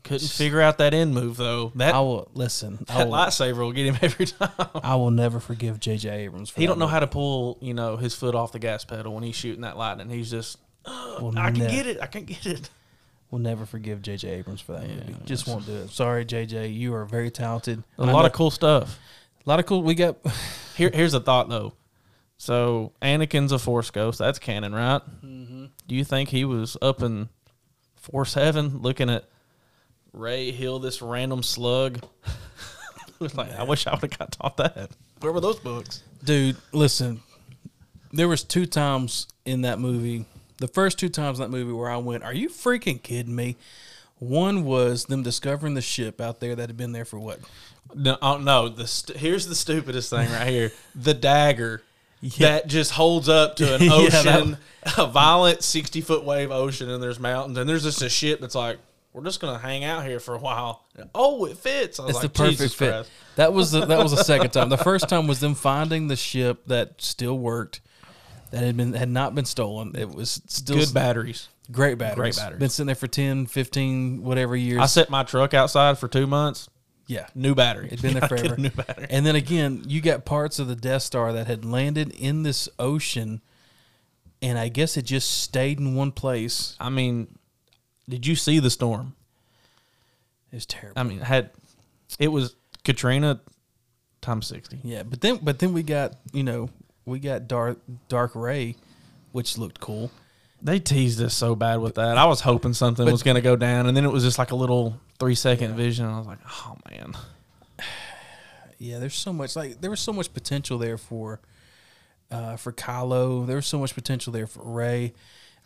Couldn't 0.05 0.29
figure 0.29 0.61
out 0.61 0.79
that 0.79 0.95
end 0.95 1.15
move 1.15 1.37
though. 1.37 1.73
That, 1.75 1.95
I 1.95 2.01
will 2.01 2.31
listen. 2.35 2.85
I 2.89 2.99
that 2.99 3.07
will, 3.09 3.15
lightsaber 3.15 3.59
will 3.59 3.73
get 3.73 3.87
him 3.87 3.99
every 4.03 4.27
time. 4.27 4.51
I 4.75 4.97
will 4.97 5.11
never 5.11 5.41
forgive 5.41 5.81
J.J. 5.81 6.09
Abrams. 6.25 6.51
For 6.51 6.61
he 6.61 6.67
don't 6.67 6.79
know 6.79 6.87
movie. 6.87 6.95
how 6.95 7.01
to 7.01 7.07
pull 7.07 7.59
you 7.61 7.75
know 7.75 7.97
his 7.97 8.15
foot 8.15 8.35
off 8.35 8.53
the 8.53 8.59
gas 8.59 8.85
pedal 8.85 9.15
when 9.15 9.23
he's 9.23 9.37
shooting 9.37 9.63
that 9.63 9.77
lightning. 9.77 10.09
He's 10.11 10.31
just 10.31 10.59
We'll 10.87 11.39
I 11.39 11.51
can 11.51 11.69
get 11.69 11.87
it. 11.87 11.99
I 12.01 12.07
can 12.07 12.25
get 12.25 12.47
it. 12.47 12.71
We'll 13.31 13.43
never 13.43 13.67
forgive 13.67 14.01
J.J. 14.01 14.29
Abrams 14.29 14.61
for 14.63 14.73
that 14.73 14.89
movie. 14.89 15.17
Just 15.27 15.47
won't 15.47 15.67
do 15.67 15.75
it. 15.75 15.91
Sorry, 15.91 16.25
J.J. 16.25 16.69
You 16.69 16.95
are 16.95 17.05
very 17.05 17.31
talented. 17.31 17.83
A 17.99 18.07
lot 18.07 18.25
of 18.25 18.33
cool 18.33 18.51
stuff. 18.51 18.99
a 19.45 19.49
lot 19.49 19.61
of 19.61 19.67
cool. 19.67 19.83
We 19.83 19.95
got 19.95 20.17
Here, 20.77 20.91
here's 20.95 21.13
a 21.13 21.21
thought 21.21 21.49
though. 21.49 21.75
So 22.37 22.93
Anakin's 23.03 23.51
a 23.51 23.59
Force 23.59 23.91
ghost. 23.91 24.21
That's 24.21 24.39
canon, 24.39 24.73
right? 24.73 25.03
Mm-hmm. 25.25 25.67
Do 25.89 25.95
you 25.95 26.05
think 26.05 26.29
he 26.29 26.45
was 26.45 26.77
up 26.81 27.03
in 27.03 27.29
Force 27.97 28.35
Heaven 28.35 28.79
looking 28.81 29.11
at 29.11 29.25
Rey 30.19 30.51
heal 30.51 30.79
this 30.79 31.01
random 31.01 31.43
slug? 31.43 32.01
like, 33.21 33.53
I 33.59 33.63
wish 33.63 33.87
I 33.87 33.93
would 33.93 34.01
have 34.03 34.19
got 34.19 34.33
taught 34.33 34.57
that. 34.59 34.91
Where 35.21 35.33
were 35.33 35.41
those 35.41 35.59
books? 35.59 36.03
dude 36.25 36.57
listen 36.73 37.21
there 38.13 38.27
was 38.27 38.43
two 38.43 38.67
times 38.67 39.29
in 39.45 39.61
that 39.63 39.79
movie 39.79 40.25
the 40.57 40.67
first 40.67 40.99
two 40.99 41.09
times 41.09 41.39
in 41.39 41.45
that 41.49 41.57
movie 41.57 41.71
where 41.73 41.89
i 41.89 41.97
went 41.97 42.25
are 42.25 42.35
you 42.35 42.49
freaking 42.49 43.01
kidding 43.01 43.37
me 43.37 43.55
one 44.19 44.65
was 44.65 45.05
them 45.05 45.23
discovering 45.23 45.75
the 45.75 45.81
ship 45.81 46.21
out 46.21 46.41
there 46.41 46.57
that 46.57 46.69
had 46.69 46.77
been 46.77 46.91
there 46.91 47.05
for 47.05 47.21
what 47.21 47.39
No, 47.95 48.19
oh, 48.21 48.39
no. 48.39 48.69
The 48.69 48.89
st- 48.89 49.17
here's 49.19 49.47
the 49.47 49.55
stupidest 49.55 50.11
thing 50.11 50.29
right 50.33 50.49
here: 50.49 50.73
the 50.97 51.15
dagger 51.15 51.83
that 52.41 52.67
just 52.67 52.91
holds 52.91 53.29
up 53.29 53.55
to 53.57 53.77
an 53.77 53.83
Yeah, 53.85 53.93
ocean, 53.93 54.57
that- 54.83 54.99
a 54.99 55.07
violent 55.07 55.63
sixty 55.63 56.01
foot 56.01 56.25
wave 56.25 56.51
ocean, 56.51 56.91
and 56.91 57.01
there's 57.01 57.21
mountains, 57.21 57.57
and 57.59 57.69
there's 57.69 57.85
just 57.85 58.03
a 58.03 58.09
ship 58.09 58.41
that's 58.41 58.57
like 58.57 58.79
we're 59.13 59.25
just 59.25 59.41
gonna 59.41 59.59
hang 59.59 59.85
out 59.85 60.05
here 60.05 60.21
for 60.21 60.35
a 60.35 60.39
while. 60.39 60.87
Oh, 61.15 61.45
it 61.47 61.57
fits. 61.59 61.99
I 61.99 62.05
was 62.05 62.11
It's 62.11 62.23
like, 62.23 62.33
the 62.33 62.39
perfect 62.39 62.59
Jesus 62.59 62.75
fit. 62.75 62.91
Christ. 62.93 63.11
That 63.37 63.53
was 63.53 63.71
the, 63.73 63.87
that 63.87 63.99
was 63.99 64.13
the 64.13 64.23
second 64.25 64.51
time. 64.51 64.69
The 64.69 64.77
first 64.77 65.09
time 65.09 65.27
was 65.27 65.41
them 65.41 65.55
finding 65.55 66.09
the 66.09 66.17
ship 66.17 66.65
that 66.67 67.01
still 67.01 67.39
worked, 67.39 67.81
that 68.51 68.63
had 68.63 68.77
been 68.77 68.93
had 68.93 69.09
not 69.09 69.35
been 69.35 69.45
stolen. 69.45 69.95
It 69.97 70.09
was 70.09 70.43
still 70.47 70.77
Good 70.79 70.93
batteries. 70.95 71.49
great 71.71 71.99
batteries. 71.99 72.37
Great 72.37 72.43
batteries. 72.45 72.61
Been 72.61 72.69
sitting 72.69 72.87
there 72.87 72.95
for 72.95 73.07
10, 73.09 73.47
15, 73.47 74.23
whatever 74.23 74.55
years. 74.57 74.81
I 74.81 74.87
set 74.87 75.11
my 75.11 75.23
truck 75.23 75.55
outside 75.55 75.99
for 75.99 76.09
two 76.09 76.27
months. 76.27 76.69
yeah. 77.07 77.27
New 77.35 77.55
battery. 77.55 77.87
It'd 77.87 78.03
been 78.03 78.15
there 78.15 78.25
I 78.25 78.29
get 78.29 78.39
a 78.39 78.43
forever. 78.43 78.61
New 78.61 78.71
battery. 78.71 79.07
And 79.11 79.25
then 79.25 79.37
again, 79.37 79.83
you 79.87 80.01
got 80.01 80.25
parts 80.25 80.59
of 80.59 80.69
the 80.69 80.77
Death 80.77 81.03
Star 81.03 81.33
that 81.33 81.47
had 81.47 81.65
landed 81.65 82.11
in 82.13 82.43
this 82.43 82.69
ocean, 82.79 83.41
and 84.43 84.59
I 84.59 84.69
guess 84.69 84.97
it 84.97 85.03
just 85.03 85.31
stayed 85.43 85.79
in 85.81 85.95
one 85.95 86.13
place. 86.13 86.77
I 86.81 86.91
mean, 86.91 87.38
did 88.09 88.27
you 88.27 88.35
see 88.35 88.59
the 88.59 88.71
storm? 88.71 89.15
It 90.51 90.57
was 90.57 90.67
terrible. 90.67 90.99
I 90.99 91.03
mean, 91.03 91.21
had 91.21 91.51
it 92.19 92.29
was 92.29 92.57
Katrina 92.85 93.41
times 94.21 94.47
sixty. 94.47 94.81
yeah, 94.83 95.03
but 95.03 95.21
then 95.21 95.39
but 95.43 95.59
then 95.59 95.73
we 95.73 95.83
got 95.83 96.15
you 96.33 96.43
know 96.43 96.71
we 97.05 97.19
got 97.19 97.49
Dark 97.49 97.79
Dark 98.09 98.35
Rey, 98.35 98.77
which 99.33 99.59
looked 99.59 99.81
cool. 99.81 100.11
They 100.61 100.81
teased 100.81 101.23
us 101.23 101.35
so 101.35 101.55
bad 101.55 101.81
with 101.81 101.95
that. 101.97 102.19
I 102.19 102.25
was 102.25 102.41
hoping 102.41 102.73
something 102.75 103.05
was 103.11 103.23
going 103.23 103.37
to 103.37 103.41
go 103.41 103.55
down, 103.55 103.87
and 103.87 103.97
then 103.97 104.05
it 104.05 104.11
was 104.11 104.25
just 104.25 104.39
like 104.39 104.51
a 104.51 104.57
little 104.57 104.99
three 105.21 105.35
second 105.37 105.77
vision. 105.77 106.05
And 106.07 106.15
I 106.15 106.19
was 106.19 106.27
like, 106.27 106.41
oh 106.47 106.77
man. 106.91 107.15
Yeah, 108.81 109.01
there's 109.01 109.17
so 109.17 109.33
much 109.33 109.57
like 109.57 109.81
there 109.81 109.91
was 109.91 109.99
so 109.99 110.13
much 110.13 110.33
potential 110.33 110.79
there 110.79 110.97
for 110.97 111.41
uh 112.31 112.55
for 112.55 112.73
Kylo. 112.73 113.45
There 113.45 113.57
was 113.57 113.67
so 113.67 113.77
much 113.81 113.93
potential 113.93 114.33
there 114.33 114.47
for 114.47 114.63
Rey. 114.63 115.15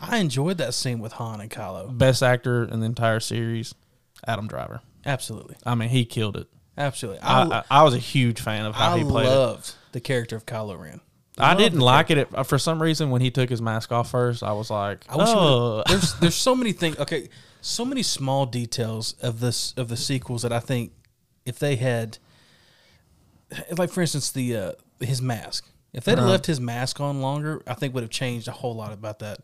I 0.03 0.19
enjoyed 0.19 0.59
that 0.59 0.75
scene 0.75 0.99
with 0.99 1.13
Han 1.15 1.41
and 1.41 1.51
Kylo. 1.51 1.97
Best 1.97 2.23
actor 2.23 2.65
in 2.65 2.81
the 2.81 2.87
entire 2.87 3.21
series, 3.21 3.75
Adam 4.27 4.49
Driver. 4.49 4.81
Absolutely, 5.07 5.57
I 5.65 5.75
mean, 5.75 5.89
he 5.91 6.05
killed 6.05 6.37
it. 6.37 6.49
absolutely. 6.77 7.21
I, 7.23 7.43
I, 7.43 7.59
I, 7.59 7.65
I 7.71 7.83
was 7.85 7.95
a 7.95 7.99
huge 7.99 8.41
fan 8.41 8.67
of 8.67 8.75
how 8.75 8.95
I 8.95 8.99
he 8.99 9.05
played 9.05 9.27
it. 9.27 9.31
loved 9.31 9.75
the 9.93 10.01
character 10.01 10.37
of 10.37 10.45
Kylo 10.47 10.79
Ren. 10.79 11.01
I 11.39 11.51
loved 11.51 11.59
didn't 11.61 11.81
like 11.81 12.11
it 12.11 12.19
at, 12.19 12.47
for 12.47 12.59
some 12.59 12.81
reason 12.83 13.11
when 13.11 13.21
he 13.23 13.31
took 13.31 13.49
his 13.49 13.63
mask 13.63 13.91
off 13.93 14.11
first. 14.11 14.43
I 14.43 14.53
was 14.53 14.71
like, 14.71 15.05
I 15.09 15.17
wish 15.17 15.29
oh, 15.31 15.83
there's 15.87 16.15
there's 16.21 16.35
so 16.35 16.55
many 16.55 16.73
things. 16.73 16.99
Okay, 16.99 17.29
so 17.61 17.85
many 17.85 18.03
small 18.03 18.45
details 18.47 19.15
of 19.23 19.41
this 19.41 19.73
of 19.77 19.89
the 19.89 19.97
sequels 19.97 20.43
that 20.43 20.53
I 20.53 20.61
think 20.61 20.93
if 21.47 21.59
they 21.59 21.77
had, 21.77 22.19
like 23.77 23.91
for 23.91 24.01
instance, 24.03 24.31
the 24.31 24.57
uh, 24.57 24.73
his 25.01 25.21
mask. 25.23 25.69
If 25.93 26.05
they'd 26.05 26.19
Uh-huh. 26.19 26.29
left 26.29 26.47
his 26.47 26.59
mask 26.61 27.01
on 27.01 27.21
longer, 27.21 27.63
I 27.67 27.75
think 27.75 27.93
would 27.95 28.03
have 28.03 28.11
changed 28.11 28.49
a 28.49 28.53
whole 28.53 28.75
lot 28.75 28.93
about 28.93 29.19
that. 29.19 29.41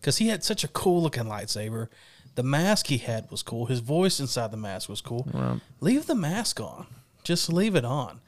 Because 0.00 0.18
he 0.18 0.28
had 0.28 0.42
such 0.42 0.64
a 0.64 0.68
cool 0.68 1.02
looking 1.02 1.24
lightsaber. 1.24 1.88
The 2.36 2.42
mask 2.42 2.86
he 2.86 2.98
had 2.98 3.30
was 3.30 3.42
cool. 3.42 3.66
His 3.66 3.80
voice 3.80 4.18
inside 4.20 4.50
the 4.50 4.56
mask 4.56 4.88
was 4.88 5.00
cool. 5.00 5.28
Right. 5.32 5.60
Leave 5.80 6.06
the 6.06 6.14
mask 6.14 6.60
on. 6.60 6.86
Just 7.24 7.52
leave 7.52 7.74
it 7.74 7.84
on. 7.84 8.20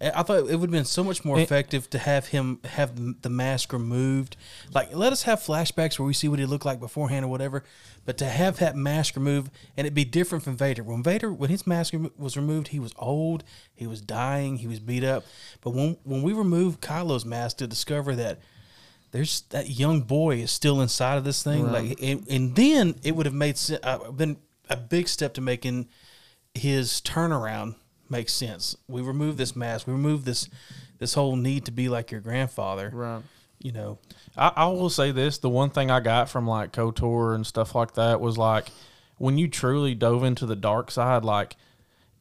I 0.00 0.24
thought 0.24 0.38
it 0.38 0.44
would 0.46 0.62
have 0.62 0.70
been 0.72 0.84
so 0.84 1.04
much 1.04 1.24
more 1.24 1.36
effective 1.44 1.88
to 1.90 1.98
have 1.98 2.26
him 2.28 2.58
have 2.64 2.96
the- 2.96 3.14
the 3.22 3.28
mask 3.28 3.72
removed. 3.72 4.36
Like, 4.74 4.92
let 4.92 5.12
us 5.12 5.22
have 5.22 5.38
flashbacks 5.38 5.96
where 5.96 6.06
we 6.06 6.12
see 6.12 6.26
what 6.26 6.40
he 6.40 6.44
looked 6.44 6.64
like 6.64 6.80
beforehand 6.80 7.24
or 7.24 7.28
whatever. 7.28 7.62
But 8.04 8.18
to 8.18 8.24
have 8.24 8.58
that 8.58 8.74
mask 8.74 9.14
removed 9.14 9.52
and 9.76 9.86
it 9.86 9.94
be 9.94 10.04
different 10.04 10.42
from 10.42 10.56
Vader. 10.56 10.82
When 10.82 11.04
Vader, 11.04 11.32
when 11.32 11.50
his 11.50 11.68
mask 11.68 11.94
was 12.18 12.36
removed, 12.36 12.68
he 12.68 12.80
was 12.80 12.92
old, 12.98 13.44
he 13.76 13.86
was 13.86 14.00
dying, 14.00 14.56
he 14.56 14.66
was 14.66 14.80
beat 14.80 15.04
up. 15.04 15.24
But 15.60 15.70
when 15.70 15.96
when 16.02 16.22
we 16.22 16.32
removed 16.32 16.80
Kylo's 16.80 17.24
mask 17.24 17.58
to 17.58 17.68
discover 17.68 18.16
that 18.16 18.40
there's 19.12 19.42
that 19.50 19.70
young 19.70 20.00
boy 20.00 20.38
is 20.38 20.50
still 20.50 20.80
inside 20.80 21.16
of 21.18 21.24
this 21.24 21.42
thing, 21.42 21.70
like, 21.70 22.02
and, 22.02 22.26
and 22.28 22.56
then 22.56 22.96
it 23.04 23.14
would 23.14 23.26
have 23.26 23.34
made 23.34 23.56
sen- 23.56 23.78
uh, 23.82 24.10
been 24.10 24.38
a 24.68 24.76
big 24.76 25.06
step 25.06 25.34
to 25.34 25.40
making 25.40 25.88
his 26.54 27.00
turnaround 27.02 27.76
make 28.08 28.28
sense. 28.28 28.76
We 28.88 29.02
remove 29.02 29.36
this 29.36 29.54
mask. 29.54 29.86
We 29.86 29.92
remove 29.92 30.24
this 30.24 30.48
this 30.98 31.14
whole 31.14 31.36
need 31.36 31.64
to 31.66 31.72
be 31.72 31.88
like 31.88 32.10
your 32.10 32.20
grandfather. 32.20 32.90
right. 32.92 33.22
You 33.58 33.70
know, 33.70 33.98
I, 34.36 34.52
I 34.56 34.66
will 34.66 34.90
say 34.90 35.12
this: 35.12 35.38
the 35.38 35.48
one 35.48 35.70
thing 35.70 35.90
I 35.90 36.00
got 36.00 36.28
from 36.28 36.48
like 36.48 36.72
Kotor 36.72 37.34
and 37.34 37.46
stuff 37.46 37.74
like 37.76 37.94
that 37.94 38.20
was 38.20 38.36
like 38.36 38.68
when 39.18 39.38
you 39.38 39.46
truly 39.46 39.94
dove 39.94 40.24
into 40.24 40.46
the 40.46 40.56
dark 40.56 40.90
side, 40.90 41.24
like 41.24 41.54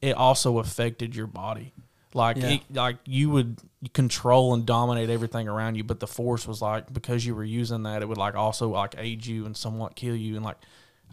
it 0.02 0.16
also 0.16 0.60
affected 0.60 1.16
your 1.16 1.26
body. 1.28 1.74
Like 2.14 2.38
Yeah. 2.38 2.50
it, 2.56 2.62
like 2.74 2.98
you 3.06 3.30
would 3.30 3.58
control 3.94 4.54
and 4.54 4.66
dominate 4.66 5.10
everything 5.10 5.48
around 5.48 5.76
you, 5.76 5.84
but 5.84 6.00
the 6.00 6.08
force 6.08 6.48
was 6.48 6.62
like 6.62 6.92
because 6.94 7.26
you 7.26 7.34
were 7.36 7.44
using 7.44 7.84
that, 7.84 8.02
it 8.02 8.08
would 8.10 8.18
like 8.18 8.36
also 8.36 8.70
like 8.70 8.96
aid 8.98 9.26
you 9.26 9.46
and 9.46 9.56
somewhat 9.56 9.96
kill 9.96 10.16
you. 10.16 10.36
And 10.36 10.44
like 10.46 10.58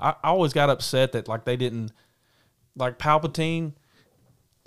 I, 0.00 0.10
I 0.22 0.28
always 0.30 0.52
got 0.52 0.70
upset 0.70 1.12
that 1.12 1.28
like 1.28 1.44
they 1.44 1.56
didn't 1.56 1.92
like 2.76 2.98
Palpatine. 2.98 3.72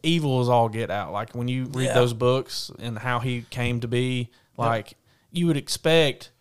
Evil 0.04 0.42
is 0.42 0.50
all 0.50 0.68
get 0.68 0.90
out. 0.90 1.12
Like 1.14 1.36
when 1.36 1.48
you 1.48 1.66
read 1.66 1.86
Yeah. 1.88 1.94
those 1.94 2.14
books 2.14 2.72
and 2.80 2.98
how 2.98 3.20
he 3.20 3.44
came 3.50 3.80
to 3.82 3.88
be, 3.88 4.30
like 4.58 4.96
you 5.32 5.46
would 5.48 5.58
expect, 5.58 6.32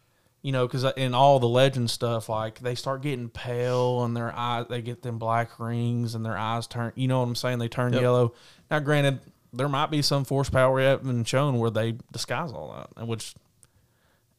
you 0.40 0.50
know, 0.50 0.66
because 0.66 0.82
uh, 0.84 0.92
in 0.96 1.12
all 1.14 1.38
the 1.40 1.48
legend 1.48 1.90
stuff, 1.90 2.28
like 2.30 2.60
they 2.60 2.74
start 2.74 3.02
getting 3.02 3.28
pale 3.28 4.02
and 4.04 4.16
their 4.16 4.32
eyes, 4.34 4.64
they 4.70 4.80
get 4.80 5.02
them 5.02 5.18
black 5.18 5.58
rings 5.60 6.14
and 6.14 6.24
their 6.24 6.38
eyes 6.38 6.66
turn. 6.66 6.92
You 6.94 7.08
know 7.08 7.18
what 7.20 7.26
I'm 7.26 7.34
saying? 7.34 7.58
They 7.58 7.68
turn 7.68 7.92
Yep. 7.92 8.00
yellow. 8.02 8.32
Now, 8.70 8.78
granted, 8.78 9.20
there 9.52 9.68
might 9.68 9.90
be 9.90 10.02
some 10.02 10.24
force 10.24 10.50
power 10.50 10.80
yet 10.80 11.02
been 11.02 11.24
shown 11.24 11.58
where 11.58 11.70
they 11.70 11.96
disguise 12.12 12.52
all 12.52 12.88
that, 12.96 13.06
which 13.06 13.34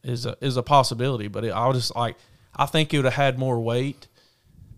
is 0.02 0.26
a, 0.26 0.36
is 0.40 0.56
a 0.56 0.62
possibility. 0.62 1.28
But 1.28 1.44
it, 1.44 1.50
I'll 1.50 1.72
just 1.72 1.94
like 1.94 2.16
I 2.54 2.66
think 2.66 2.92
it 2.92 2.98
would 2.98 3.04
have 3.04 3.14
had 3.14 3.38
more 3.38 3.60
weight 3.60 4.08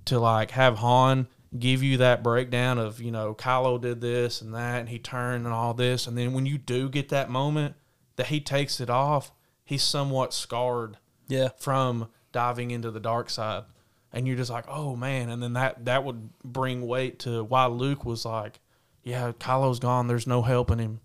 to 0.07 0.19
like 0.19 0.53
have 0.53 0.79
Han 0.79 1.29
give 1.59 1.83
you 1.83 1.99
that 1.99 2.23
breakdown 2.23 2.79
of 2.79 3.01
you 3.01 3.11
know 3.11 3.35
Kylo 3.35 3.81
did 3.81 4.01
this 4.01 4.41
and 4.41 4.55
that 4.55 4.81
and 4.81 4.89
he 4.89 4.99
turned 4.99 5.45
and 5.45 5.55
all 5.55 5.75
this 5.75 6.07
and 6.07 6.19
then 6.19 6.33
when 6.33 6.47
you 6.47 6.59
do 6.59 6.89
get 6.89 7.11
that 7.11 7.31
moment 7.31 7.77
that 8.17 8.27
he 8.27 8.41
takes 8.41 8.81
it 8.81 8.91
off 8.91 9.31
he's 9.65 9.83
somewhat 9.83 10.35
scarred 10.35 10.99
yeah, 11.29 11.49
from 11.59 12.09
diving 12.33 12.73
into 12.73 12.91
the 12.91 12.99
dark 12.99 13.31
side 13.31 13.63
and 14.13 14.27
you're 14.27 14.37
just 14.37 14.51
like 14.51 14.65
oh 14.67 14.97
man 14.97 15.31
and 15.31 15.41
then 15.41 15.53
that 15.53 15.85
that 15.85 16.03
would 16.03 16.29
bring 16.43 16.87
weight 16.87 17.21
to 17.21 17.45
why 17.45 17.67
Luke 17.67 18.05
was 18.05 18.25
like 18.25 18.59
yeah 19.05 19.31
Kylo's 19.39 19.79
gone 19.79 20.09
there's 20.09 20.27
no 20.27 20.43
helping 20.43 20.79
him 20.79 21.01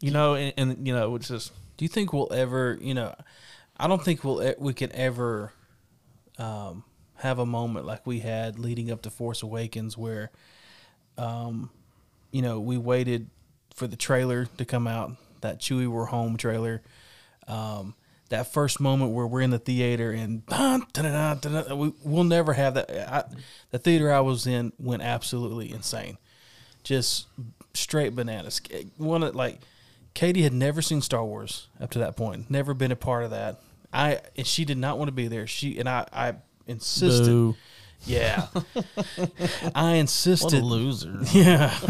you 0.00 0.10
know 0.10 0.34
and, 0.34 0.52
and 0.56 0.86
you 0.86 0.92
know 0.92 1.14
it's 1.14 1.28
just 1.28 1.52
Do 1.76 1.84
you 1.84 1.88
think 1.88 2.12
we'll 2.12 2.32
ever, 2.32 2.78
you 2.80 2.94
know, 2.94 3.14
I 3.76 3.86
don't 3.86 4.02
think 4.02 4.24
we'll 4.24 4.54
we 4.58 4.72
can 4.72 4.90
ever 4.92 5.52
um, 6.38 6.84
have 7.16 7.38
a 7.38 7.46
moment 7.46 7.86
like 7.86 8.06
we 8.06 8.20
had 8.20 8.58
leading 8.58 8.90
up 8.90 9.02
to 9.02 9.10
Force 9.10 9.42
Awakens 9.42 9.96
where, 9.96 10.30
um, 11.18 11.70
you 12.30 12.42
know, 12.42 12.60
we 12.60 12.78
waited 12.78 13.28
for 13.74 13.86
the 13.86 13.96
trailer 13.96 14.46
to 14.56 14.64
come 14.64 14.86
out, 14.86 15.12
that 15.42 15.60
Chewie 15.60 15.86
We're 15.86 16.06
Home 16.06 16.36
trailer. 16.36 16.82
Um, 17.46 17.94
that 18.28 18.52
first 18.52 18.80
moment 18.80 19.12
where 19.12 19.26
we're 19.26 19.42
in 19.42 19.50
the 19.50 19.58
theater 19.58 20.10
and 20.10 20.42
we, 21.76 21.92
we'll 22.02 22.24
never 22.24 22.54
have 22.54 22.74
that. 22.74 22.90
I, 22.90 23.22
the 23.70 23.78
theater 23.78 24.12
I 24.12 24.20
was 24.20 24.48
in 24.48 24.72
went 24.78 25.02
absolutely 25.02 25.70
insane, 25.70 26.18
just 26.86 27.26
straight 27.74 28.14
bananas. 28.14 28.60
One 28.96 29.24
of 29.24 29.34
like 29.34 29.58
Katie 30.14 30.42
had 30.42 30.52
never 30.52 30.80
seen 30.80 31.02
Star 31.02 31.24
Wars 31.24 31.66
up 31.80 31.90
to 31.90 31.98
that 31.98 32.16
point, 32.16 32.48
never 32.48 32.74
been 32.74 32.92
a 32.92 32.96
part 32.96 33.24
of 33.24 33.30
that. 33.30 33.60
I 33.92 34.20
and 34.36 34.46
she 34.46 34.64
did 34.64 34.78
not 34.78 34.96
want 34.96 35.08
to 35.08 35.12
be 35.12 35.26
there. 35.26 35.48
She 35.48 35.78
and 35.78 35.88
I, 35.88 36.06
I 36.12 36.34
insisted. 36.66 37.26
boo. 37.26 37.56
Yeah, 38.04 38.46
I 39.74 39.94
insisted. 39.94 40.62
loser 40.62 41.18
Yeah. 41.32 41.76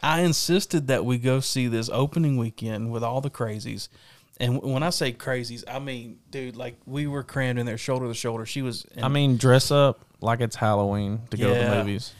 I 0.00 0.20
insisted 0.20 0.86
that 0.86 1.04
we 1.04 1.18
go 1.18 1.40
see 1.40 1.66
this 1.66 1.90
opening 1.92 2.36
weekend 2.36 2.92
with 2.92 3.02
all 3.02 3.20
the 3.20 3.30
crazies. 3.30 3.88
And 4.38 4.62
when 4.62 4.84
I 4.84 4.90
say 4.90 5.12
crazies, 5.12 5.64
I 5.66 5.80
mean, 5.80 6.20
dude, 6.30 6.54
like 6.54 6.76
we 6.86 7.08
were 7.08 7.24
crammed 7.24 7.58
in 7.58 7.66
there 7.66 7.78
shoulder 7.78 8.06
to 8.06 8.14
shoulder. 8.14 8.46
She 8.46 8.62
was, 8.62 8.86
I 9.02 9.08
mean 9.08 9.36
dress 9.36 9.72
up 9.72 10.04
like 10.20 10.40
it's 10.40 10.54
Halloween 10.54 11.22
to 11.30 11.36
go 11.36 11.52
to 11.52 11.58
the 11.58 11.74
movies 11.74 12.12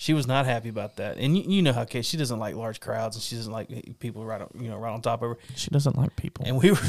she 0.00 0.14
was 0.14 0.26
not 0.26 0.46
happy 0.46 0.70
about 0.70 0.96
that. 0.96 1.18
And 1.18 1.36
you, 1.36 1.44
you 1.46 1.60
know 1.60 1.74
how 1.74 1.84
Kate, 1.84 2.06
she 2.06 2.16
doesn't 2.16 2.38
like 2.38 2.54
large 2.54 2.80
crowds 2.80 3.16
and 3.16 3.22
she 3.22 3.36
doesn't 3.36 3.52
like 3.52 3.98
people 3.98 4.24
right 4.24 4.40
on, 4.40 4.48
you 4.58 4.70
know, 4.70 4.78
right 4.78 4.94
on 4.94 5.02
top 5.02 5.20
of 5.20 5.28
her. 5.28 5.36
she 5.56 5.68
doesn't 5.68 5.94
like 5.94 6.16
people 6.16 6.46
And 6.46 6.56
we 6.56 6.70
were, 6.70 6.78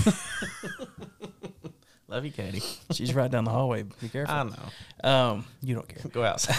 love 2.08 2.24
you 2.24 2.32
Katie 2.32 2.64
she's 2.94 3.14
right 3.14 3.30
down 3.30 3.44
the 3.44 3.52
hallway. 3.52 3.84
Be 3.84 4.08
careful. 4.08 4.34
I 4.34 4.44
know 4.44 5.10
Um, 5.10 5.46
you 5.62 5.76
don't 5.76 5.90
care. 5.90 6.10
Go 6.10 6.24
outside. 6.24 6.56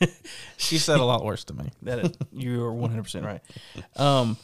she 0.56 0.78
said 0.78 0.98
a 0.98 1.04
lot 1.04 1.26
worse 1.26 1.44
to 1.44 1.54
me. 1.54 1.70
That 1.82 1.98
is, 1.98 2.12
you 2.32 2.64
are 2.64 2.72
one 2.72 2.88
hundred 2.88 3.02
percent 3.02 3.26
right. 3.26 3.42
Um, 3.96 4.38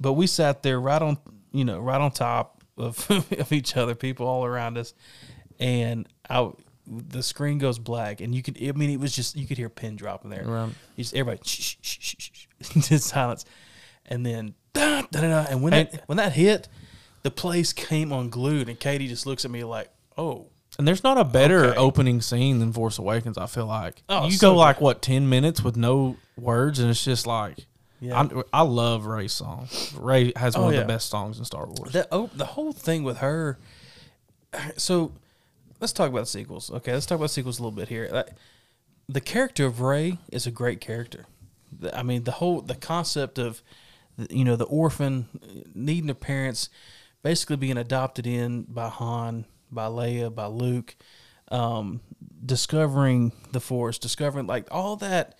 but 0.00 0.14
we 0.14 0.26
sat 0.26 0.64
there 0.64 0.80
right 0.80 1.00
on, 1.00 1.16
you 1.52 1.64
know, 1.64 1.78
right 1.78 2.00
on 2.00 2.10
top 2.10 2.64
of 2.76 3.08
of 3.38 3.52
each 3.52 3.76
other, 3.76 3.94
people 3.94 4.26
all 4.26 4.44
around 4.44 4.78
us, 4.78 4.94
and 5.60 6.08
I, 6.28 6.50
the 6.86 7.22
screen 7.22 7.58
goes 7.58 7.78
black, 7.78 8.20
and 8.20 8.34
you 8.34 8.42
could, 8.42 8.56
I 8.62 8.72
mean, 8.72 8.90
it 8.90 9.00
was 9.00 9.14
just 9.14 9.36
you 9.36 9.46
could 9.46 9.56
hear 9.58 9.68
a 9.68 9.70
pin 9.70 9.96
drop 9.96 10.24
in 10.24 10.30
there. 10.30 10.44
Right. 10.44 10.68
You 10.96 11.04
just 11.04 11.14
everybody 11.14 11.40
shh, 11.48 11.60
shh, 11.60 11.76
shh, 11.82 12.16
shh, 12.18 12.46
shh, 12.62 12.88
did 12.88 13.02
silence, 13.02 13.44
and 14.06 14.24
then 14.24 14.54
da, 14.72 15.02
da, 15.10 15.20
da, 15.20 15.46
and 15.50 15.62
when 15.62 15.70
that 15.72 16.02
when 16.06 16.16
that 16.18 16.32
hit, 16.32 16.68
the 17.22 17.30
place 17.30 17.72
came 17.72 18.12
unglued, 18.12 18.68
and 18.68 18.78
Katie 18.78 19.08
just 19.08 19.26
looks 19.26 19.44
at 19.44 19.50
me 19.50 19.64
like, 19.64 19.88
oh. 20.18 20.46
And 20.76 20.88
there's 20.88 21.04
not 21.04 21.16
a 21.18 21.24
better 21.24 21.66
Okay. 21.66 21.78
opening 21.78 22.20
scene 22.20 22.58
than 22.58 22.72
Force 22.72 22.98
Awakens. 22.98 23.38
I 23.38 23.46
feel 23.46 23.66
like 23.66 24.02
Oh, 24.08 24.24
you 24.26 24.32
so 24.32 24.50
go 24.50 24.56
like 24.56 24.80
what 24.80 25.00
ten 25.02 25.28
minutes 25.28 25.62
with 25.62 25.76
no 25.76 26.16
words, 26.36 26.80
and 26.80 26.90
it's 26.90 27.04
just 27.04 27.28
like 27.28 27.58
Yeah. 28.00 28.20
I, 28.20 28.42
I 28.52 28.62
love 28.62 29.06
Rey's 29.06 29.32
song. 29.32 29.68
Rey 29.96 30.32
has 30.34 30.56
Oh, 30.56 30.62
one 30.64 30.74
yeah. 30.74 30.80
of 30.80 30.86
the 30.88 30.92
best 30.92 31.10
songs 31.10 31.38
in 31.38 31.44
Star 31.44 31.66
Wars. 31.66 31.92
the 31.92 32.08
oh, 32.10 32.28
the 32.34 32.44
whole 32.44 32.72
thing 32.72 33.04
with 33.04 33.18
her. 33.18 33.56
So, 34.76 35.12
let's 35.80 35.92
talk 35.92 36.10
about 36.10 36.28
sequels. 36.28 36.70
Okay, 36.70 36.92
let's 36.92 37.06
talk 37.06 37.16
about 37.18 37.30
sequels 37.30 37.58
a 37.58 37.62
little 37.62 37.76
bit 37.76 37.88
here. 37.88 38.08
Like, 38.12 38.30
the 39.08 39.20
character 39.20 39.66
of 39.66 39.80
Rey 39.80 40.18
is 40.32 40.46
a 40.46 40.50
great 40.50 40.80
character. 40.80 41.26
The- 41.78 41.96
I 41.96 42.02
mean, 42.02 42.24
the 42.24 42.32
whole 42.32 42.60
the 42.62 42.74
concept 42.74 43.38
of, 43.38 43.62
you 44.30 44.44
know, 44.44 44.56
the 44.56 44.64
orphan 44.64 45.28
uh, 45.42 45.68
needing 45.74 46.06
their 46.06 46.14
parents, 46.14 46.68
basically 47.22 47.56
being 47.56 47.76
adopted 47.76 48.26
in 48.26 48.62
by 48.62 48.88
Han, 48.88 49.44
by 49.70 49.86
Leia, 49.86 50.34
by 50.34 50.46
Luke, 50.46 50.96
um, 51.50 52.00
discovering 52.44 53.32
the 53.52 53.60
Force, 53.60 53.98
discovering 53.98 54.46
like 54.46 54.66
all 54.70 54.96
that 54.96 55.36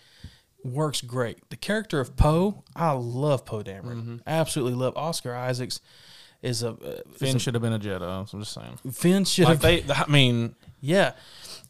works 0.62 1.01
great. 1.03 1.49
The 1.51 1.57
character 1.57 2.01
of 2.01 2.16
Poe, 2.16 2.64
I 2.74 2.93
love 2.93 3.45
Poe 3.45 3.62
Dameron. 3.62 3.97
Mm-hmm. 3.97 4.16
Absolutely 4.26 4.74
love 4.74 4.97
Oscar 4.97 5.35
Isaacs. 5.35 5.80
Is 6.45 6.62
a 6.62 6.70
uh, 6.70 7.01
Finn 7.16 7.38
should 7.38 7.55
have 7.55 7.62
been 7.62 7.72
a 7.72 7.78
Jedi. 7.78 8.28
So 8.28 8.36
I'm 8.36 8.42
just 8.42 8.53
saying. 8.53 8.78
Finn 8.92 9.24
should 9.24 9.47
Like 9.47 9.62
have 9.62 9.86
they, 9.86 9.95
I 9.95 10.05
mean, 10.09 10.55
yeah. 10.80 11.12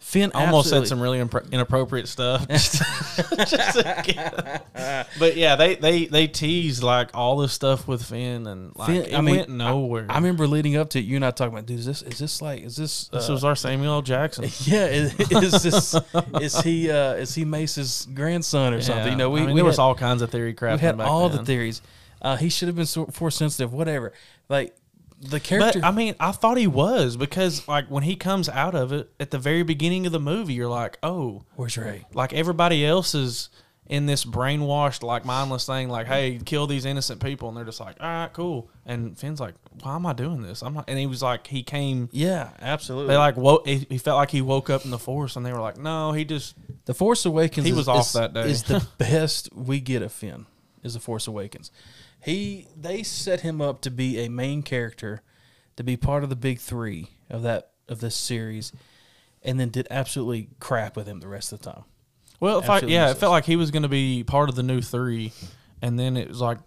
Finn 0.00 0.32
almost 0.34 0.66
absolutely- 0.66 0.86
said 0.86 0.88
some 0.88 1.00
really 1.00 1.18
impro- 1.18 1.50
inappropriate 1.50 2.08
stuff. 2.08 2.46
but 5.18 5.36
yeah, 5.36 5.56
they, 5.56 5.76
they 5.76 6.06
they 6.06 6.26
tease 6.26 6.82
like 6.82 7.10
all 7.14 7.38
this 7.38 7.52
stuff 7.52 7.86
with 7.88 8.04
Finn 8.04 8.46
and 8.46 8.74
like 8.76 8.88
Finn- 8.88 9.14
I 9.14 9.20
mean, 9.20 9.36
went 9.36 9.50
nowhere. 9.50 10.06
I 10.10 10.16
remember 10.16 10.46
leading 10.46 10.76
up 10.76 10.90
to 10.90 10.98
it, 10.98 11.04
you 11.06 11.16
and 11.16 11.24
I 11.24 11.30
talking 11.30 11.54
about, 11.54 11.64
dude, 11.66 11.78
is 11.78 11.86
this 11.86 12.02
is 12.02 12.18
this 12.18 12.42
like 12.42 12.62
is 12.62 12.76
this 12.76 13.08
this 13.08 13.30
uh, 13.30 13.32
was 13.32 13.44
our 13.44 13.56
Samuel 13.56 13.94
L. 13.94 14.02
Jackson. 14.02 14.44
yeah 14.64 14.86
is, 14.86 15.14
is 15.18 15.62
this 15.62 15.94
is 16.40 16.60
he 16.60 16.90
uh 16.90 17.14
is 17.14 17.34
he 17.34 17.44
Mace's 17.44 18.06
grandson 18.12 18.74
or 18.74 18.80
something? 18.82 19.04
Yeah. 19.06 19.10
You 19.12 19.16
know, 19.16 19.30
we 19.30 19.40
I 19.40 19.46
mean, 19.46 19.54
we 19.54 19.60
there 19.60 19.64
was 19.64 19.78
all 19.78 19.94
kinds 19.94 20.20
of 20.22 20.30
theory 20.30 20.54
crap. 20.54 20.80
we 20.80 20.86
had 20.86 20.98
back 20.98 21.06
all 21.08 21.28
then. 21.28 21.38
the 21.38 21.44
theories. 21.44 21.80
Uh, 22.24 22.36
he 22.36 22.48
should 22.48 22.66
have 22.68 22.76
been 22.76 22.86
so, 22.86 23.06
force 23.06 23.36
sensitive, 23.36 23.72
whatever. 23.72 24.12
Like 24.48 24.74
the 25.20 25.38
character. 25.38 25.80
But 25.80 25.86
I 25.86 25.90
mean, 25.92 26.14
I 26.18 26.32
thought 26.32 26.56
he 26.56 26.66
was 26.66 27.16
because 27.16 27.68
like 27.68 27.88
when 27.90 28.02
he 28.02 28.16
comes 28.16 28.48
out 28.48 28.74
of 28.74 28.92
it 28.92 29.10
at 29.20 29.30
the 29.30 29.38
very 29.38 29.62
beginning 29.62 30.06
of 30.06 30.12
the 30.12 30.18
movie, 30.20 30.54
you're 30.54 30.68
like, 30.68 30.98
oh, 31.02 31.44
Where's 31.56 31.76
Rey? 31.78 32.06
like 32.14 32.32
everybody 32.32 32.84
else 32.84 33.14
is 33.14 33.50
in 33.86 34.06
this 34.06 34.24
brainwashed, 34.24 35.02
like 35.02 35.26
mindless 35.26 35.66
thing, 35.66 35.90
like, 35.90 36.06
hey, 36.06 36.40
kill 36.42 36.66
these 36.66 36.86
innocent 36.86 37.22
people, 37.22 37.48
and 37.48 37.56
they're 37.56 37.66
just 37.66 37.80
like, 37.80 37.96
all 38.00 38.06
right, 38.08 38.32
cool. 38.32 38.70
And 38.86 39.18
Finn's 39.18 39.40
like, 39.40 39.54
why 39.82 39.94
am 39.96 40.06
I 40.06 40.14
doing 40.14 40.40
this? 40.40 40.62
I'm 40.62 40.72
not. 40.72 40.86
And 40.88 40.98
he 40.98 41.06
was 41.06 41.22
like, 41.22 41.46
he 41.46 41.62
came. 41.62 42.08
Yeah, 42.10 42.48
absolutely. 42.62 43.08
They 43.12 43.18
like 43.18 43.36
woke. 43.36 43.66
He 43.66 43.98
felt 43.98 44.16
like 44.16 44.30
he 44.30 44.40
woke 44.40 44.70
up 44.70 44.86
in 44.86 44.90
the 44.90 44.98
force, 44.98 45.36
and 45.36 45.44
they 45.44 45.52
were 45.52 45.60
like, 45.60 45.76
no, 45.76 46.12
he 46.12 46.24
just. 46.24 46.54
The 46.86 46.94
Force 46.94 47.26
Awakens. 47.26 47.66
He 47.66 47.72
is- 47.72 47.76
was 47.76 47.88
off 47.88 48.06
is- 48.06 48.12
that 48.14 48.32
day. 48.32 48.50
Is 48.50 48.62
the 48.62 48.86
best 48.98 49.50
we 49.54 49.80
get 49.80 50.00
of 50.00 50.12
Finn. 50.12 50.46
Is 50.82 50.94
the 50.94 51.00
Force 51.00 51.26
Awakens. 51.26 51.70
He 52.24 52.68
they 52.76 53.02
set 53.02 53.40
him 53.40 53.60
up 53.60 53.82
to 53.82 53.90
be 53.90 54.18
a 54.20 54.28
main 54.30 54.62
character, 54.62 55.22
to 55.76 55.84
be 55.84 55.96
part 55.96 56.24
of 56.24 56.30
the 56.30 56.36
big 56.36 56.58
three 56.58 57.10
of 57.28 57.42
that 57.42 57.72
of 57.88 58.00
this 58.00 58.16
series, 58.16 58.72
and 59.42 59.60
then 59.60 59.68
did 59.68 59.86
absolutely 59.90 60.48
crap 60.58 60.96
with 60.96 61.06
him 61.06 61.20
the 61.20 61.28
rest 61.28 61.52
of 61.52 61.60
the 61.60 61.72
time. 61.72 61.84
Well, 62.40 62.58
if 62.58 62.68
I, 62.68 62.80
yeah, 62.80 63.10
it 63.10 63.18
felt 63.18 63.30
like 63.30 63.44
he 63.44 63.56
was 63.56 63.70
going 63.70 63.84
to 63.84 63.88
be 63.88 64.24
part 64.24 64.48
of 64.48 64.54
the 64.54 64.62
new 64.62 64.80
three, 64.80 65.32
and 65.82 65.98
then 65.98 66.16
it 66.16 66.28
was 66.28 66.40
like 66.40 66.58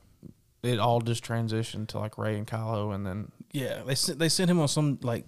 it 0.63 0.79
all 0.79 1.01
just 1.01 1.23
transitioned 1.23 1.87
to 1.89 1.99
like 1.99 2.17
Rey 2.17 2.37
and 2.37 2.47
Kylo, 2.47 2.93
and 2.93 3.05
then 3.05 3.31
Yeah, 3.51 3.81
they 3.85 3.95
sent 3.95 4.19
they 4.19 4.29
sent 4.29 4.51
him 4.51 4.59
on 4.59 4.67
some 4.67 4.99
like 5.01 5.25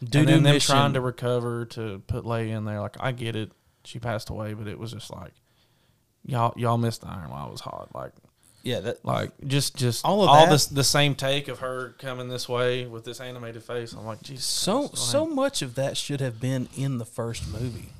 and 0.00 0.10
doo 0.10 0.24
then 0.24 0.42
them 0.42 0.58
trying 0.60 0.94
to 0.94 1.00
recover 1.00 1.66
to 1.66 2.02
put 2.06 2.24
Leia 2.24 2.56
in 2.56 2.64
there. 2.64 2.80
Like 2.80 2.96
I 3.00 3.12
get 3.12 3.36
it, 3.36 3.52
she 3.84 3.98
passed 3.98 4.30
away, 4.30 4.54
but 4.54 4.66
it 4.66 4.78
was 4.78 4.92
just 4.92 5.10
like 5.10 5.32
y'all 6.24 6.54
y'all 6.56 6.78
missed 6.78 7.02
the 7.02 7.08
iron 7.08 7.30
while 7.30 7.46
it 7.48 7.52
was 7.52 7.60
hot. 7.60 7.94
Like 7.94 8.12
yeah, 8.62 8.80
that 8.80 9.04
like 9.04 9.30
just 9.46 9.76
just 9.76 10.04
All 10.04 10.20
all 10.28 10.44
of 10.44 10.50
this 10.50 10.66
that- 10.66 10.74
the 10.74 10.84
same 10.84 11.14
take 11.14 11.48
of 11.48 11.60
her 11.60 11.94
coming 11.98 12.28
this 12.28 12.48
way 12.48 12.86
with 12.86 13.04
this 13.04 13.20
animated 13.20 13.62
face. 13.62 13.92
I'm 13.92 14.04
like, 14.06 14.22
Jesus. 14.22 14.44
so 14.44 14.90
so 14.94 15.26
much 15.26 15.62
of 15.62 15.74
that 15.76 15.96
should 15.96 16.20
have 16.20 16.40
been 16.40 16.68
in 16.76 16.98
the 16.98 17.04
first 17.04 17.46
movie, 17.48 17.90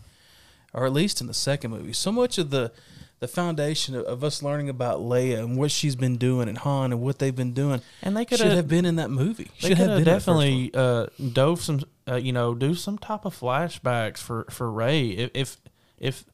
or 0.73 0.87
at 0.87 0.93
least 0.93 1.21
in 1.21 1.27
the 1.27 1.35
second 1.35 1.71
movie. 1.71 1.93
So 1.93 2.13
much 2.13 2.39
of 2.39 2.51
the 2.51 2.73
the 3.21 3.29
foundation 3.29 3.95
of, 3.95 4.05
of 4.07 4.25
us 4.25 4.43
learning 4.43 4.71
about 4.71 5.01
Leia 5.01 5.41
and 5.41 5.59
what 5.59 5.71
she's 5.71 5.95
been 5.95 6.17
doing 6.17 6.49
and 6.49 6.57
Han 6.57 6.91
and 6.91 7.03
what 7.03 7.19
they've 7.19 7.37
been 7.37 7.53
doing 7.53 7.83
and 8.03 8.17
they 8.17 8.25
should 8.25 8.39
could 8.41 8.53
have 8.53 8.67
been 8.67 8.87
in 8.87 8.97
that 8.97 9.11
movie. 9.11 9.51
They 9.61 9.69
Should 9.69 9.77
have 9.79 9.89
been 9.89 9.99
in 9.99 10.05
the 10.05 10.11
first 10.13 10.27
one. 10.27 10.37
definitely 10.39 10.71
uh, 10.75 11.07
dove 11.35 11.61
some, 11.61 11.83
uh, 12.09 12.15
you 12.17 12.33
know, 12.33 12.55
do 12.55 12.75
some 12.75 12.97
type 12.97 13.27
of 13.27 13.39
flashbacks 13.39 14.19
for 14.19 14.47
for 14.51 14.71
Rey. 14.73 15.09
If, 15.11 15.31
if 15.35 15.57
if 15.99 16.25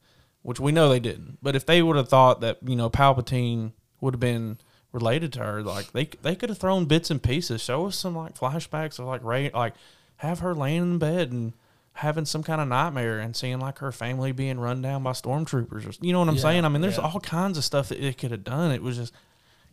which 0.42 0.60
we 0.60 0.70
know 0.70 0.88
they 0.88 1.00
didn't, 1.00 1.38
but 1.42 1.56
if 1.56 1.66
they 1.66 1.82
would 1.82 1.96
have 1.96 2.08
thought 2.08 2.40
that 2.42 2.58
you 2.64 2.76
know 2.76 2.88
Palpatine 2.88 3.72
would 4.00 4.14
have 4.14 4.20
been 4.20 4.58
related 4.92 5.32
to 5.34 5.40
her, 5.40 5.62
like 5.62 5.92
they 5.92 6.06
they 6.22 6.34
could 6.34 6.48
have 6.48 6.58
thrown 6.58 6.86
bits 6.86 7.10
and 7.10 7.22
pieces. 7.22 7.62
Show 7.62 7.86
us 7.86 7.96
some 7.96 8.16
like 8.16 8.34
flashbacks 8.38 8.98
of 8.98 9.06
like 9.06 9.22
Rey, 9.24 9.50
like 9.52 9.74
have 10.18 10.38
her 10.40 10.54
laying 10.54 10.82
in 10.82 10.98
bed 10.98 11.32
and 11.32 11.52
having 11.94 12.24
some 12.26 12.42
kind 12.42 12.60
of 12.60 12.68
nightmare 12.68 13.18
and 13.20 13.34
seeing 13.34 13.58
like 13.58 13.78
her 13.78 13.90
family 13.92 14.30
being 14.32 14.60
run 14.60 14.82
down 14.82 15.02
by 15.02 15.12
stormtroopers. 15.12 15.86
Or, 15.88 16.04
you 16.04 16.12
know 16.12 16.18
what 16.20 16.28
I'm 16.28 16.34
Yeah, 16.36 16.40
saying? 16.42 16.64
I 16.64 16.68
mean, 16.68 16.82
there's 16.82 16.98
yeah. 16.98 17.04
all 17.04 17.20
kinds 17.20 17.56
of 17.56 17.64
stuff 17.64 17.88
that 17.88 17.98
it 18.02 18.18
could 18.18 18.30
have 18.30 18.44
done. 18.44 18.70
It 18.70 18.82
was 18.82 18.96
just 18.96 19.12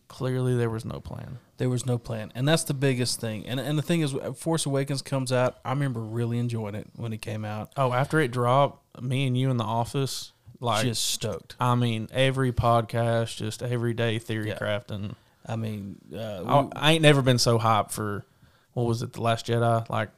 clearly 0.07 0.55
there 0.55 0.69
was 0.69 0.85
no 0.85 0.99
plan. 0.99 1.39
There 1.57 1.69
was 1.69 1.85
no 1.85 1.97
plan, 1.97 2.31
and 2.35 2.47
that's 2.47 2.63
the 2.63 2.73
biggest 2.73 3.21
thing. 3.21 3.45
And 3.45 3.59
and 3.59 3.77
the 3.77 3.81
thing 3.81 4.01
is, 4.01 4.13
uh, 4.13 4.33
Force 4.33 4.65
Awakens 4.65 5.01
comes 5.01 5.31
out. 5.31 5.57
I 5.63 5.69
remember 5.69 6.01
really 6.01 6.37
enjoying 6.39 6.75
it 6.75 6.87
when 6.95 7.13
it 7.13 7.21
came 7.21 7.45
out. 7.45 7.71
Oh, 7.77 7.93
after 7.93 8.19
it 8.19 8.31
dropped, 8.31 9.01
me 9.01 9.25
and 9.27 9.37
you 9.37 9.49
in 9.49 9.57
the 9.57 9.63
office, 9.63 10.32
like, 10.63 10.85
Just 10.85 11.05
stoked. 11.05 11.55
I 11.59 11.75
mean, 11.75 12.07
every 12.11 12.51
podcast, 12.51 13.35
just 13.37 13.61
everyday 13.61 14.17
theory 14.19 14.47
Yeah. 14.49 14.57
crafting. 14.57 15.15
I 15.45 15.55
mean, 15.57 15.97
uh, 16.15 16.69
I, 16.73 16.89
I 16.89 16.91
ain't 16.93 17.01
never 17.01 17.21
been 17.21 17.37
so 17.37 17.59
hyped 17.59 17.91
for, 17.91 18.25
what 18.73 18.85
was 18.85 19.01
it, 19.01 19.13
The 19.13 19.21
Last 19.21 19.45
Jedi? 19.47 19.89
Like, 19.89 20.09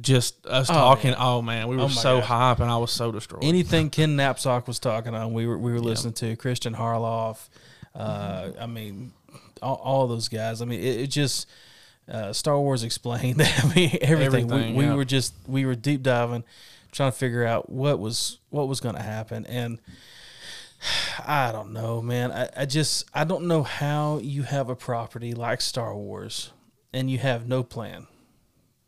just 0.00 0.44
us 0.46 0.68
Oh, 0.70 0.72
talking. 0.74 1.10
man. 1.10 1.18
Oh, 1.20 1.42
man, 1.42 1.68
we 1.68 1.76
were 1.76 1.82
Oh, 1.82 1.88
so 1.88 2.20
gosh. 2.20 2.28
hyped, 2.58 2.60
and 2.60 2.70
I 2.70 2.78
was 2.78 2.90
so 2.90 3.12
destroyed. 3.12 3.44
anything 3.44 3.90
Ken 3.90 4.16
Napzok 4.16 4.66
was 4.66 4.78
talking 4.80 5.14
on, 5.14 5.32
we 5.32 5.46
were 5.46 5.56
we 5.58 5.72
were 5.72 5.78
listening 5.80 6.14
to 6.14 6.34
Christian 6.34 6.74
Harloff. 6.74 7.48
Uh, 7.94 8.50
I 8.58 8.66
mean, 8.66 9.12
all, 9.62 9.76
all 9.76 10.06
those 10.08 10.28
guys. 10.28 10.60
I 10.60 10.64
mean, 10.64 10.80
it, 10.80 11.00
it 11.02 11.06
just 11.10 11.46
uh, 12.10 12.32
Star 12.32 12.58
Wars 12.58 12.82
explained. 12.82 13.40
I 13.40 13.72
mean, 13.74 13.98
everything. 14.00 14.50
Everything, 14.50 14.74
we 14.74 14.78
we 14.78 14.84
yeah. 14.86 14.94
were 14.94 15.04
just 15.04 15.32
we 15.46 15.64
were 15.64 15.76
deep 15.76 16.02
diving, 16.02 16.42
trying 16.94 17.12
to 17.12 17.18
figure 17.18 17.44
out 17.44 17.68
what 17.68 17.98
was 17.98 18.38
what 18.50 18.68
was 18.68 18.80
going 18.80 18.94
to 18.94 19.02
happen, 19.02 19.44
and 19.46 19.78
I 21.26 21.52
don't 21.52 21.72
know, 21.72 22.00
man. 22.00 22.32
I, 22.32 22.48
I 22.56 22.64
just 22.66 23.04
I 23.12 23.24
don't 23.24 23.46
know 23.46 23.62
how 23.62 24.18
you 24.18 24.44
have 24.44 24.68
a 24.70 24.76
property 24.76 25.34
like 25.34 25.60
Star 25.60 25.94
Wars 25.94 26.52
and 26.94 27.10
you 27.10 27.18
have 27.18 27.46
no 27.46 27.62
plan. 27.62 28.06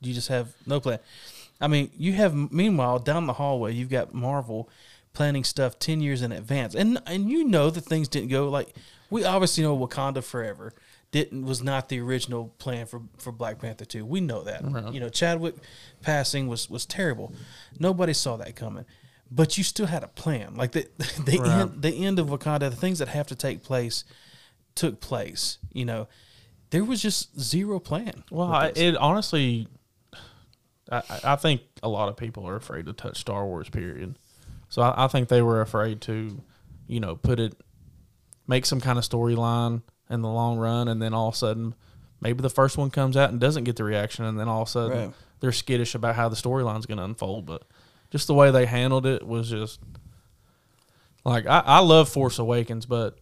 You 0.00 0.14
just 0.14 0.28
have 0.28 0.54
no 0.66 0.80
plan. 0.80 1.00
I 1.60 1.66
mean, 1.68 1.90
you 1.96 2.12
have 2.12 2.34
meanwhile 2.34 2.98
down 2.98 3.26
the 3.26 3.32
hallway, 3.34 3.72
you've 3.74 3.90
got 3.90 4.14
Marvel 4.14 4.70
planning 5.12 5.44
stuff 5.44 5.78
ten 5.78 6.00
years 6.00 6.22
in 6.22 6.32
advance, 6.32 6.74
and 6.74 7.02
and 7.06 7.28
you 7.28 7.44
know 7.44 7.68
that 7.70 7.82
things 7.82 8.08
didn't 8.08 8.28
go 8.28 8.48
like 8.48 8.74
we 9.10 9.24
obviously 9.24 9.64
know 9.64 9.76
Wakanda 9.76 10.22
Forever 10.22 10.72
didn't 11.24 11.44
was 11.46 11.62
not 11.62 11.88
the 11.88 11.98
original 12.00 12.48
plan 12.58 12.86
for 12.86 13.02
for 13.18 13.32
Black 13.32 13.58
Panther 13.58 13.84
two. 13.84 14.04
We 14.04 14.20
know 14.20 14.42
that. 14.44 14.60
Right. 14.64 14.92
You 14.92 15.00
know, 15.00 15.08
Chadwick 15.08 15.54
passing 16.02 16.46
was 16.48 16.68
was 16.70 16.84
terrible. 16.86 17.32
Nobody 17.78 18.12
saw 18.12 18.36
that 18.36 18.54
coming, 18.56 18.84
but 19.30 19.56
you 19.58 19.64
still 19.64 19.86
had 19.86 20.02
a 20.04 20.08
plan. 20.08 20.54
Like 20.54 20.72
the 20.72 20.86
the 21.24 21.38
Right. 21.38 21.50
end 21.60 21.82
the 21.82 22.04
end 22.04 22.18
of 22.18 22.28
Wakanda, 22.28 22.70
the 22.70 22.76
things 22.76 22.98
that 22.98 23.08
have 23.08 23.26
to 23.28 23.34
take 23.34 23.62
place 23.62 24.04
took 24.74 25.00
place. 25.00 25.58
You 25.72 25.84
know, 25.86 26.08
there 26.70 26.84
was 26.84 27.00
just 27.02 27.38
zero 27.40 27.78
plan. 27.80 28.24
well, 28.30 28.52
I, 28.52 28.72
it 28.76 28.96
honestly, 28.96 29.68
I, 30.90 30.98
I- 31.08 31.20
I 31.32 31.36
think 31.36 31.62
a 31.82 31.88
lot 31.88 32.08
of 32.08 32.16
people 32.16 32.46
are 32.48 32.56
afraid 32.56 32.86
to 32.86 32.92
touch 32.92 33.18
Star 33.18 33.44
Wars, 33.46 33.68
period. 33.68 34.16
So 34.68 34.82
I, 34.82 35.04
I 35.04 35.08
think 35.08 35.28
they 35.28 35.42
were 35.42 35.60
afraid 35.60 36.00
to, 36.02 36.42
you 36.88 37.00
know, 37.00 37.16
put 37.16 37.38
it, 37.40 37.54
make 38.48 38.66
some 38.66 38.80
kind 38.80 38.98
of 38.98 39.04
storyline 39.04 39.82
in 40.10 40.22
the 40.22 40.28
long 40.28 40.58
run, 40.58 40.88
and 40.88 41.00
then 41.02 41.12
all 41.14 41.28
of 41.28 41.34
a 41.34 41.36
sudden, 41.36 41.74
maybe 42.20 42.42
the 42.42 42.50
first 42.50 42.76
one 42.78 42.90
comes 42.90 43.16
out 43.16 43.30
and 43.30 43.40
doesn't 43.40 43.64
get 43.64 43.76
the 43.76 43.84
reaction, 43.84 44.24
and 44.24 44.38
then 44.38 44.48
all 44.48 44.62
of 44.62 44.68
a 44.68 44.70
sudden 44.70 44.98
Right. 44.98 45.14
they're 45.40 45.52
skittish 45.52 45.94
about 45.94 46.14
how 46.16 46.28
the 46.28 46.36
storyline's 46.36 46.86
going 46.86 46.98
to 46.98 47.04
unfold. 47.04 47.46
But 47.46 47.62
just 48.10 48.26
the 48.26 48.34
way 48.34 48.50
they 48.50 48.66
handled 48.66 49.04
it 49.06 49.26
was 49.26 49.50
just 49.50 49.80
like 51.24 51.46
I, 51.46 51.60
I 51.64 51.78
love 51.80 52.08
Force 52.08 52.38
Awakens, 52.38 52.86
but 52.86 53.18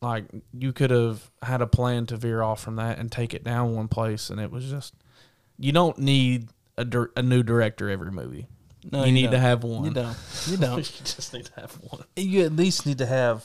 like 0.00 0.24
you 0.52 0.72
could 0.72 0.90
have 0.90 1.30
had 1.42 1.60
a 1.62 1.66
plan 1.66 2.06
to 2.06 2.16
veer 2.16 2.42
off 2.42 2.62
from 2.62 2.76
that 2.76 2.98
and 2.98 3.10
take 3.12 3.34
it 3.34 3.44
down 3.44 3.74
one 3.74 3.88
place, 3.88 4.30
and 4.30 4.40
it 4.40 4.50
was 4.50 4.68
just 4.70 4.94
you 5.58 5.72
don't 5.72 5.98
need 5.98 6.48
a, 6.76 6.84
dir- 6.84 7.12
a 7.16 7.22
new 7.22 7.42
director 7.42 7.88
every 7.90 8.10
movie. 8.10 8.46
No, 8.90 9.04
you, 9.04 9.12
need 9.12 9.26
to 9.26 9.30
don't. 9.32 9.40
have 9.40 9.62
one. 9.64 9.84
You 9.84 9.90
don't. 9.92 10.16
You 10.46 10.52
you 10.52 10.56
don't. 10.58 10.76
you 10.78 11.04
just 11.04 11.32
need 11.32 11.46
to 11.46 11.60
have 11.60 11.72
one. 11.90 12.04
you 12.16 12.42
at 12.44 12.52
least 12.52 12.84
need 12.86 12.98
to 12.98 13.06
have. 13.06 13.44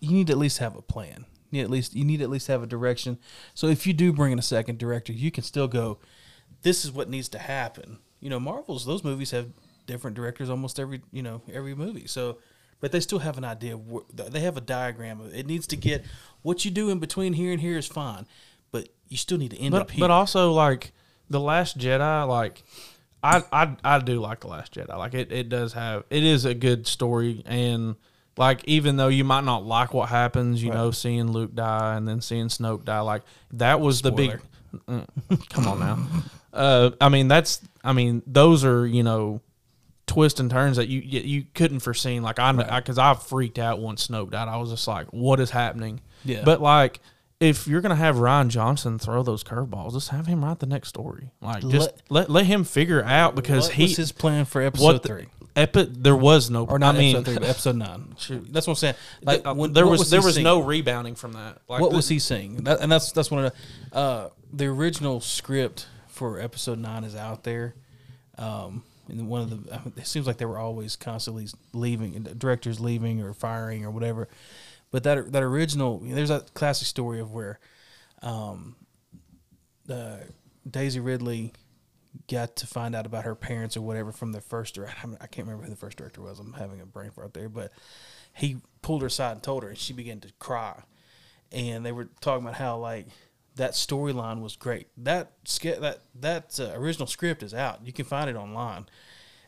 You 0.00 0.10
need 0.10 0.26
to 0.28 0.32
at 0.32 0.38
least 0.38 0.58
have 0.58 0.74
a 0.74 0.82
plan. 0.82 1.24
You 1.52 1.62
at 1.62 1.70
least 1.70 1.94
you 1.94 2.04
need 2.04 2.16
to 2.16 2.24
at 2.24 2.30
least 2.30 2.48
have 2.48 2.64
a 2.64 2.66
direction. 2.66 3.18
So 3.54 3.68
if 3.68 3.86
you 3.86 3.92
do 3.92 4.12
bring 4.12 4.32
in 4.32 4.38
a 4.40 4.42
second 4.42 4.78
director, 4.78 5.12
you 5.12 5.30
can 5.30 5.44
still 5.44 5.68
go. 5.68 5.98
This 6.62 6.84
is 6.84 6.90
what 6.90 7.08
needs 7.08 7.28
to 7.30 7.38
happen, 7.38 7.98
you 8.22 8.30
know, 8.30 8.40
Marvel's 8.40 8.86
those 8.86 9.02
movies 9.04 9.32
have 9.32 9.48
different 9.84 10.16
directors 10.16 10.48
almost 10.48 10.78
every 10.78 11.02
you 11.12 11.22
know 11.22 11.42
every 11.52 11.74
movie. 11.74 12.06
So, 12.06 12.38
but 12.80 12.92
they 12.92 13.00
still 13.00 13.18
have 13.18 13.36
an 13.36 13.44
idea. 13.44 13.74
Of 13.74 14.04
they 14.14 14.40
have 14.40 14.56
a 14.56 14.60
diagram 14.60 15.20
of 15.20 15.34
it 15.34 15.44
needs 15.44 15.66
to 15.66 15.76
get 15.76 16.04
what 16.42 16.64
you 16.64 16.70
do 16.70 16.88
in 16.88 17.00
between 17.00 17.32
here 17.32 17.50
and 17.52 17.60
here 17.60 17.76
is 17.76 17.88
fine, 17.88 18.26
but 18.70 18.88
you 19.08 19.16
still 19.16 19.38
need 19.38 19.50
to 19.50 19.58
end 19.58 19.72
but 19.72 19.82
up 19.82 19.90
here. 19.90 20.00
but 20.00 20.12
also 20.12 20.52
like 20.52 20.92
the 21.28 21.40
Last 21.40 21.76
Jedi, 21.76 22.28
like 22.28 22.62
I 23.24 23.42
I 23.52 23.76
I 23.82 23.98
do 23.98 24.20
like 24.20 24.40
the 24.40 24.48
Last 24.48 24.72
Jedi. 24.72 24.96
Like 24.96 25.14
it 25.14 25.32
it 25.32 25.48
does 25.48 25.72
have 25.72 26.04
it 26.08 26.22
is 26.22 26.44
a 26.44 26.54
good 26.54 26.86
story 26.86 27.42
and. 27.44 27.96
Like 28.36 28.62
even 28.64 28.96
though 28.96 29.08
you 29.08 29.24
might 29.24 29.44
not 29.44 29.64
like 29.66 29.92
what 29.92 30.08
happens, 30.08 30.62
you 30.62 30.70
Right. 30.70 30.76
know, 30.78 30.90
seeing 30.90 31.32
Luke 31.32 31.54
die 31.54 31.96
and 31.96 32.08
then 32.08 32.20
seeing 32.20 32.48
Snoke 32.48 32.84
die, 32.84 33.00
like 33.00 33.22
that 33.52 33.80
was 33.80 34.00
the 34.02 34.12
big. 34.12 34.40
Come 34.86 35.66
on 35.66 35.78
now, 35.80 35.98
uh, 36.54 36.90
I 37.00 37.08
mean 37.10 37.28
that's 37.28 37.60
I 37.84 37.92
mean 37.92 38.22
those 38.26 38.64
are 38.64 38.86
you 38.86 39.02
know 39.02 39.40
twists 40.06 40.40
and 40.40 40.50
turns 40.50 40.78
that 40.78 40.88
you 40.88 41.00
you, 41.00 41.20
you 41.20 41.44
couldn't 41.54 41.80
foresee. 41.80 42.20
Like 42.20 42.38
I 42.38 42.52
because 42.80 42.98
I, 42.98 43.12
freaked 43.14 43.58
out 43.58 43.80
once 43.80 44.06
Snoke 44.08 44.30
died. 44.30 44.48
I 44.48 44.56
was 44.56 44.70
just 44.70 44.88
like, 44.88 45.08
what 45.08 45.40
is 45.40 45.50
happening? 45.50 46.00
Yeah. 46.24 46.42
But 46.44 46.62
like, 46.62 47.00
if 47.38 47.66
you're 47.66 47.82
gonna 47.82 47.96
have 47.96 48.16
Rian 48.16 48.48
Johnson 48.48 48.98
throw 48.98 49.22
those 49.22 49.44
curveballs, 49.44 49.92
just 49.92 50.08
have 50.08 50.26
him 50.26 50.42
write 50.42 50.60
the 50.60 50.66
next 50.66 50.88
story. 50.88 51.32
Like, 51.42 51.68
just 51.68 51.90
let 52.08 52.30
let, 52.30 52.46
him 52.46 52.64
figure 52.64 53.04
out 53.04 53.34
because 53.34 53.68
he 53.70 53.88
his 53.88 54.10
plan 54.12 54.46
for 54.46 54.62
episode 54.62 55.02
the- 55.02 55.08
three? 55.08 55.26
Epi- 55.54 55.88
there 55.90 56.16
was 56.16 56.50
no 56.50 56.64
Or 56.64 56.78
not 56.78 56.94
I 56.94 56.98
mean, 56.98 57.16
episode 57.16 57.24
three, 57.32 57.40
but 57.40 57.48
episode 57.48 57.76
nine. 57.76 58.14
That's 58.50 58.66
what 58.66 58.72
I'm 58.72 58.76
saying. 58.76 58.94
Like 59.22 59.46
uh, 59.46 59.54
when, 59.54 59.72
there 59.72 59.86
what 59.86 59.98
was, 59.98 60.10
there 60.10 60.22
was 60.22 60.38
no 60.38 60.60
rebounding 60.60 61.14
from 61.14 61.34
that. 61.34 61.58
Like 61.68 61.80
what 61.80 61.90
the- 61.90 61.96
was 61.96 62.08
he 62.08 62.18
saying? 62.18 62.64
That, 62.64 62.80
and 62.80 62.90
that's 62.90 63.12
that's 63.12 63.30
one 63.30 63.44
of 63.44 63.52
the 63.90 63.96
uh, 63.96 64.28
the 64.52 64.66
original 64.66 65.20
script 65.20 65.86
for 66.08 66.40
episode 66.40 66.78
nine 66.78 67.04
is 67.04 67.14
out 67.14 67.44
there. 67.44 67.74
Um, 68.38 68.82
and 69.08 69.28
one 69.28 69.42
of 69.42 69.50
the 69.50 70.00
it 70.00 70.06
seems 70.06 70.26
like 70.26 70.38
they 70.38 70.46
were 70.46 70.58
always 70.58 70.96
constantly 70.96 71.46
leaving, 71.72 72.12
directors 72.38 72.80
leaving 72.80 73.20
or 73.22 73.34
firing 73.34 73.84
or 73.84 73.90
whatever. 73.90 74.28
But 74.90 75.04
that 75.04 75.32
that 75.32 75.42
original, 75.42 75.98
there's 76.02 76.28
that 76.30 76.54
classic 76.54 76.86
story 76.86 77.20
of 77.20 77.32
where, 77.32 77.58
um, 78.22 78.76
uh, 79.90 80.18
Daisy 80.70 81.00
Ridley 81.00 81.52
got 82.30 82.56
to 82.56 82.66
find 82.66 82.94
out 82.94 83.06
about 83.06 83.24
her 83.24 83.34
parents 83.34 83.76
or 83.76 83.82
whatever 83.82 84.12
from 84.12 84.32
the 84.32 84.40
first 84.40 84.74
director. 84.74 84.96
I 85.20 85.26
can't 85.26 85.46
remember 85.46 85.64
who 85.64 85.70
the 85.70 85.76
first 85.76 85.98
director 85.98 86.20
was. 86.20 86.38
I'm 86.38 86.52
having 86.54 86.80
a 86.80 86.86
brain 86.86 87.10
fart 87.10 87.34
there, 87.34 87.48
but 87.48 87.72
he 88.34 88.58
pulled 88.82 89.02
her 89.02 89.08
aside 89.08 89.32
and 89.32 89.42
told 89.42 89.62
her, 89.62 89.70
and 89.70 89.78
she 89.78 89.92
began 89.92 90.20
to 90.20 90.32
cry. 90.38 90.82
And 91.50 91.84
they 91.84 91.92
were 91.92 92.08
talking 92.20 92.44
about 92.44 92.56
how 92.56 92.78
like 92.78 93.06
that 93.56 93.72
storyline 93.72 94.40
was 94.40 94.56
great. 94.56 94.88
That 94.96 95.32
that 95.62 96.00
that 96.20 96.60
uh, 96.60 96.72
original 96.74 97.06
script 97.06 97.42
is 97.42 97.54
out. 97.54 97.84
You 97.84 97.92
can 97.92 98.04
find 98.04 98.30
it 98.30 98.36
online, 98.36 98.86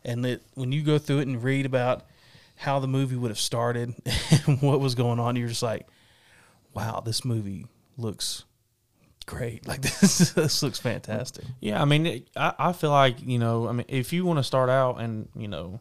and 0.04 0.24
that 0.24 0.42
when 0.54 0.72
you 0.72 0.82
go 0.82 0.98
through 0.98 1.20
it 1.20 1.28
and 1.28 1.42
read 1.42 1.66
about 1.66 2.04
how 2.56 2.78
the 2.78 2.86
movie 2.86 3.16
would 3.16 3.30
have 3.30 3.38
started 3.38 3.94
and 4.46 4.60
what 4.62 4.80
was 4.80 4.94
going 4.94 5.18
on, 5.18 5.36
you're 5.36 5.48
just 5.48 5.62
like, 5.62 5.86
wow, 6.74 7.02
this 7.04 7.24
movie 7.24 7.66
looks 7.96 8.44
great. 9.26 9.66
Like 9.66 9.82
this, 10.00 10.30
this 10.32 10.62
looks 10.62 10.78
fantastic. 10.78 11.44
Yeah, 11.60 11.80
I 11.80 11.84
mean, 11.84 12.06
it, 12.06 12.28
I, 12.36 12.54
I 12.58 12.72
feel 12.72 12.90
like 12.90 13.20
you 13.22 13.38
know, 13.38 13.68
I 13.68 13.72
mean, 13.72 13.86
if 13.88 14.12
you 14.12 14.24
want 14.24 14.38
to 14.38 14.44
start 14.44 14.70
out 14.70 15.00
and 15.00 15.28
you 15.36 15.48
know, 15.48 15.80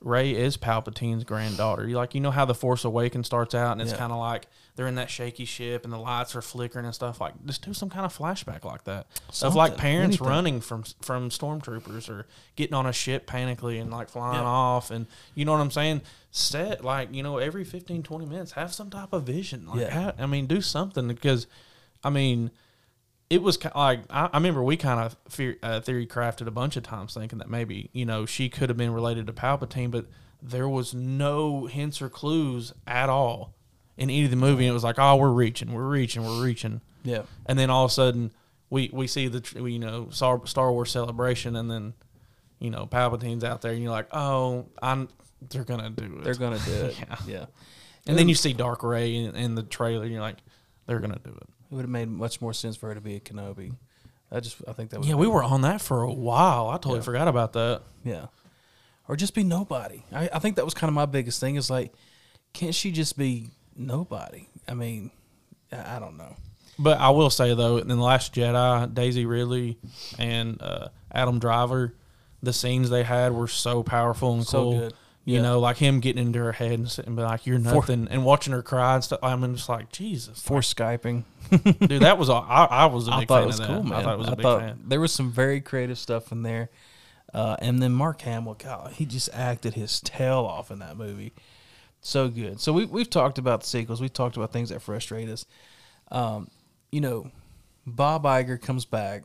Rey 0.00 0.32
is 0.34 0.56
Palpatine's 0.56 1.22
granddaughter. 1.22 1.86
You 1.88 1.94
like, 1.96 2.14
you 2.14 2.20
know 2.20 2.32
how 2.32 2.44
the 2.44 2.54
Force 2.56 2.84
Awakens 2.84 3.26
starts 3.26 3.54
out, 3.54 3.72
and 3.72 3.80
it's 3.80 3.92
Yeah. 3.92 3.98
kind 3.98 4.12
of 4.12 4.18
like 4.18 4.46
they're 4.74 4.88
in 4.88 4.96
that 4.96 5.10
shaky 5.10 5.44
ship, 5.44 5.84
and 5.84 5.92
the 5.92 5.98
lights 5.98 6.34
are 6.34 6.42
flickering 6.42 6.86
and 6.86 6.94
stuff. 6.94 7.20
Like, 7.20 7.34
just 7.46 7.64
do 7.64 7.72
some 7.72 7.88
kind 7.88 8.04
of 8.04 8.16
flashback 8.16 8.64
like 8.64 8.82
that 8.84 9.06
of 9.42 9.54
like 9.54 9.76
parents 9.76 10.16
anything. 10.16 10.26
running 10.28 10.60
from 10.60 10.82
from 11.02 11.30
stormtroopers 11.30 12.08
or 12.08 12.26
getting 12.56 12.74
on 12.74 12.86
a 12.86 12.92
ship 12.92 13.26
panically 13.28 13.80
and 13.80 13.92
like 13.92 14.08
flying 14.08 14.40
Yeah. 14.42 14.48
off, 14.48 14.90
and 14.90 15.06
you 15.36 15.44
know 15.44 15.52
what 15.52 15.60
I'm 15.60 15.70
saying. 15.70 16.02
Set 16.32 16.82
like 16.82 17.14
you 17.14 17.22
know 17.22 17.38
every 17.38 17.62
15, 17.62 18.02
20 18.02 18.26
minutes, 18.26 18.52
have 18.52 18.72
some 18.74 18.90
type 18.90 19.12
of 19.12 19.22
vision. 19.24 19.66
Like, 19.68 19.80
Yeah. 19.82 19.90
ha- 19.90 20.12
I 20.18 20.26
mean, 20.26 20.46
do 20.46 20.60
something 20.62 21.06
because, 21.06 21.46
I 22.04 22.10
mean 22.10 22.50
it 23.30 23.40
was 23.42 23.62
like 23.74 24.02
I, 24.10 24.26
I 24.26 24.36
remember 24.36 24.62
we 24.62 24.76
kind 24.76 25.00
of 25.00 25.16
fear, 25.28 25.56
uh, 25.62 25.80
theory 25.80 26.06
crafted 26.06 26.46
a 26.46 26.50
bunch 26.50 26.76
of 26.76 26.82
times 26.82 27.14
thinking 27.14 27.38
that 27.38 27.48
maybe 27.48 27.88
you 27.92 28.04
know 28.04 28.26
she 28.26 28.48
could 28.48 28.68
have 28.68 28.76
been 28.76 28.92
related 28.92 29.26
to 29.28 29.32
Palpatine, 29.32 29.90
but 29.90 30.06
there 30.42 30.68
was 30.68 30.92
no 30.92 31.66
hints 31.66 32.02
or 32.02 32.08
clues 32.10 32.72
at 32.86 33.08
all 33.08 33.54
in 33.96 34.10
any 34.10 34.24
of 34.24 34.30
the 34.30 34.36
movie. 34.36 34.64
And 34.64 34.70
it 34.70 34.74
was 34.74 34.82
like, 34.84 34.98
oh, 34.98 35.16
we're 35.16 35.30
reaching, 35.30 35.72
we're 35.72 35.88
reaching, 35.88 36.24
we're 36.24 36.42
reaching, 36.42 36.80
Yeah. 37.04 37.22
and 37.46 37.58
then 37.58 37.70
all 37.70 37.84
of 37.84 37.90
a 37.90 37.94
sudden 37.94 38.32
we 38.68 38.90
we 38.92 39.06
see 39.06 39.28
the 39.28 39.42
we, 39.62 39.72
you 39.74 39.78
know 39.78 40.08
Star, 40.10 40.44
Star 40.46 40.70
Wars 40.72 40.90
celebration, 40.90 41.56
and 41.56 41.70
then 41.70 41.94
you 42.58 42.68
know 42.70 42.86
Palpatine's 42.86 43.44
out 43.44 43.62
there, 43.62 43.72
and 43.72 43.80
you're 43.82 43.92
like, 43.92 44.08
oh, 44.12 44.66
I'm 44.82 45.08
they're 45.48 45.64
gonna 45.64 45.90
do 45.90 46.18
it. 46.18 46.24
They're 46.24 46.34
gonna 46.34 46.58
do 46.58 46.72
it. 46.86 46.98
Yeah. 46.98 47.16
yeah. 47.26 47.44
and 48.06 48.18
then 48.18 48.28
you 48.28 48.34
see 48.34 48.52
Dark 48.52 48.82
Rey 48.82 49.16
in, 49.16 49.34
in 49.36 49.54
the 49.54 49.62
trailer, 49.62 50.02
and 50.04 50.12
you're 50.12 50.20
like, 50.20 50.38
they're 50.86 51.00
gonna 51.00 51.18
do 51.24 51.30
it. 51.30 51.48
It 51.72 51.76
would 51.76 51.82
have 51.82 51.90
made 51.90 52.10
much 52.10 52.42
more 52.42 52.52
sense 52.52 52.76
for 52.76 52.88
her 52.88 52.94
to 52.94 53.00
be 53.00 53.16
a 53.16 53.20
Kenobi. 53.20 53.74
I 54.30 54.40
just 54.40 54.56
I 54.68 54.72
think 54.74 54.90
that 54.90 55.00
would 55.00 55.08
Yeah, 55.08 55.14
we 55.14 55.26
were 55.26 55.42
on 55.42 55.62
that 55.62 55.80
for 55.80 56.02
a 56.02 56.12
while. 56.12 56.68
I 56.68 56.74
totally 56.74 56.96
Yeah. 56.96 57.02
forgot 57.02 57.28
about 57.28 57.54
that. 57.54 57.80
yeah, 58.04 58.26
or 59.08 59.16
just 59.16 59.34
be 59.34 59.42
nobody. 59.42 60.04
I, 60.12 60.28
I 60.34 60.38
think 60.38 60.56
that 60.56 60.64
was 60.66 60.74
kind 60.74 60.88
of 60.88 60.94
my 60.94 61.06
biggest 61.06 61.40
thing. 61.40 61.56
Is 61.56 61.70
like, 61.70 61.92
can't 62.52 62.74
she 62.74 62.92
just 62.92 63.16
be 63.16 63.48
nobody? 63.74 64.48
I 64.68 64.74
mean, 64.74 65.10
I, 65.72 65.96
I 65.96 65.98
don't 65.98 66.18
know. 66.18 66.36
But 66.78 66.98
I 66.98 67.08
will 67.10 67.30
say 67.30 67.54
though, 67.54 67.78
in 67.78 67.88
the 67.88 67.96
Last 67.96 68.34
Jedi, 68.34 68.92
Daisy 68.92 69.24
Ridley 69.24 69.78
and 70.18 70.60
uh, 70.60 70.88
Adam 71.10 71.38
Driver, 71.38 71.94
the 72.42 72.52
scenes 72.52 72.90
they 72.90 73.02
had 73.04 73.32
were 73.32 73.48
so 73.48 73.82
powerful 73.82 74.34
and 74.34 74.46
So 74.46 74.62
cool. 74.62 74.78
good. 74.78 74.94
You 75.24 75.36
Yeah. 75.36 75.42
know, 75.42 75.60
like 75.60 75.76
him 75.76 76.00
getting 76.00 76.26
into 76.26 76.40
her 76.40 76.50
head 76.52 76.72
and 76.72 76.90
sitting 76.90 77.14
be 77.14 77.22
like, 77.22 77.46
"You're 77.46 77.58
nothing," 77.60 78.08
and 78.10 78.24
watching 78.24 78.52
her 78.52 78.62
cry 78.62 78.94
and 78.96 79.04
stuff. 79.04 79.20
I'm 79.22 79.54
just 79.54 79.68
like, 79.68 79.92
Jesus, 79.92 80.42
For 80.42 80.60
Skyping, 80.60 81.22
dude, 81.86 82.02
that 82.02 82.18
was 82.18 82.28
all. 82.28 82.44
I, 82.48 82.64
I 82.64 82.86
was 82.86 83.06
a 83.06 83.12
I 83.12 83.20
big 83.20 83.28
thought 83.28 83.42
it 83.44 83.46
was 83.46 83.60
of 83.60 83.68
that. 83.68 83.72
cool, 83.74 83.84
man. 83.84 84.00
I 84.00 84.02
thought 84.02 84.14
it 84.14 84.18
was 84.18 84.28
a 84.28 84.32
I 84.32 84.34
big 84.34 84.42
thought 84.42 84.60
fan. 84.60 84.80
there 84.84 85.00
was 85.00 85.12
some 85.12 85.30
very 85.30 85.60
creative 85.60 85.98
stuff 85.98 86.32
in 86.32 86.42
there. 86.42 86.70
Uh, 87.32 87.56
and 87.60 87.80
then 87.82 87.92
Mark 87.92 88.20
Hamill, 88.22 88.54
God, 88.54 88.92
he 88.94 89.06
just 89.06 89.30
acted 89.32 89.72
his 89.74 90.00
tail 90.00 90.40
off 90.40 90.70
in 90.70 90.80
that 90.80 90.96
movie. 90.98 91.32
So 92.00 92.28
good. 92.28 92.60
So 92.60 92.72
we 92.72 92.84
we've 92.84 93.08
talked 93.08 93.38
about 93.38 93.60
the 93.60 93.66
sequels. 93.68 94.00
We've 94.00 94.12
talked 94.12 94.36
about 94.36 94.52
things 94.52 94.70
that 94.70 94.82
frustrate 94.82 95.28
us. 95.28 95.46
Um, 96.10 96.48
you 96.90 97.00
know, 97.00 97.30
Bob 97.86 98.24
Iger 98.24 98.60
comes 98.60 98.84
back. 98.84 99.22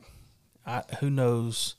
I, 0.64 0.84
who 1.00 1.10
knows? 1.10 1.74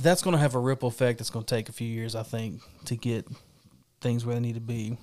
That's 0.00 0.22
going 0.22 0.32
to 0.32 0.40
have 0.40 0.54
a 0.54 0.58
ripple 0.58 0.88
effect. 0.88 1.18
That's 1.18 1.30
going 1.30 1.44
to 1.44 1.54
take 1.54 1.68
a 1.68 1.72
few 1.72 1.86
years, 1.88 2.14
I 2.14 2.22
think, 2.22 2.60
to 2.86 2.96
get 2.96 3.26
things 4.00 4.24
where 4.26 4.34
they 4.34 4.40
need 4.40 4.54
to 4.54 4.60
be. 4.60 4.98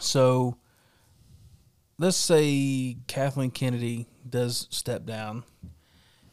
So, 0.00 0.56
let's 1.98 2.16
say 2.16 2.96
Kathleen 3.08 3.50
Kennedy 3.50 4.06
does 4.28 4.68
step 4.70 5.04
down, 5.04 5.42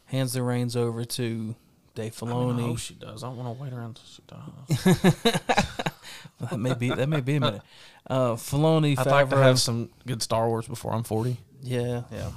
hands 0.06 0.32
the 0.32 0.42
reins 0.42 0.76
over 0.76 1.04
to 1.04 1.56
Dave 1.94 2.16
I, 2.22 2.26
Filoni. 2.26 2.56
mean, 2.56 2.64
I 2.64 2.68
hope 2.68 2.78
she 2.78 2.94
does. 2.94 3.24
I 3.24 3.26
don't 3.28 3.36
want 3.36 3.56
to 3.58 3.62
wait 3.62 3.72
around 3.72 3.98
until 3.98 4.04
she 4.06 4.22
does. 4.28 5.12
that 6.50 6.58
may 6.58 6.74
be 6.74 6.90
that 6.90 7.08
may 7.08 7.20
be 7.20 7.36
a 7.36 7.40
minute. 7.40 7.62
Uh, 8.08 8.34
Filoni, 8.34 8.96
I'd 8.96 9.06
like 9.06 9.28
to 9.30 9.36
Favreau- 9.36 9.42
have 9.42 9.58
some 9.60 9.90
good 10.06 10.22
Star 10.22 10.48
Wars 10.48 10.68
before 10.68 10.92
I'm 10.94 11.02
40. 11.02 11.36
Yeah, 11.62 12.02
yeah. 12.12 12.30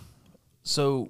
So, 0.64 1.10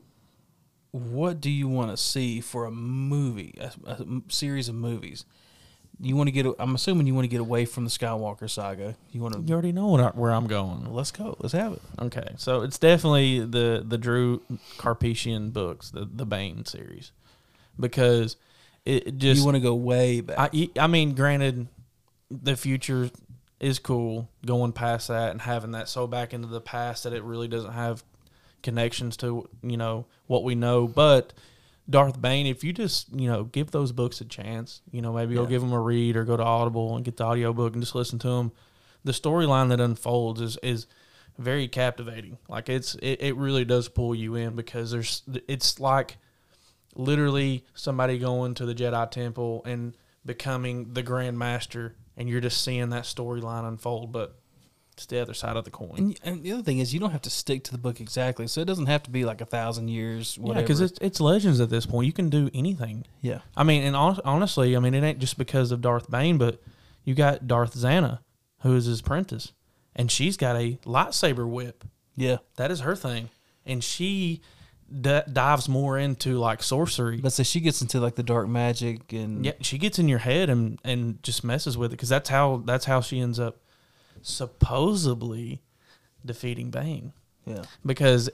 what 0.91 1.39
do 1.39 1.49
you 1.49 1.67
want 1.67 1.91
to 1.91 1.97
see 1.97 2.41
for 2.41 2.65
a 2.65 2.71
movie, 2.71 3.55
a 3.59 4.03
series 4.29 4.67
of 4.67 4.75
movies? 4.75 5.25
You 5.99 6.15
want 6.15 6.27
to 6.27 6.31
get? 6.31 6.47
I'm 6.57 6.73
assuming 6.73 7.05
you 7.05 7.13
want 7.13 7.25
to 7.25 7.29
get 7.29 7.41
away 7.41 7.65
from 7.65 7.83
the 7.83 7.89
Skywalker 7.89 8.49
saga. 8.49 8.95
You 9.11 9.21
want 9.21 9.35
to. 9.35 9.41
You 9.41 9.53
already 9.53 9.71
know 9.71 9.87
what 9.87 10.01
I, 10.01 10.07
where 10.09 10.31
I'm 10.31 10.47
going. 10.47 10.91
Let's 10.91 11.11
go. 11.11 11.37
Let's 11.39 11.53
have 11.53 11.73
it. 11.73 11.81
Okay, 11.99 12.33
so 12.37 12.61
it's 12.61 12.79
definitely 12.79 13.41
the 13.41 13.83
the 13.87 13.97
Drew 13.97 14.41
Karpyshyn 14.77 15.53
books, 15.53 15.91
the 15.91 16.09
the 16.11 16.25
Bane 16.25 16.65
series, 16.65 17.11
because 17.79 18.35
it 18.83 19.07
it 19.07 19.17
just 19.17 19.39
you 19.39 19.45
want 19.45 19.55
to 19.55 19.61
go 19.61 19.75
way 19.75 20.21
back. 20.21 20.51
I 20.53 20.69
I 20.79 20.87
mean, 20.87 21.13
granted, 21.13 21.67
the 22.31 22.55
future 22.55 23.11
is 23.59 23.77
cool 23.77 24.27
going 24.43 24.73
past 24.73 25.09
that 25.09 25.29
and 25.29 25.41
having 25.41 25.71
that 25.71 25.87
so 25.87 26.07
back 26.07 26.33
into 26.33 26.47
the 26.47 26.61
past 26.61 27.03
that 27.03 27.13
it 27.13 27.23
really 27.23 27.47
doesn't 27.47 27.73
have 27.73 28.03
connections 28.61 29.17
to 29.17 29.47
you 29.61 29.77
know 29.77 30.05
what 30.27 30.43
we 30.43 30.55
know, 30.55 30.87
but. 30.87 31.33
Darth 31.89 32.21
Bane, 32.21 32.45
if 32.45 32.63
you 32.63 32.71
just, 32.71 33.11
you 33.13 33.27
know, 33.27 33.43
give 33.43 33.71
those 33.71 33.91
books 33.91 34.21
a 34.21 34.25
chance, 34.25 34.81
you 34.91 35.01
know, 35.01 35.11
maybe 35.11 35.33
go 35.33 35.41
Yeah. 35.43 35.49
give 35.49 35.61
them 35.61 35.73
a 35.73 35.79
read 35.81 36.15
or 36.15 36.23
go 36.23 36.37
to 36.37 36.43
Audible 36.43 36.95
and 36.95 37.03
get 37.03 37.17
the 37.17 37.25
audiobook 37.25 37.73
and 37.73 37.81
just 37.81 37.95
listen 37.95 38.17
to 38.19 38.27
them. 38.29 38.51
The 39.03 39.11
storyline 39.11 39.69
that 39.69 39.81
unfolds 39.81 40.39
is 40.39 40.57
is 40.63 40.85
very 41.37 41.67
captivating. 41.67 42.37
Like 42.47 42.69
it's 42.69 42.95
it, 43.01 43.21
it 43.21 43.35
really 43.35 43.65
does 43.65 43.89
pull 43.89 44.15
you 44.15 44.35
in 44.35 44.55
because 44.55 44.91
there's 44.91 45.23
it's 45.49 45.81
like 45.81 46.17
literally 46.95 47.65
somebody 47.73 48.17
going 48.19 48.53
to 48.55 48.65
the 48.65 48.75
Jedi 48.75 49.09
Temple 49.11 49.63
and 49.65 49.97
becoming 50.25 50.93
the 50.93 51.03
Grand 51.03 51.37
Master, 51.37 51.95
and 52.15 52.29
you're 52.29 52.41
just 52.41 52.63
seeing 52.63 52.89
that 52.91 53.03
storyline 53.03 53.67
unfold. 53.67 54.11
But 54.13 54.39
It's 54.93 55.05
the 55.05 55.21
other 55.21 55.33
side 55.33 55.55
of 55.55 55.63
the 55.65 55.71
coin. 55.71 55.93
And, 55.97 56.19
and 56.23 56.43
the 56.43 56.51
other 56.51 56.63
thing 56.63 56.79
is, 56.79 56.93
you 56.93 56.99
don't 56.99 57.11
have 57.11 57.21
to 57.23 57.29
stick 57.29 57.63
to 57.65 57.71
the 57.71 57.77
book 57.77 57.99
exactly, 58.01 58.45
so 58.47 58.61
it 58.61 58.65
doesn't 58.65 58.87
have 58.87 59.03
to 59.03 59.09
be 59.09 59.25
like 59.25 59.41
a 59.41 59.45
thousand 59.45 59.87
years. 59.87 60.37
Yeah, 60.41 60.53
because 60.55 60.81
it's 60.81 60.97
it's 61.01 61.19
legends 61.21 61.59
at 61.59 61.69
this 61.69 61.85
point. 61.85 62.05
You 62.07 62.13
can 62.13 62.29
do 62.29 62.49
anything. 62.53 63.05
yeah, 63.21 63.39
I 63.55 63.63
mean, 63.63 63.83
and 63.83 63.95
hon- 63.95 64.19
honestly, 64.25 64.75
I 64.75 64.79
mean, 64.79 64.93
it 64.93 65.03
ain't 65.03 65.19
just 65.19 65.37
because 65.37 65.71
of 65.71 65.81
Darth 65.81 66.11
Bane, 66.11 66.37
but 66.37 66.61
you 67.03 67.15
got 67.15 67.47
Darth 67.47 67.73
Zannah, 67.73 68.19
who 68.61 68.75
is 68.75 68.85
his 68.85 68.99
apprentice, 68.99 69.53
and 69.95 70.11
she's 70.11 70.37
got 70.37 70.55
a 70.55 70.77
lightsaber 70.85 71.49
whip. 71.49 71.83
yeah. 72.15 72.37
That 72.57 72.69
is 72.69 72.81
her 72.81 72.95
thing, 72.95 73.29
and 73.65 73.81
she 73.83 74.41
d- 74.91 75.21
dives 75.31 75.69
more 75.69 75.97
into 75.97 76.37
like 76.37 76.61
sorcery. 76.61 77.17
But 77.21 77.31
so 77.33 77.43
she 77.43 77.61
gets 77.61 77.81
into 77.81 77.99
like 78.01 78.15
the 78.15 78.23
dark 78.23 78.47
magic 78.49 79.13
and 79.13 79.45
Yeah, 79.45 79.53
she 79.61 79.77
gets 79.77 79.97
in 79.99 80.07
your 80.09 80.19
head 80.19 80.49
and 80.49 80.79
and 80.83 81.23
just 81.23 81.43
messes 81.45 81.77
with 81.77 81.91
it 81.91 81.95
because 81.95 82.09
that's 82.09 82.29
how 82.29 82.61
that's 82.65 82.85
how 82.85 82.99
she 83.01 83.19
ends 83.21 83.39
up 83.39 83.60
supposedly 84.21 85.61
defeating 86.25 86.69
Bane. 86.71 87.13
yeah. 87.45 87.63
Because 87.85 88.29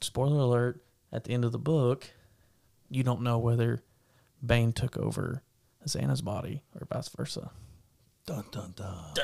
spoiler 0.00 0.40
alert, 0.40 0.80
at 1.12 1.24
the 1.24 1.32
end 1.32 1.44
of 1.44 1.52
the 1.52 1.58
book, 1.58 2.10
you 2.90 3.02
don't 3.02 3.22
know 3.22 3.38
whether 3.38 3.82
Bane 4.44 4.72
took 4.72 4.96
over 4.96 5.42
Zannah's 5.86 6.22
body 6.22 6.62
or 6.74 6.86
vice 6.86 7.08
versa. 7.08 7.50
Dun 8.26 8.44
dun 8.50 8.74
dun. 8.76 9.14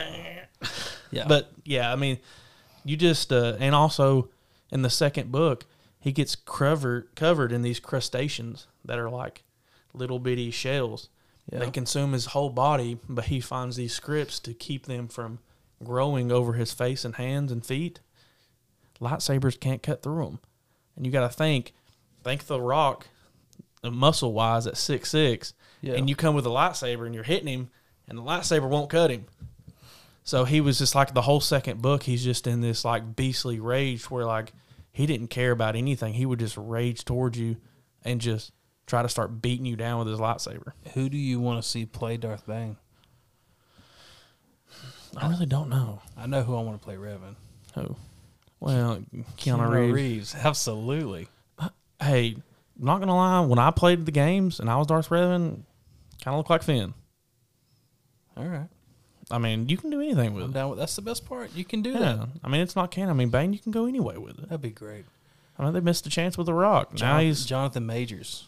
Yeah, 1.11 1.27
But 1.29 1.53
yeah, 1.65 1.93
I 1.93 1.97
mean, 1.97 2.19
you 2.85 2.97
just 2.97 3.33
uh, 3.33 3.57
and 3.61 3.75
also 3.75 4.31
in 4.71 4.83
the 4.83 4.91
second 4.91 5.31
book, 5.31 5.67
he 6.01 6.11
gets 6.11 6.35
covered 6.35 7.15
covered 7.15 7.53
in 7.53 7.63
these 7.63 7.81
crustaceans 7.81 8.67
that 8.85 8.99
are 8.99 9.11
like 9.11 9.45
little 9.93 10.19
bitty 10.19 10.51
shells. 10.51 11.09
Yeah. 11.53 11.59
They 11.61 11.71
consume 11.71 12.13
his 12.13 12.27
whole 12.27 12.49
body, 12.51 12.99
but 13.09 13.27
he 13.27 13.41
finds 13.41 13.77
these 13.77 13.93
scripts 13.93 14.41
to 14.41 14.55
keep 14.55 14.87
them 14.87 15.09
from 15.09 15.39
growing 15.85 16.33
over 16.33 16.55
his 16.55 16.73
face 16.73 17.05
and 17.05 17.15
hands 17.17 17.53
and 17.53 17.65
feet. 17.65 18.01
Lightsabers 19.01 19.59
can't 19.59 19.83
cut 19.83 20.03
through 20.03 20.25
them, 20.25 20.39
and 20.97 21.05
you 21.05 21.13
got 21.13 21.29
to 21.29 21.37
think, 21.37 21.73
think 22.23 22.47
the 22.47 22.61
Rock, 22.61 23.09
uh, 23.83 23.91
muscle 23.91 24.33
wise 24.33 24.67
at 24.67 24.77
six 24.77 25.11
six, 25.11 25.53
Yeah. 25.83 25.95
and 25.95 26.09
you 26.09 26.17
come 26.17 26.35
with 26.35 26.47
a 26.47 26.51
lightsaber 26.51 27.05
and 27.07 27.15
you're 27.15 27.25
hitting 27.25 27.49
him, 27.49 27.71
and 28.09 28.17
the 28.17 28.23
lightsaber 28.23 28.69
won't 28.69 28.91
cut 28.91 29.11
him. 29.11 29.27
So 30.23 30.45
he 30.45 30.61
was 30.63 30.79
just 30.79 30.95
like 30.95 31.13
the 31.13 31.23
whole 31.23 31.41
second 31.41 31.83
book. 31.83 32.05
He's 32.05 32.25
just 32.25 32.47
in 32.47 32.61
this 32.63 32.85
like 32.85 33.15
beastly 33.15 33.61
rage 33.61 34.11
where 34.11 34.25
like 34.25 34.53
he 34.91 35.05
didn't 35.07 35.29
care 35.29 35.51
about 35.51 35.77
anything. 35.77 36.15
He 36.15 36.25
would 36.25 36.39
just 36.39 36.57
rage 36.57 37.05
towards 37.05 37.37
you 37.39 37.57
and 38.03 38.21
just 38.23 38.53
try 38.87 39.03
to 39.03 39.09
start 39.09 39.43
beating 39.43 39.67
you 39.67 39.77
down 39.77 39.99
with 39.99 40.09
his 40.09 40.19
lightsaber. 40.21 40.73
who 40.95 41.09
do 41.11 41.19
you 41.19 41.41
want 41.41 41.63
to 41.63 41.69
see 41.69 41.85
play 41.85 42.17
Darth 42.17 42.47
Bane? 42.47 42.77
I 45.17 45.29
really 45.29 45.47
don't 45.47 45.69
know 45.69 46.01
I 46.17 46.27
know 46.27 46.43
who 46.43 46.57
I 46.57 46.63
want 46.63 46.81
to 46.81 46.85
play 46.85 46.97
Revan. 46.97 47.37
who. 47.75 47.97
Well, 48.61 49.03
Keanu, 49.37 49.93
Reeves. 49.93 50.35
Absolutely. 50.35 51.29
Hey, 52.01 52.37
not 52.79 52.99
gonna 53.01 53.15
lie. 53.15 53.41
When 53.41 53.59
I 53.59 53.71
played 53.71 54.07
the 54.07 54.13
games 54.13 54.59
and 54.61 54.71
I 54.71 54.77
was 54.77 54.87
Darth 54.87 55.09
Revan, 55.11 55.63
kind 56.23 56.35
of 56.35 56.37
looked 56.37 56.51
like 56.51 56.63
Finn. 56.63 56.95
All 58.37 58.45
right. 58.47 58.69
I 59.31 59.39
mean, 59.39 59.69
you 59.69 59.77
can 59.77 59.91
do 59.91 60.01
anything 60.01 60.35
with 60.35 60.45
I'm 60.45 60.51
it. 60.51 60.55
down 60.55 60.71
with 60.71 60.79
that's 60.79 60.97
the 60.97 61.03
best 61.03 61.25
part. 61.27 61.55
You 61.55 61.65
can 61.65 61.83
do 61.83 61.91
Yeah, 61.93 61.99
that. 61.99 62.29
I 62.43 62.49
mean, 62.49 62.61
it's 62.61 62.77
not 62.77 62.91
canon. 62.91 63.11
I 63.11 63.13
mean, 63.15 63.31
Bane, 63.31 63.53
you 63.53 63.59
can 63.59 63.73
go 63.73 63.87
any 63.87 64.01
way 64.01 64.19
with 64.19 64.39
it. 64.39 64.43
That'd 64.49 64.61
be 64.63 64.71
great. 64.71 65.05
I 65.59 65.65
mean, 65.65 65.73
they 65.73 65.81
missed 65.81 66.07
a 66.07 66.11
chance 66.11 66.37
with 66.37 66.47
the 66.47 66.55
Rock. 66.55 66.93
now 66.93 66.97
Jonathan, 66.99 67.27
he's. 67.27 67.47
Jonathan 67.47 67.87
Majors. 67.87 68.47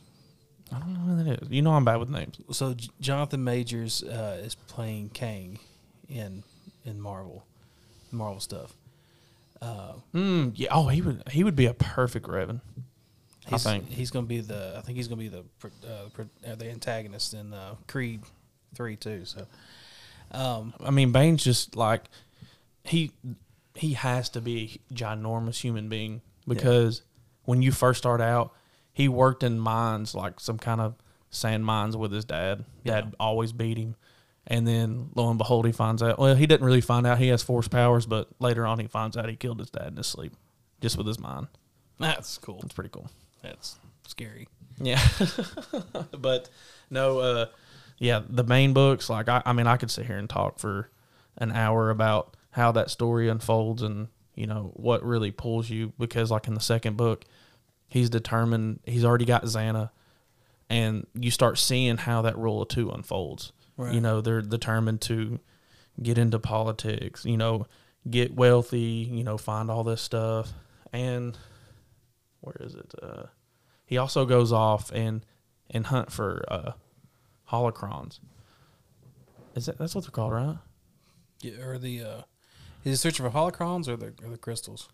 I 0.73 0.81
don't 0.81 0.93
know 0.95 1.01
who 1.15 1.25
that 1.25 1.43
is. 1.43 1.49
You 1.51 1.63
know, 1.63 1.73
I'm 1.73 1.85
bad 1.85 1.97
with 1.97 2.11
names. 2.11 2.41
So 2.51 2.75
J- 2.75 2.89
Jonathan 3.01 3.45
Majors 3.45 4.03
uh, 4.03 4.41
is 4.43 4.55
playing 4.57 5.11
Kang 5.11 5.61
in 6.09 6.43
in 6.87 7.01
Marvel, 7.01 7.45
Marvel 8.11 8.41
stuff. 8.41 8.75
Uh, 9.61 9.95
Mm, 10.15 10.53
yeah. 10.55 10.69
Oh, 10.71 10.89
he 10.89 11.03
would. 11.03 11.23
He 11.31 11.45
would 11.45 11.57
be 11.57 11.67
a 11.67 11.75
perfect 11.75 12.27
Revan. 12.27 12.61
I 13.47 13.51
he's, 13.51 13.63
think. 13.63 13.89
he's 13.89 14.11
going 14.11 14.25
to 14.25 14.29
be 14.29 14.41
the. 14.41 14.75
I 14.77 14.81
think 14.81 14.97
he's 14.97 15.09
going 15.09 15.19
to 15.19 15.31
be 15.31 15.45
the 15.63 15.89
uh, 15.89 16.51
uh, 16.51 16.55
the 16.55 16.71
antagonist 16.71 17.35
in 17.35 17.53
uh, 17.53 17.75
Creed 17.87 18.23
three 18.75 18.97
too. 18.97 19.25
So, 19.25 19.47
um, 20.33 20.75
I 20.85 20.91
mean, 20.91 21.13
Bane's 21.13 21.45
just 21.45 21.77
like 21.77 22.03
he 22.85 23.13
he 23.75 23.95
has 23.95 24.29
to 24.31 24.41
be 24.41 24.81
a 24.91 24.95
ginormous 24.95 25.61
human 25.61 25.89
being 25.89 26.23
because 26.49 27.03
when 27.45 27.63
you 27.63 27.73
first 27.73 27.99
start 27.99 28.21
out, 28.21 28.53
he 28.93 29.09
worked 29.09 29.43
in 29.43 29.59
mines 29.59 30.15
like 30.15 30.41
some 30.41 30.59
kind 30.59 30.81
of 30.81 30.95
sand 31.31 31.65
mines 31.65 31.97
with 31.97 32.13
his 32.13 32.25
dad. 32.25 32.65
Dad 32.85 33.15
always 33.21 33.53
beat 33.53 33.79
him, 33.79 33.95
and 34.47 34.67
then 34.67 35.11
lo 35.15 35.29
and 35.29 35.39
behold, 35.39 35.67
he 35.67 35.73
finds 35.73 36.03
out. 36.03 36.19
Well, 36.19 36.37
he 36.37 36.47
didn't 36.47 36.67
really 36.67 36.81
find 36.81 37.07
out 37.07 37.19
he 37.19 37.29
has 37.29 37.43
force 37.43 37.69
powers, 37.69 38.07
but 38.07 38.29
later 38.39 38.67
on, 38.67 38.79
he 38.79 38.87
finds 38.87 39.17
out 39.17 39.29
he 39.29 39.37
killed 39.37 39.59
his 39.59 39.71
dad 39.71 39.89
in 39.89 39.97
his 39.97 40.07
sleep, 40.07 40.35
just 40.81 40.97
with 40.97 41.07
his 41.07 41.19
mind. 41.19 41.49
that's 41.99 42.39
cool. 42.39 42.61
It's 42.63 42.75
pretty 42.75 42.91
cool. 42.91 43.11
That's 43.43 43.79
scary. 44.07 44.49
Yeah, 44.79 45.01
but 46.19 46.49
no, 46.91 47.19
uh, 47.19 47.47
yeah, 47.99 48.23
the 48.29 48.45
main 48.45 48.73
books. 48.73 49.09
Like, 49.09 49.29
I, 49.29 49.43
I 49.45 49.53
mean, 49.53 49.67
I 49.67 49.77
could 49.77 49.91
sit 49.91 50.07
here 50.07 50.19
and 50.19 50.29
talk 50.29 50.59
for 50.59 50.91
an 51.39 51.51
hour 51.53 51.91
about 51.91 52.37
how 52.51 52.73
that 52.73 52.91
story 52.91 53.29
unfolds 53.29 53.83
and 53.83 54.09
you 54.35 54.47
know 54.47 54.71
what 54.75 55.03
really 55.03 55.31
pulls 55.31 55.71
you 55.71 55.93
because, 55.99 56.31
like 56.31 56.47
in 56.47 56.55
the 56.55 56.61
second 56.61 56.97
book, 56.97 57.25
he's 57.89 58.11
determined. 58.11 58.81
He's 58.85 59.05
already 59.05 59.25
got 59.25 59.45
Zannah, 59.45 59.91
and 60.69 61.07
you 61.15 61.31
start 61.31 61.59
seeing 61.59 61.97
how 61.97 62.23
that 62.23 62.39
rule 62.39 62.63
of 62.63 62.69
two 62.69 62.91
unfolds. 62.91 63.53
Right. 63.77 63.95
You 63.95 64.01
know, 64.01 64.21
they're 64.21 64.43
determined 64.43 65.03
to 65.03 65.41
get 66.03 66.19
into 66.19 66.39
politics. 66.39 67.25
You 67.25 67.37
know, 67.37 67.67
get 68.09 68.35
wealthy. 68.35 69.09
You 69.11 69.25
know, 69.25 69.39
find 69.39 69.71
all 69.71 69.85
this 69.85 70.01
stuff 70.03 70.53
and 70.93 71.37
where 72.41 72.57
is 72.61 72.75
it? 72.75 72.95
Uh, 73.03 73.25
he 73.85 73.99
also 73.99 74.25
goes 74.25 74.53
off 74.53 74.91
and 74.93 75.25
and 75.71 75.87
hunt 75.87 76.13
for 76.13 76.45
uh, 76.49 76.73
holocrons. 77.51 78.21
Is 79.55 79.67
that 79.67 79.79
that's 79.79 79.95
what 79.95 80.05
they're 80.05 80.11
called, 80.11 80.33
right? 80.33 80.59
Yeah, 81.43 81.61
or 81.63 81.79
the 81.79 82.03
uh, 82.03 82.23
is 82.85 82.93
he 82.93 82.97
searching 82.97 83.29
for 83.29 83.37
holocrons 83.37 83.89
or 83.89 83.97
the 83.97 84.15
or 84.23 84.31
the 84.31 84.39
crystals? 84.39 84.89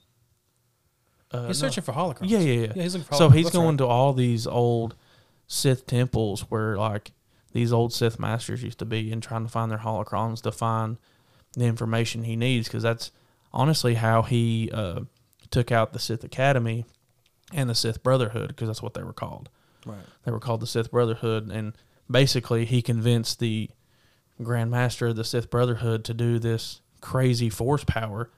Uh, 1.31 1.47
he's 1.47 1.63
no. 1.63 1.69
searching 1.69 1.85
for 1.85 1.93
holocrons. 1.93 2.29
Yeah, 2.29 2.41
yeah, 2.41 2.53
yeah. 2.53 2.73
Yeah, 2.75 2.83
he's 2.83 2.95
looking 2.95 3.07
for 3.07 3.15
so 3.15 3.29
he's 3.29 3.47
That's 3.47 3.57
going 3.57 3.69
right. 3.69 3.79
to 3.79 3.87
all 3.87 4.13
these 4.13 4.47
old 4.47 4.97
Sith 5.47 5.87
temples 5.87 6.43
where 6.51 6.77
like 6.77 7.13
these 7.53 7.73
old 7.73 7.93
Sith 7.93 8.19
masters 8.19 8.63
used 8.63 8.79
to 8.79 8.85
be, 8.85 9.13
and 9.13 9.23
trying 9.23 9.45
to 9.45 9.51
find 9.51 9.71
their 9.71 9.79
holocrons 9.79 10.43
to 10.43 10.53
find 10.53 10.97
the 11.55 11.65
information 11.65 12.25
he 12.25 12.37
needs. 12.37 12.69
Because 12.69 12.83
that's 12.83 13.11
honestly 13.53 13.95
how 13.95 14.23
he 14.23 14.71
uh, 14.73 15.01
took 15.51 15.71
out 15.71 15.93
the 15.93 15.99
Sith 15.99 16.25
Academy 16.25 16.85
and 17.53 17.69
the 17.69 17.75
Sith 17.75 18.03
Brotherhood, 18.03 18.49
because 18.49 18.69
that's 18.69 18.83
what 18.83 18.95
they 18.95 19.03
were 19.03 19.13
called. 19.13 19.49
Right. 19.85 19.99
They 20.25 20.33
were 20.33 20.41
called 20.41 20.61
the 20.61 20.67
Sith 20.67 20.91
Brotherhood, 20.91 21.51
and 21.51 21.75
basically 22.11 22.65
he 22.65 22.83
convinced 22.83 23.39
the 23.39 23.71
Grand 24.43 24.71
Master 24.71 25.09
of 25.09 25.17
the 25.17 25.25
Sith 25.25 25.51
Brotherhood 25.51 26.05
to 26.05 26.15
do 26.15 26.39
this 26.39 26.81
crazy 27.01 27.51
force 27.51 27.85
power, 27.85 28.31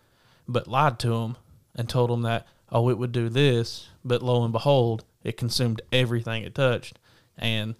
but 0.49 0.67
lied 0.67 0.99
to 1.01 1.15
him 1.15 1.37
and 1.75 1.89
told 1.89 2.11
him 2.11 2.23
that 2.23 2.47
oh 2.73 2.89
it 2.89 2.99
would 2.99 3.13
do 3.13 3.29
this, 3.29 3.89
but 4.05 4.23
lo 4.23 4.43
and 4.43 4.53
behold, 4.53 5.05
it 5.23 5.37
consumed 5.37 5.83
everything 5.93 6.43
it 6.43 6.55
touched, 6.55 6.99
and 7.39 7.75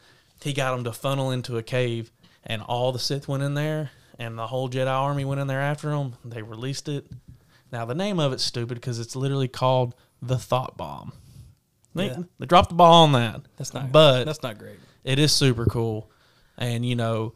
he 0.45 0.53
got 0.53 0.77
him 0.79 0.85
to 0.85 0.93
funnel 0.93 1.31
into 1.31 1.57
a 1.59 1.63
cave, 1.63 2.13
and 2.45 2.63
all 2.63 2.93
the 2.93 2.99
Sith 2.99 3.27
went 3.29 3.43
in 3.43 3.55
there, 3.55 3.91
and 4.19 4.39
the 4.39 4.47
whole 4.47 4.69
Jedi 4.71 4.87
army 4.87 5.25
went 5.25 5.41
in 5.41 5.47
there 5.47 5.61
after 5.61 5.91
him. 5.91 6.15
They 6.25 6.43
released 6.43 6.89
it. 6.89 7.07
Now 7.73 7.85
the 7.85 7.95
name 7.95 8.21
of 8.21 8.33
it's 8.33 8.45
stupid 8.45 8.75
because 8.77 9.01
it's 9.01 9.17
literally 9.17 9.49
called 9.49 9.95
the 10.23 10.39
Thought 10.39 10.77
Bomb. 10.77 11.13
They, 11.95 12.07
Yeah. 12.07 12.19
they 12.39 12.47
dropped 12.47 12.69
the 12.71 12.75
ball 12.77 13.05
on 13.05 13.13
that. 13.13 13.43
That's 13.57 13.75
not. 13.75 13.91
But 13.93 14.25
that's 14.25 14.43
not 14.43 14.59
great. 14.59 14.79
it 15.05 15.19
is 15.19 15.33
super 15.33 15.67
cool, 15.67 16.11
and 16.59 16.85
you 16.87 16.95
know, 16.97 17.35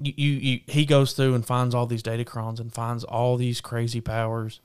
you, 0.00 0.12
you, 0.16 0.32
you 0.32 0.60
he 0.66 0.84
goes 0.86 1.12
through 1.12 1.34
and 1.34 1.44
finds 1.44 1.74
all 1.74 1.86
these 1.86 2.02
datacrons 2.02 2.60
and 2.60 2.72
finds 2.72 3.04
all 3.04 3.36
these 3.36 3.60
crazy 3.60 4.00
powers, 4.00 4.60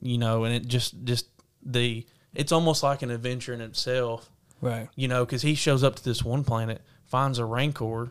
you 0.00 0.18
know, 0.18 0.44
and 0.44 0.54
it 0.54 0.66
just 0.68 0.94
just 1.04 1.26
the 1.62 2.06
it's 2.34 2.52
almost 2.52 2.82
like 2.82 3.02
an 3.02 3.10
adventure 3.10 3.54
in 3.54 3.60
itself, 3.60 4.28
Right. 4.60 4.88
you 4.96 5.08
know, 5.08 5.24
because 5.24 5.42
he 5.42 5.54
shows 5.54 5.82
up 5.84 5.94
to 5.96 6.04
this 6.04 6.22
one 6.24 6.42
planet, 6.44 6.82
finds 7.14 7.38
a 7.38 7.44
rancor, 7.44 8.10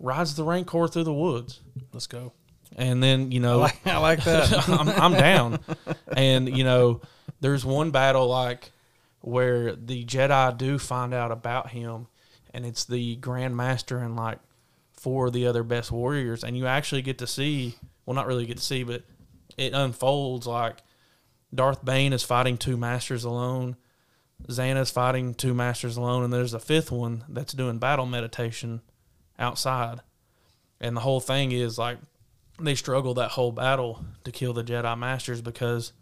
rides 0.00 0.34
the 0.34 0.42
rancor 0.42 0.88
through 0.88 1.04
the 1.04 1.14
woods, 1.14 1.60
Let's 1.92 2.08
go. 2.08 2.32
and 2.74 3.00
then 3.00 3.30
you 3.30 3.38
I 3.38 3.42
know 3.42 3.58
like, 3.58 3.78
I 3.86 3.98
like 3.98 4.24
that. 4.24 4.68
I'm, 4.68 4.88
I'm 4.88 5.12
down. 5.12 5.60
And 6.08 6.48
you 6.56 6.64
know, 6.64 7.00
there's 7.40 7.64
one 7.64 7.92
battle 7.92 8.26
like 8.26 8.72
where 9.20 9.76
the 9.76 10.04
Jedi 10.04 10.58
do 10.58 10.80
find 10.80 11.14
out 11.14 11.30
about 11.30 11.70
him, 11.70 12.08
and 12.52 12.66
it's 12.66 12.86
the 12.86 13.14
Grand 13.14 13.56
Master 13.56 13.98
and 13.98 14.16
like 14.16 14.40
four 14.94 15.28
of 15.28 15.32
the 15.32 15.46
other 15.46 15.62
best 15.62 15.92
warriors, 15.92 16.42
and 16.42 16.58
you 16.58 16.66
actually 16.66 17.02
get 17.02 17.18
to 17.18 17.26
see. 17.28 17.76
Well, 18.04 18.16
not 18.16 18.26
really 18.26 18.46
get 18.46 18.56
to 18.56 18.64
see, 18.64 18.82
but 18.82 19.04
it 19.56 19.74
unfolds 19.74 20.44
like 20.44 20.78
Darth 21.54 21.84
Bane 21.84 22.12
is 22.12 22.24
fighting 22.24 22.58
two 22.58 22.76
masters 22.76 23.22
alone. 23.22 23.76
Zannah's 24.46 24.90
fighting 24.90 25.34
two 25.34 25.52
masters 25.52 25.96
alone, 25.96 26.24
and 26.24 26.32
there's 26.32 26.54
a 26.54 26.60
fifth 26.60 26.92
one 26.92 27.24
that's 27.28 27.52
doing 27.52 27.78
battle 27.78 28.06
meditation 28.06 28.80
outside. 29.38 30.00
And 30.80 30.96
the 30.96 31.00
whole 31.00 31.20
thing 31.20 31.52
is 31.52 31.76
like 31.78 31.98
they 32.60 32.74
struggle 32.74 33.14
that 33.14 33.32
whole 33.32 33.52
battle 33.52 34.04
to 34.24 34.30
kill 34.30 34.52
the 34.52 34.64
Jedi 34.64 34.96
Masters 34.98 35.40
because 35.40 35.92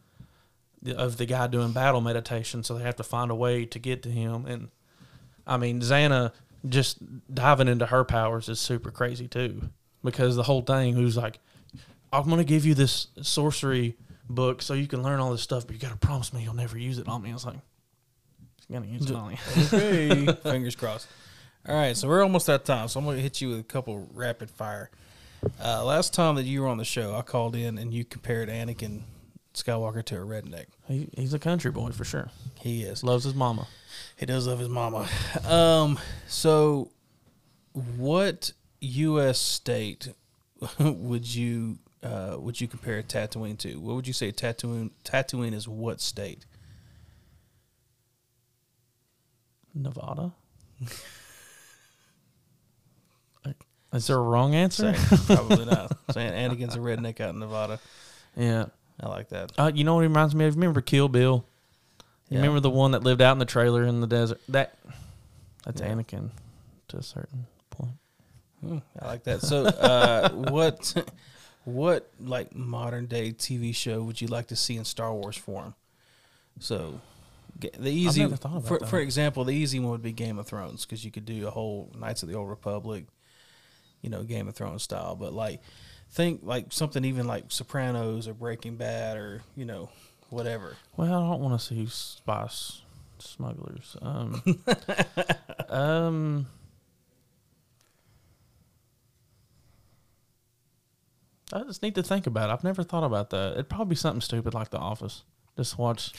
of 0.96 1.16
the 1.16 1.26
guy 1.26 1.46
doing 1.46 1.72
battle 1.72 2.00
meditation. 2.00 2.62
So 2.62 2.76
they 2.76 2.84
have 2.84 2.96
to 2.96 3.02
find 3.02 3.30
a 3.30 3.34
way 3.34 3.64
to 3.66 3.78
get 3.78 4.02
to 4.04 4.10
him. 4.10 4.46
And 4.46 4.68
I 5.46 5.56
mean, 5.56 5.80
Zannah 5.80 6.32
just 6.68 6.98
diving 7.32 7.68
into 7.68 7.86
her 7.86 8.04
powers 8.04 8.48
is 8.48 8.60
super 8.60 8.90
crazy 8.90 9.28
too, 9.28 9.70
because 10.02 10.36
the 10.36 10.42
whole 10.42 10.62
thing, 10.62 10.94
who's 10.94 11.16
like, 11.16 11.38
I'm 12.12 12.24
going 12.24 12.38
to 12.38 12.44
give 12.44 12.64
you 12.64 12.74
this 12.74 13.08
sorcery 13.22 13.96
book 14.28 14.62
so 14.62 14.74
you 14.74 14.86
can 14.86 15.02
learn 15.02 15.20
all 15.20 15.32
this 15.32 15.42
stuff, 15.42 15.66
but 15.66 15.74
you 15.74 15.80
got 15.80 15.92
to 15.92 15.96
promise 15.96 16.32
me 16.32 16.42
you'll 16.42 16.54
never 16.54 16.78
use 16.78 16.98
it 16.98 17.08
on 17.08 17.22
me. 17.22 17.30
I 17.30 17.34
was 17.34 17.46
like, 17.46 17.58
to 18.70 18.88
use 18.88 19.10
me. 19.10 19.38
Okay. 19.72 20.26
Fingers 20.42 20.76
crossed. 20.76 21.08
All 21.68 21.74
right, 21.74 21.96
so 21.96 22.08
we're 22.08 22.22
almost 22.22 22.48
at 22.48 22.64
time. 22.64 22.88
So 22.88 23.00
I'm 23.00 23.06
going 23.06 23.16
to 23.16 23.22
hit 23.22 23.40
you 23.40 23.50
with 23.50 23.60
a 23.60 23.64
couple 23.64 24.08
rapid 24.14 24.50
fire. 24.50 24.90
Uh, 25.62 25.84
last 25.84 26.14
time 26.14 26.36
that 26.36 26.44
you 26.44 26.62
were 26.62 26.68
on 26.68 26.78
the 26.78 26.84
show, 26.84 27.14
I 27.14 27.22
called 27.22 27.56
in 27.56 27.78
and 27.78 27.92
you 27.92 28.04
compared 28.04 28.48
Anakin 28.48 29.02
Skywalker 29.54 30.04
to 30.04 30.16
a 30.16 30.20
redneck. 30.20 30.66
He, 30.86 31.08
he's 31.16 31.34
a 31.34 31.38
country 31.38 31.70
boy 31.70 31.90
for 31.90 32.04
sure. 32.04 32.30
He 32.60 32.82
is. 32.82 33.02
Loves 33.02 33.24
his 33.24 33.34
mama. 33.34 33.66
He 34.16 34.26
does 34.26 34.46
love 34.46 34.58
his 34.58 34.68
mama. 34.68 35.08
Um, 35.48 35.98
so 36.28 36.90
what 37.96 38.52
U.S. 38.80 39.38
state 39.38 40.08
would 40.78 41.34
you 41.34 41.78
uh, 42.02 42.36
would 42.38 42.60
you 42.60 42.68
compare 42.68 43.02
Tatooine 43.02 43.58
to? 43.58 43.76
What 43.80 43.96
would 43.96 44.06
you 44.06 44.12
say 44.12 44.30
Tatooine 44.30 44.90
Tatooine 45.04 45.54
is 45.54 45.66
what 45.66 46.00
state? 46.00 46.44
Nevada. 49.82 50.32
Is 53.92 54.08
there 54.08 54.16
a 54.16 54.20
wrong 54.22 54.54
answer? 54.54 54.94
Probably 55.26 55.64
not. 55.64 55.96
Saying 56.10 56.32
Anakin's 56.32 56.74
a 56.74 56.78
redneck 56.80 57.20
out 57.20 57.30
in 57.30 57.38
Nevada. 57.38 57.78
Yeah. 58.36 58.66
I 59.00 59.08
like 59.08 59.28
that. 59.30 59.52
Uh, 59.56 59.70
you 59.74 59.84
know 59.84 59.94
what 59.94 60.00
it 60.04 60.08
reminds 60.08 60.34
me 60.34 60.44
of? 60.44 60.54
Remember 60.54 60.80
Kill 60.82 61.08
Bill? 61.08 61.44
You 62.28 62.34
Yeah. 62.34 62.38
remember 62.40 62.60
the 62.60 62.68
one 62.70 62.90
that 62.90 63.04
lived 63.04 63.22
out 63.22 63.32
in 63.32 63.38
the 63.38 63.44
trailer 63.46 63.84
in 63.84 64.00
the 64.00 64.06
desert? 64.06 64.40
That 64.48 64.74
that's 65.64 65.80
Yeah. 65.80 65.92
Anakin 65.94 66.30
to 66.88 66.96
a 66.98 67.02
certain 67.02 67.46
point. 67.70 67.92
Hmm, 68.60 68.78
I 69.00 69.06
like 69.06 69.24
that. 69.24 69.40
So, 69.42 69.64
uh, 69.66 70.28
what 70.50 70.94
what 71.64 72.10
like 72.20 72.54
modern 72.54 73.06
day 73.06 73.32
TV 73.32 73.74
show 73.74 74.02
would 74.02 74.20
you 74.20 74.26
like 74.28 74.48
to 74.48 74.56
see 74.56 74.76
in 74.76 74.84
Star 74.84 75.14
Wars 75.14 75.36
form? 75.36 75.74
So, 76.60 77.00
the 77.60 77.90
easy 77.90 78.22
never 78.22 78.36
thought 78.36 78.56
about 78.56 78.68
for 78.68 78.78
that. 78.78 78.88
for 78.88 78.98
example, 78.98 79.44
the 79.44 79.54
easy 79.54 79.78
one 79.80 79.90
would 79.92 80.02
be 80.02 80.12
Game 80.12 80.38
of 80.38 80.46
Thrones 80.46 80.84
because 80.84 81.04
you 81.04 81.10
could 81.10 81.24
do 81.24 81.46
a 81.46 81.50
whole 81.50 81.92
Knights 81.98 82.22
of 82.22 82.28
the 82.28 82.34
Old 82.34 82.48
Republic, 82.48 83.06
you 84.02 84.10
know, 84.10 84.22
Game 84.22 84.48
of 84.48 84.54
Thrones 84.54 84.82
style. 84.82 85.16
But 85.16 85.32
like, 85.32 85.60
think 86.10 86.40
like 86.42 86.72
something 86.72 87.04
even 87.04 87.26
like 87.26 87.44
Sopranos 87.48 88.28
or 88.28 88.34
Breaking 88.34 88.76
Bad 88.76 89.16
or 89.16 89.42
you 89.56 89.64
know 89.64 89.90
whatever. 90.30 90.76
Well, 90.96 91.08
I 91.08 91.28
don't 91.30 91.40
want 91.40 91.58
to 91.60 91.66
see 91.66 91.86
spice 91.86 92.82
smugglers. 93.18 93.96
Um, 94.02 94.42
um, 95.68 96.46
I 101.52 101.62
just 101.62 101.82
need 101.82 101.94
to 101.94 102.02
think 102.02 102.26
about 102.26 102.50
it. 102.50 102.52
I've 102.52 102.64
never 102.64 102.82
thought 102.82 103.04
about 103.04 103.30
that. 103.30 103.52
It'd 103.52 103.68
probably 103.68 103.90
be 103.90 103.96
something 103.96 104.20
stupid 104.20 104.54
like 104.54 104.70
The 104.70 104.78
Office. 104.78 105.22
Just 105.56 105.78
watch. 105.78 106.12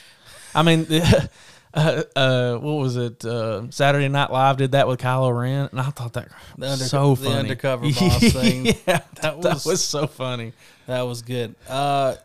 I 0.55 0.63
mean, 0.63 0.87
uh, 1.73 2.03
uh, 2.15 2.55
what 2.57 2.73
was 2.73 2.95
it? 2.97 3.23
Uh, 3.23 3.69
Saturday 3.69 4.07
Night 4.07 4.31
Live 4.31 4.57
did 4.57 4.71
that 4.71 4.87
with 4.87 4.99
Kylo 4.99 5.37
Ren, 5.37 5.69
and 5.71 5.79
I 5.79 5.89
thought 5.91 6.13
that 6.13 6.29
The 6.57 6.69
under- 6.71 6.83
so 6.85 7.15
the 7.15 7.29
undercover 7.29 7.83
boss 7.99 8.19
thing. 8.33 8.65
yeah, 8.65 8.73
That 8.85 9.11
that 9.21 9.37
was- 9.55 9.65
was 9.65 9.83
so 9.83 10.07
funny. 10.07 10.53
That 10.87 11.01
was 11.01 11.21
good. 11.21 11.55
Uh, 11.69 12.15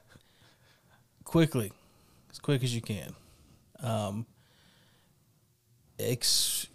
quickly, 1.24 1.72
as 2.30 2.38
quick 2.38 2.62
as 2.62 2.74
you 2.74 2.80
can. 2.80 3.14
Um, 3.82 4.26
ex, 5.98 6.66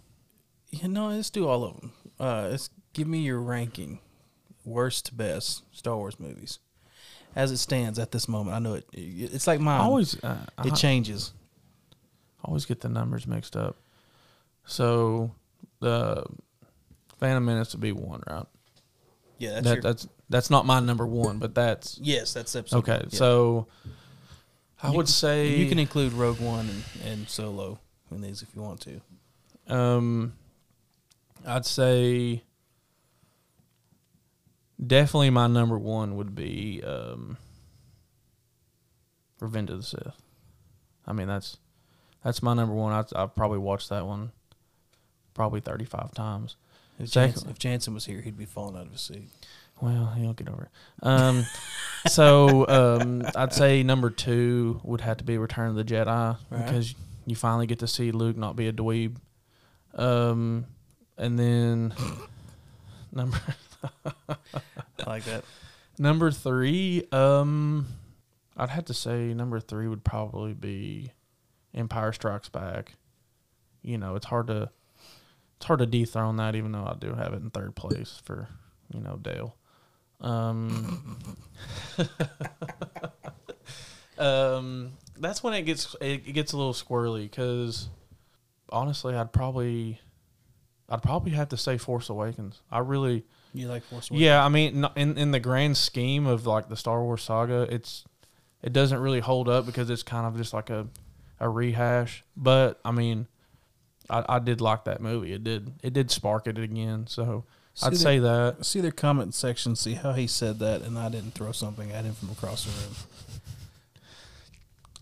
you 0.70 0.88
know, 0.88 1.08
let's 1.08 1.30
do 1.30 1.48
all 1.48 1.64
of 1.64 1.80
them. 1.80 1.92
Uh, 2.20 2.48
let's 2.50 2.70
give 2.92 3.06
me 3.08 3.18
your 3.20 3.40
ranking, 3.40 4.00
worst 4.64 5.06
to 5.06 5.14
best 5.14 5.62
Star 5.72 5.96
Wars 5.96 6.18
movies, 6.20 6.58
as 7.38 7.52
it 7.52 7.56
stands 7.58 7.98
at 7.98 8.10
this 8.10 8.26
moment. 8.28 8.54
I 8.56 8.58
know 8.58 8.74
it. 8.74 8.84
It's 8.92 9.46
like 9.46 9.60
mine. 9.60 9.80
I 9.80 9.84
always, 9.84 10.22
uh, 10.24 10.36
it 10.64 10.72
I- 10.72 10.76
changes. 10.76 11.32
I 12.44 12.48
always 12.48 12.66
get 12.66 12.80
the 12.80 12.88
numbers 12.88 13.26
mixed 13.26 13.56
up. 13.56 13.76
So 14.66 15.30
the 15.80 16.24
Phantom 17.18 17.44
Menace 17.44 17.72
would 17.72 17.80
be 17.80 17.92
one, 17.92 18.22
right? 18.28 18.44
Yeah, 19.38 19.52
that's 19.52 19.64
that, 19.64 19.74
your, 19.74 19.82
that's 19.82 20.08
that's 20.28 20.50
not 20.50 20.66
my 20.66 20.80
number 20.80 21.06
one, 21.06 21.38
but 21.38 21.54
that's 21.54 21.98
yes, 22.02 22.32
that's 22.34 22.54
episode. 22.56 22.78
okay. 22.78 23.00
yeah. 23.08 23.16
So 23.18 23.68
I 24.82 24.90
You 24.90 24.96
would 24.96 25.06
can- 25.06 25.12
say 25.12 25.48
you 25.56 25.68
can 25.68 25.78
include 25.78 26.12
Rogue 26.12 26.40
One 26.40 26.68
and, 26.68 26.82
and 27.04 27.28
Solo 27.28 27.78
in 28.10 28.20
these 28.20 28.42
if 28.42 28.48
you 28.54 28.62
want 28.62 28.80
to. 28.82 29.00
Um, 29.74 30.32
I'd 31.46 31.66
say 31.66 32.42
definitely 34.84 35.30
my 35.30 35.46
number 35.46 35.78
one 35.78 36.16
would 36.16 36.34
be 36.34 36.82
um, 36.84 37.36
Revenge 39.40 39.70
of 39.70 39.78
the 39.78 39.82
Sith. 39.84 40.22
I 41.06 41.12
mean 41.12 41.26
that's 41.28 41.56
that's 42.24 42.42
my 42.42 42.54
number 42.54 42.74
one. 42.74 42.92
I'd, 42.92 43.06
I've 43.14 43.34
probably 43.34 43.58
watched 43.58 43.88
that 43.90 44.06
one 44.06 44.32
probably 45.34 45.60
thirty 45.60 45.84
five 45.84 46.12
times. 46.12 46.56
If 46.98 47.12
Jansen, 47.12 47.48
if 47.48 47.58
Jansen 47.58 47.94
was 47.94 48.06
here, 48.06 48.20
he'd 48.20 48.36
be 48.36 48.44
falling 48.44 48.76
out 48.76 48.86
of 48.86 48.92
his 48.92 49.00
seat. 49.00 49.28
Well, 49.80 50.12
he'll 50.16 50.32
get 50.32 50.48
over 50.48 50.64
it. 50.64 51.06
Um, 51.06 51.46
so 52.08 52.66
um, 52.68 53.22
I'd 53.36 53.52
say 53.52 53.84
number 53.84 54.10
two 54.10 54.80
would 54.82 55.00
have 55.02 55.18
to 55.18 55.24
be 55.24 55.38
Return 55.38 55.68
of 55.70 55.76
the 55.76 55.84
Jedi 55.84 56.36
Right. 56.50 56.66
because 56.66 56.96
you 57.24 57.36
finally 57.36 57.68
get 57.68 57.78
to 57.80 57.86
see 57.86 58.10
Luke 58.10 58.36
not 58.36 58.56
be 58.56 58.66
a 58.66 58.72
dweeb. 58.72 59.16
Um, 59.94 60.66
and 61.16 61.38
then 61.38 61.94
number 63.12 63.38
I 64.28 64.36
like 65.06 65.24
that. 65.24 65.44
number 65.98 66.30
three, 66.30 67.04
um, 67.12 67.86
I'd 68.56 68.70
have 68.70 68.86
to 68.86 68.94
say 68.94 69.34
number 69.34 69.60
three 69.60 69.88
would 69.88 70.04
probably 70.04 70.54
be 70.54 71.12
Empire 71.74 72.12
Strikes 72.12 72.48
Back. 72.48 72.94
You 73.82 73.98
know, 73.98 74.16
it's 74.16 74.26
hard 74.26 74.48
to 74.48 74.70
it's 75.56 75.66
hard 75.66 75.80
to 75.80 75.86
dethrone 75.86 76.36
that, 76.36 76.54
even 76.54 76.72
though 76.72 76.84
I 76.84 76.96
do 76.98 77.14
have 77.14 77.32
it 77.32 77.42
in 77.42 77.50
third 77.50 77.74
place 77.74 78.20
for 78.24 78.48
you 78.92 79.00
know 79.00 79.16
Dale. 79.16 79.56
Um, 80.20 81.18
um, 84.18 84.92
that's 85.18 85.42
when 85.42 85.54
it 85.54 85.62
gets 85.62 85.94
it, 86.00 86.32
gets 86.32 86.52
a 86.52 86.56
little 86.56 86.72
squirrely 86.72 87.30
because 87.30 87.88
honestly, 88.70 89.14
I'd 89.14 89.32
probably 89.32 90.00
I'd 90.88 91.02
probably 91.02 91.32
have 91.32 91.48
to 91.50 91.56
say 91.56 91.78
Force 91.78 92.08
Awakens. 92.08 92.62
I 92.70 92.78
really 92.78 93.24
You 93.54 93.68
like 93.68 93.82
Force 93.84 94.10
Awakens? 94.10 94.22
yeah, 94.24 94.44
I 94.44 94.48
mean, 94.48 94.84
in 94.96 95.16
in 95.18 95.30
the 95.30 95.40
grand 95.40 95.76
scheme 95.76 96.26
of 96.26 96.46
like 96.46 96.68
the 96.68 96.76
Star 96.76 97.02
Wars 97.02 97.22
saga, 97.22 97.66
it's 97.70 98.04
it 98.62 98.72
doesn't 98.72 98.98
really 98.98 99.20
hold 99.20 99.48
up 99.48 99.66
because 99.66 99.88
it's 99.90 100.02
kind 100.02 100.26
of 100.26 100.36
just 100.36 100.52
like 100.52 100.70
a 100.70 100.86
a 101.40 101.48
rehash. 101.48 102.24
But 102.36 102.78
I 102.84 102.90
mean, 102.90 103.26
I, 104.10 104.24
I 104.28 104.38
did 104.38 104.60
like 104.60 104.84
that 104.84 105.00
movie. 105.00 105.32
It 105.32 105.44
did 105.44 105.72
it 105.82 105.92
did 105.92 106.10
spark 106.10 106.46
it 106.46 106.58
again. 106.58 107.06
So 107.08 107.44
See 107.74 107.86
I'd 107.86 107.92
the- 107.92 107.96
say 107.96 108.18
that. 108.18 108.66
See 108.66 108.80
their 108.80 108.90
comment 108.90 109.34
section, 109.34 109.76
see 109.76 109.94
how 109.94 110.12
he 110.12 110.26
said 110.26 110.58
that, 110.58 110.82
and 110.82 110.98
I 110.98 111.08
didn't 111.08 111.32
throw 111.34 111.52
something 111.52 111.90
at 111.92 112.04
him 112.04 112.14
from 112.14 112.30
across 112.30 112.64
the 112.64 112.70
room. 112.70 112.94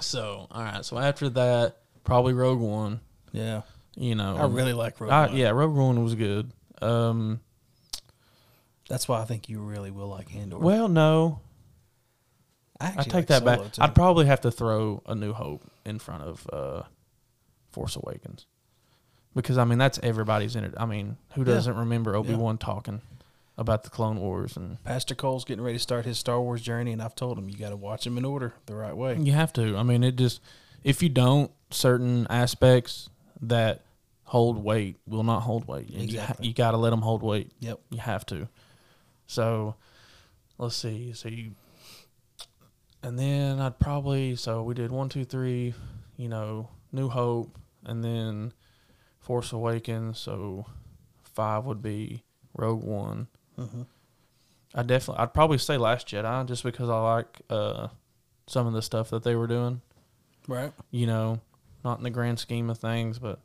So 0.01 0.47
all 0.51 0.63
right. 0.63 0.85
So 0.85 0.99
after 0.99 1.29
that, 1.31 1.77
probably 2.05 2.33
Rogue 2.35 2.61
One. 2.61 3.01
Yeah, 3.33 3.63
You 3.97 4.15
know, 4.15 4.37
I 4.37 4.47
really 4.47 4.73
like 4.73 4.99
Rogue 5.01 5.11
I- 5.11 5.27
One. 5.27 5.37
yeah, 5.37 5.51
Rogue 5.51 5.75
One 5.77 6.03
was 6.03 6.15
good. 6.15 6.51
Um, 6.81 7.41
that's 8.89 9.09
why 9.09 9.21
I 9.21 9.25
think 9.25 9.49
you 9.49 9.61
really 9.61 9.91
will 9.91 10.09
like 10.09 10.35
Andor. 10.35 10.59
well, 10.59 10.89
no, 10.89 11.41
I, 12.81 12.95
I 12.99 13.03
take 13.03 13.15
like 13.15 13.27
that 13.29 13.45
back. 13.45 13.73
Too. 13.73 13.83
I'd 13.83 13.95
probably 13.95 14.27
have 14.27 14.41
to 14.43 14.51
throw 14.51 15.03
A 15.07 15.15
New 15.15 15.33
Hope 15.33 15.63
in 15.85 15.99
front 15.99 16.23
of 16.25 16.47
uh, 16.53 16.83
Force 17.71 17.97
Awakens 17.97 18.47
because 19.35 19.59
I 19.59 19.65
mean 19.65 19.79
that's 19.79 19.99
everybody's 20.03 20.57
in 20.57 20.65
it. 20.65 20.75
I 20.77 20.87
mean, 20.87 21.17
who 21.35 21.45
doesn't 21.45 21.77
remember 21.77 22.15
Obi 22.17 22.35
Wan 22.35 22.59
talking 22.59 23.01
about 23.59 23.85
the 23.85 23.91
Clone 23.91 24.21
Wars 24.21 24.57
and 24.57 24.83
Pastor 24.85 25.15
Cole's 25.15 25.45
getting 25.47 25.65
ready 25.65 25.79
to 25.79 25.83
start 25.83 26.05
his 26.05 26.19
Star 26.19 26.41
Wars 26.41 26.61
journey, 26.61 26.93
and 26.93 27.01
I've 27.03 27.15
told 27.15 27.39
him 27.39 27.49
you 27.49 27.57
got 27.57 27.71
to 27.71 27.77
watch 27.77 28.07
him 28.07 28.19
in 28.19 28.25
order, 28.25 28.53
the 28.67 28.75
right 28.77 28.95
way. 28.97 29.17
you 29.19 29.33
have 29.33 29.53
to. 29.55 29.77
I 29.77 29.83
mean, 29.83 30.05
it 30.05 30.17
just 30.17 30.41
if 30.85 31.03
you 31.03 31.09
don't, 31.09 31.51
certain 31.71 32.27
aspects 32.29 33.09
that 33.43 33.83
hold 34.25 34.63
weight 34.63 34.97
will 35.07 35.23
not 35.23 35.41
hold 35.41 35.67
weight. 35.69 35.89
And 35.91 36.13
you, 36.13 36.19
ha- 36.19 36.25
Exactly. 36.25 36.49
you 36.49 36.55
got 36.55 36.73
to 36.73 36.77
let 36.77 36.91
them 36.91 37.01
hold 37.01 37.23
weight. 37.23 37.53
Yep. 37.61 37.81
You 37.91 37.99
have 37.99 38.27
to. 38.27 38.49
So, 39.27 39.77
let's 40.59 40.77
see. 40.77 41.13
So 41.13 41.29
you, 41.29 41.53
and 43.03 43.19
then 43.19 43.61
I'd 43.61 43.79
probably 43.79 44.37
so 44.37 44.63
we 44.63 44.75
did 44.75 44.91
one, 44.91 45.09
two, 45.09 45.25
three. 45.25 45.75
You 46.17 46.29
know, 46.29 46.71
New 46.93 47.09
Hope, 47.09 47.59
and 47.85 48.03
then 48.03 48.53
Force 49.21 49.53
Awakens. 49.53 50.19
So 50.19 50.67
five 51.23 51.65
would 51.65 51.83
be 51.83 52.23
Rogue 52.55 52.83
One. 52.83 53.29
hmm 53.57 53.83
I 54.75 54.83
definitely, 54.83 55.23
I'd 55.23 55.33
probably 55.33 55.57
say 55.59 55.79
Last 55.79 56.07
Jedi 56.07 56.47
just 56.47 56.63
because 56.63 56.91
I 56.91 57.01
like 57.01 57.41
uh, 57.49 57.89
some 58.47 58.67
of 58.67 58.75
the 58.75 58.83
stuff 58.83 59.09
that 59.09 59.23
they 59.23 59.35
were 59.35 59.47
doing. 59.47 59.81
Right. 60.47 60.73
You 60.91 61.07
know, 61.07 61.41
not 61.83 61.97
in 61.99 62.05
the 62.05 62.11
grand 62.11 62.39
scheme 62.39 62.69
of 62.69 62.77
things, 62.77 63.19
but 63.19 63.41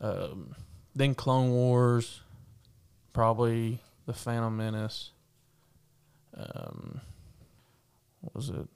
um, 0.00 0.56
then 0.96 1.14
Clone 1.14 1.50
Wars, 1.50 2.22
probably 3.12 3.78
the 4.08 4.14
Phantom 4.14 4.56
Menace. 4.56 5.10
Um, 6.34 7.00
what 8.22 8.34
was 8.34 8.48
it? 8.48 8.66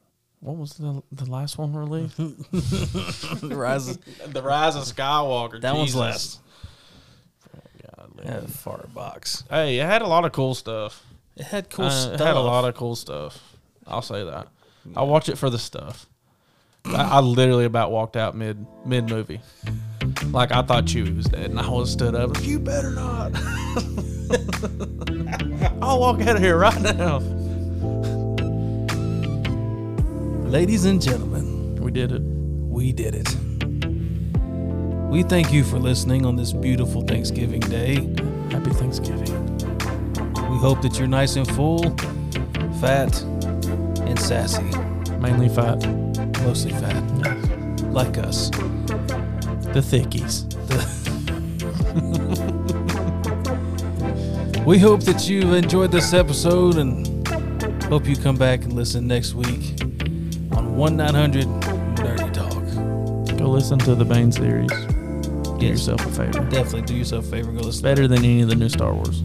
What 0.41 0.57
was 0.59 0.75
the 0.75 1.03
the 1.11 1.25
last 1.31 1.57
one 1.57 1.73
released? 1.75 2.17
the 2.19 3.51
rise. 3.57 3.89
Of, 3.89 4.33
the 4.33 4.43
Rise 4.43 4.77
of 4.77 4.83
Skywalker. 4.83 5.61
that 5.63 5.75
one's 5.75 5.87
Jesus. 5.95 6.01
last. 6.01 6.41
Godly. 7.97 8.25
Yeah, 8.27 8.41
far 8.47 8.85
box. 8.95 9.45
Hey, 9.49 9.79
it 9.79 9.87
had 9.87 10.03
a 10.03 10.07
lot 10.07 10.25
of 10.27 10.33
cool 10.33 10.55
stuff. 10.55 11.03
It 11.37 11.45
had 11.45 11.71
cool 11.71 11.87
Uh, 11.87 11.91
stuff. 11.91 12.15
It 12.15 12.21
had 12.21 12.37
a 12.37 12.41
lot 12.41 12.65
of 12.67 12.75
cool 12.75 12.95
stuff. 12.95 13.41
I'll 13.87 14.03
say 14.03 14.23
that. 14.25 14.49
I 14.95 15.03
watch 15.03 15.29
it 15.31 15.39
for 15.39 15.49
the 15.49 15.59
stuff. 15.59 16.07
I, 16.85 17.05
I 17.05 17.21
literally 17.21 17.65
about 17.65 17.91
walked 17.93 18.17
out 18.17 18.35
mid 18.37 18.67
mid 18.85 19.09
movie. 19.09 19.41
Like 20.27 20.51
I 20.53 20.61
thought 20.63 20.85
Chewie 20.85 21.17
was 21.17 21.27
dead, 21.27 21.51
and 21.51 21.59
I 21.61 21.69
was 21.71 21.91
stood 21.93 22.15
up. 22.17 22.43
You 22.43 22.59
better 22.59 22.91
not. 22.91 23.33
I'll 25.83 25.99
walk 25.99 26.21
out 26.23 26.37
of 26.37 26.43
here 26.43 26.57
right 26.57 26.81
now. 26.81 27.19
Ladies 30.49 30.85
and 30.85 31.01
gentlemen, 31.03 31.77
We 31.77 31.91
did 31.91 32.13
it. 32.13 32.23
we 32.23 32.93
did 32.93 33.15
it. 33.15 33.37
We 35.11 35.23
thank 35.25 35.53
you 35.53 35.65
for 35.65 35.79
listening 35.79 36.25
on 36.25 36.37
this 36.37 36.53
beautiful 36.53 37.03
Thanksgiving 37.03 37.61
day. 37.61 37.95
Happy 38.51 38.71
Thanksgiving. 38.71 39.57
We 40.51 40.57
hope 40.59 40.81
that 40.83 40.99
you're 40.99 41.09
nice 41.09 41.37
and 41.37 41.47
full, 41.49 41.83
fat, 42.81 43.21
and 44.03 44.19
sassy. 44.19 44.63
Mainly 45.19 45.49
fat. 45.49 45.85
Mostly 46.43 46.73
fat, 46.73 47.03
like 47.93 48.19
us. 48.19 48.51
The 48.51 49.81
thickies. 49.83 50.47
We 54.65 54.79
hope 54.79 55.01
that 55.05 55.29
you've 55.29 55.53
enjoyed 55.53 55.91
this 55.91 56.13
episode 56.13 56.77
and 56.77 57.27
hope 57.85 58.07
you 58.07 58.17
come 58.17 58.37
back 58.37 58.63
and 58.63 58.73
listen 58.75 59.07
next 59.09 59.35
week 59.35 59.83
on 60.53 60.77
1 60.77 60.97
900 60.97 61.45
Nerdy 61.47 62.33
Talk. 62.33 63.39
Go 63.39 63.47
listen 63.51 63.79
to 63.81 63.95
the 63.95 64.05
Bane 64.05 64.31
series. 64.31 64.69
Do 64.71 65.59
Yes. 65.61 65.71
yourself 65.87 66.07
a 66.07 66.11
favor. 66.11 66.41
Definitely 66.49 66.83
do 66.83 66.95
yourself 66.95 67.27
a 67.27 67.31
favor. 67.31 67.53
Go 67.53 67.61
listen. 67.61 67.83
Better 67.83 68.07
than 68.07 68.19
any 68.19 68.41
of 68.43 68.49
the 68.49 68.55
new 68.55 68.69
Star 68.69 68.93
Wars. 68.95 69.23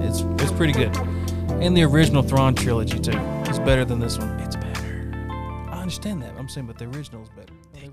It's 0.00 0.20
it's 0.42 0.52
pretty 0.52 0.72
good, 0.72 0.94
and 1.60 1.76
the 1.76 1.82
original 1.84 2.22
Thrawn 2.22 2.54
trilogy 2.54 2.98
too. 2.98 3.18
It's 3.46 3.58
better 3.60 3.84
than 3.84 4.00
this 4.00 4.18
one. 4.18 4.28
It's 4.40 4.56
better. 4.56 5.12
I 5.70 5.78
understand 5.80 6.22
that. 6.22 6.34
I'm 6.38 6.48
saying, 6.48 6.66
but 6.66 6.76
the 6.78 6.86
original 6.86 7.22
is 7.22 7.28
better. 7.30 7.52
Whatever. 7.72 7.92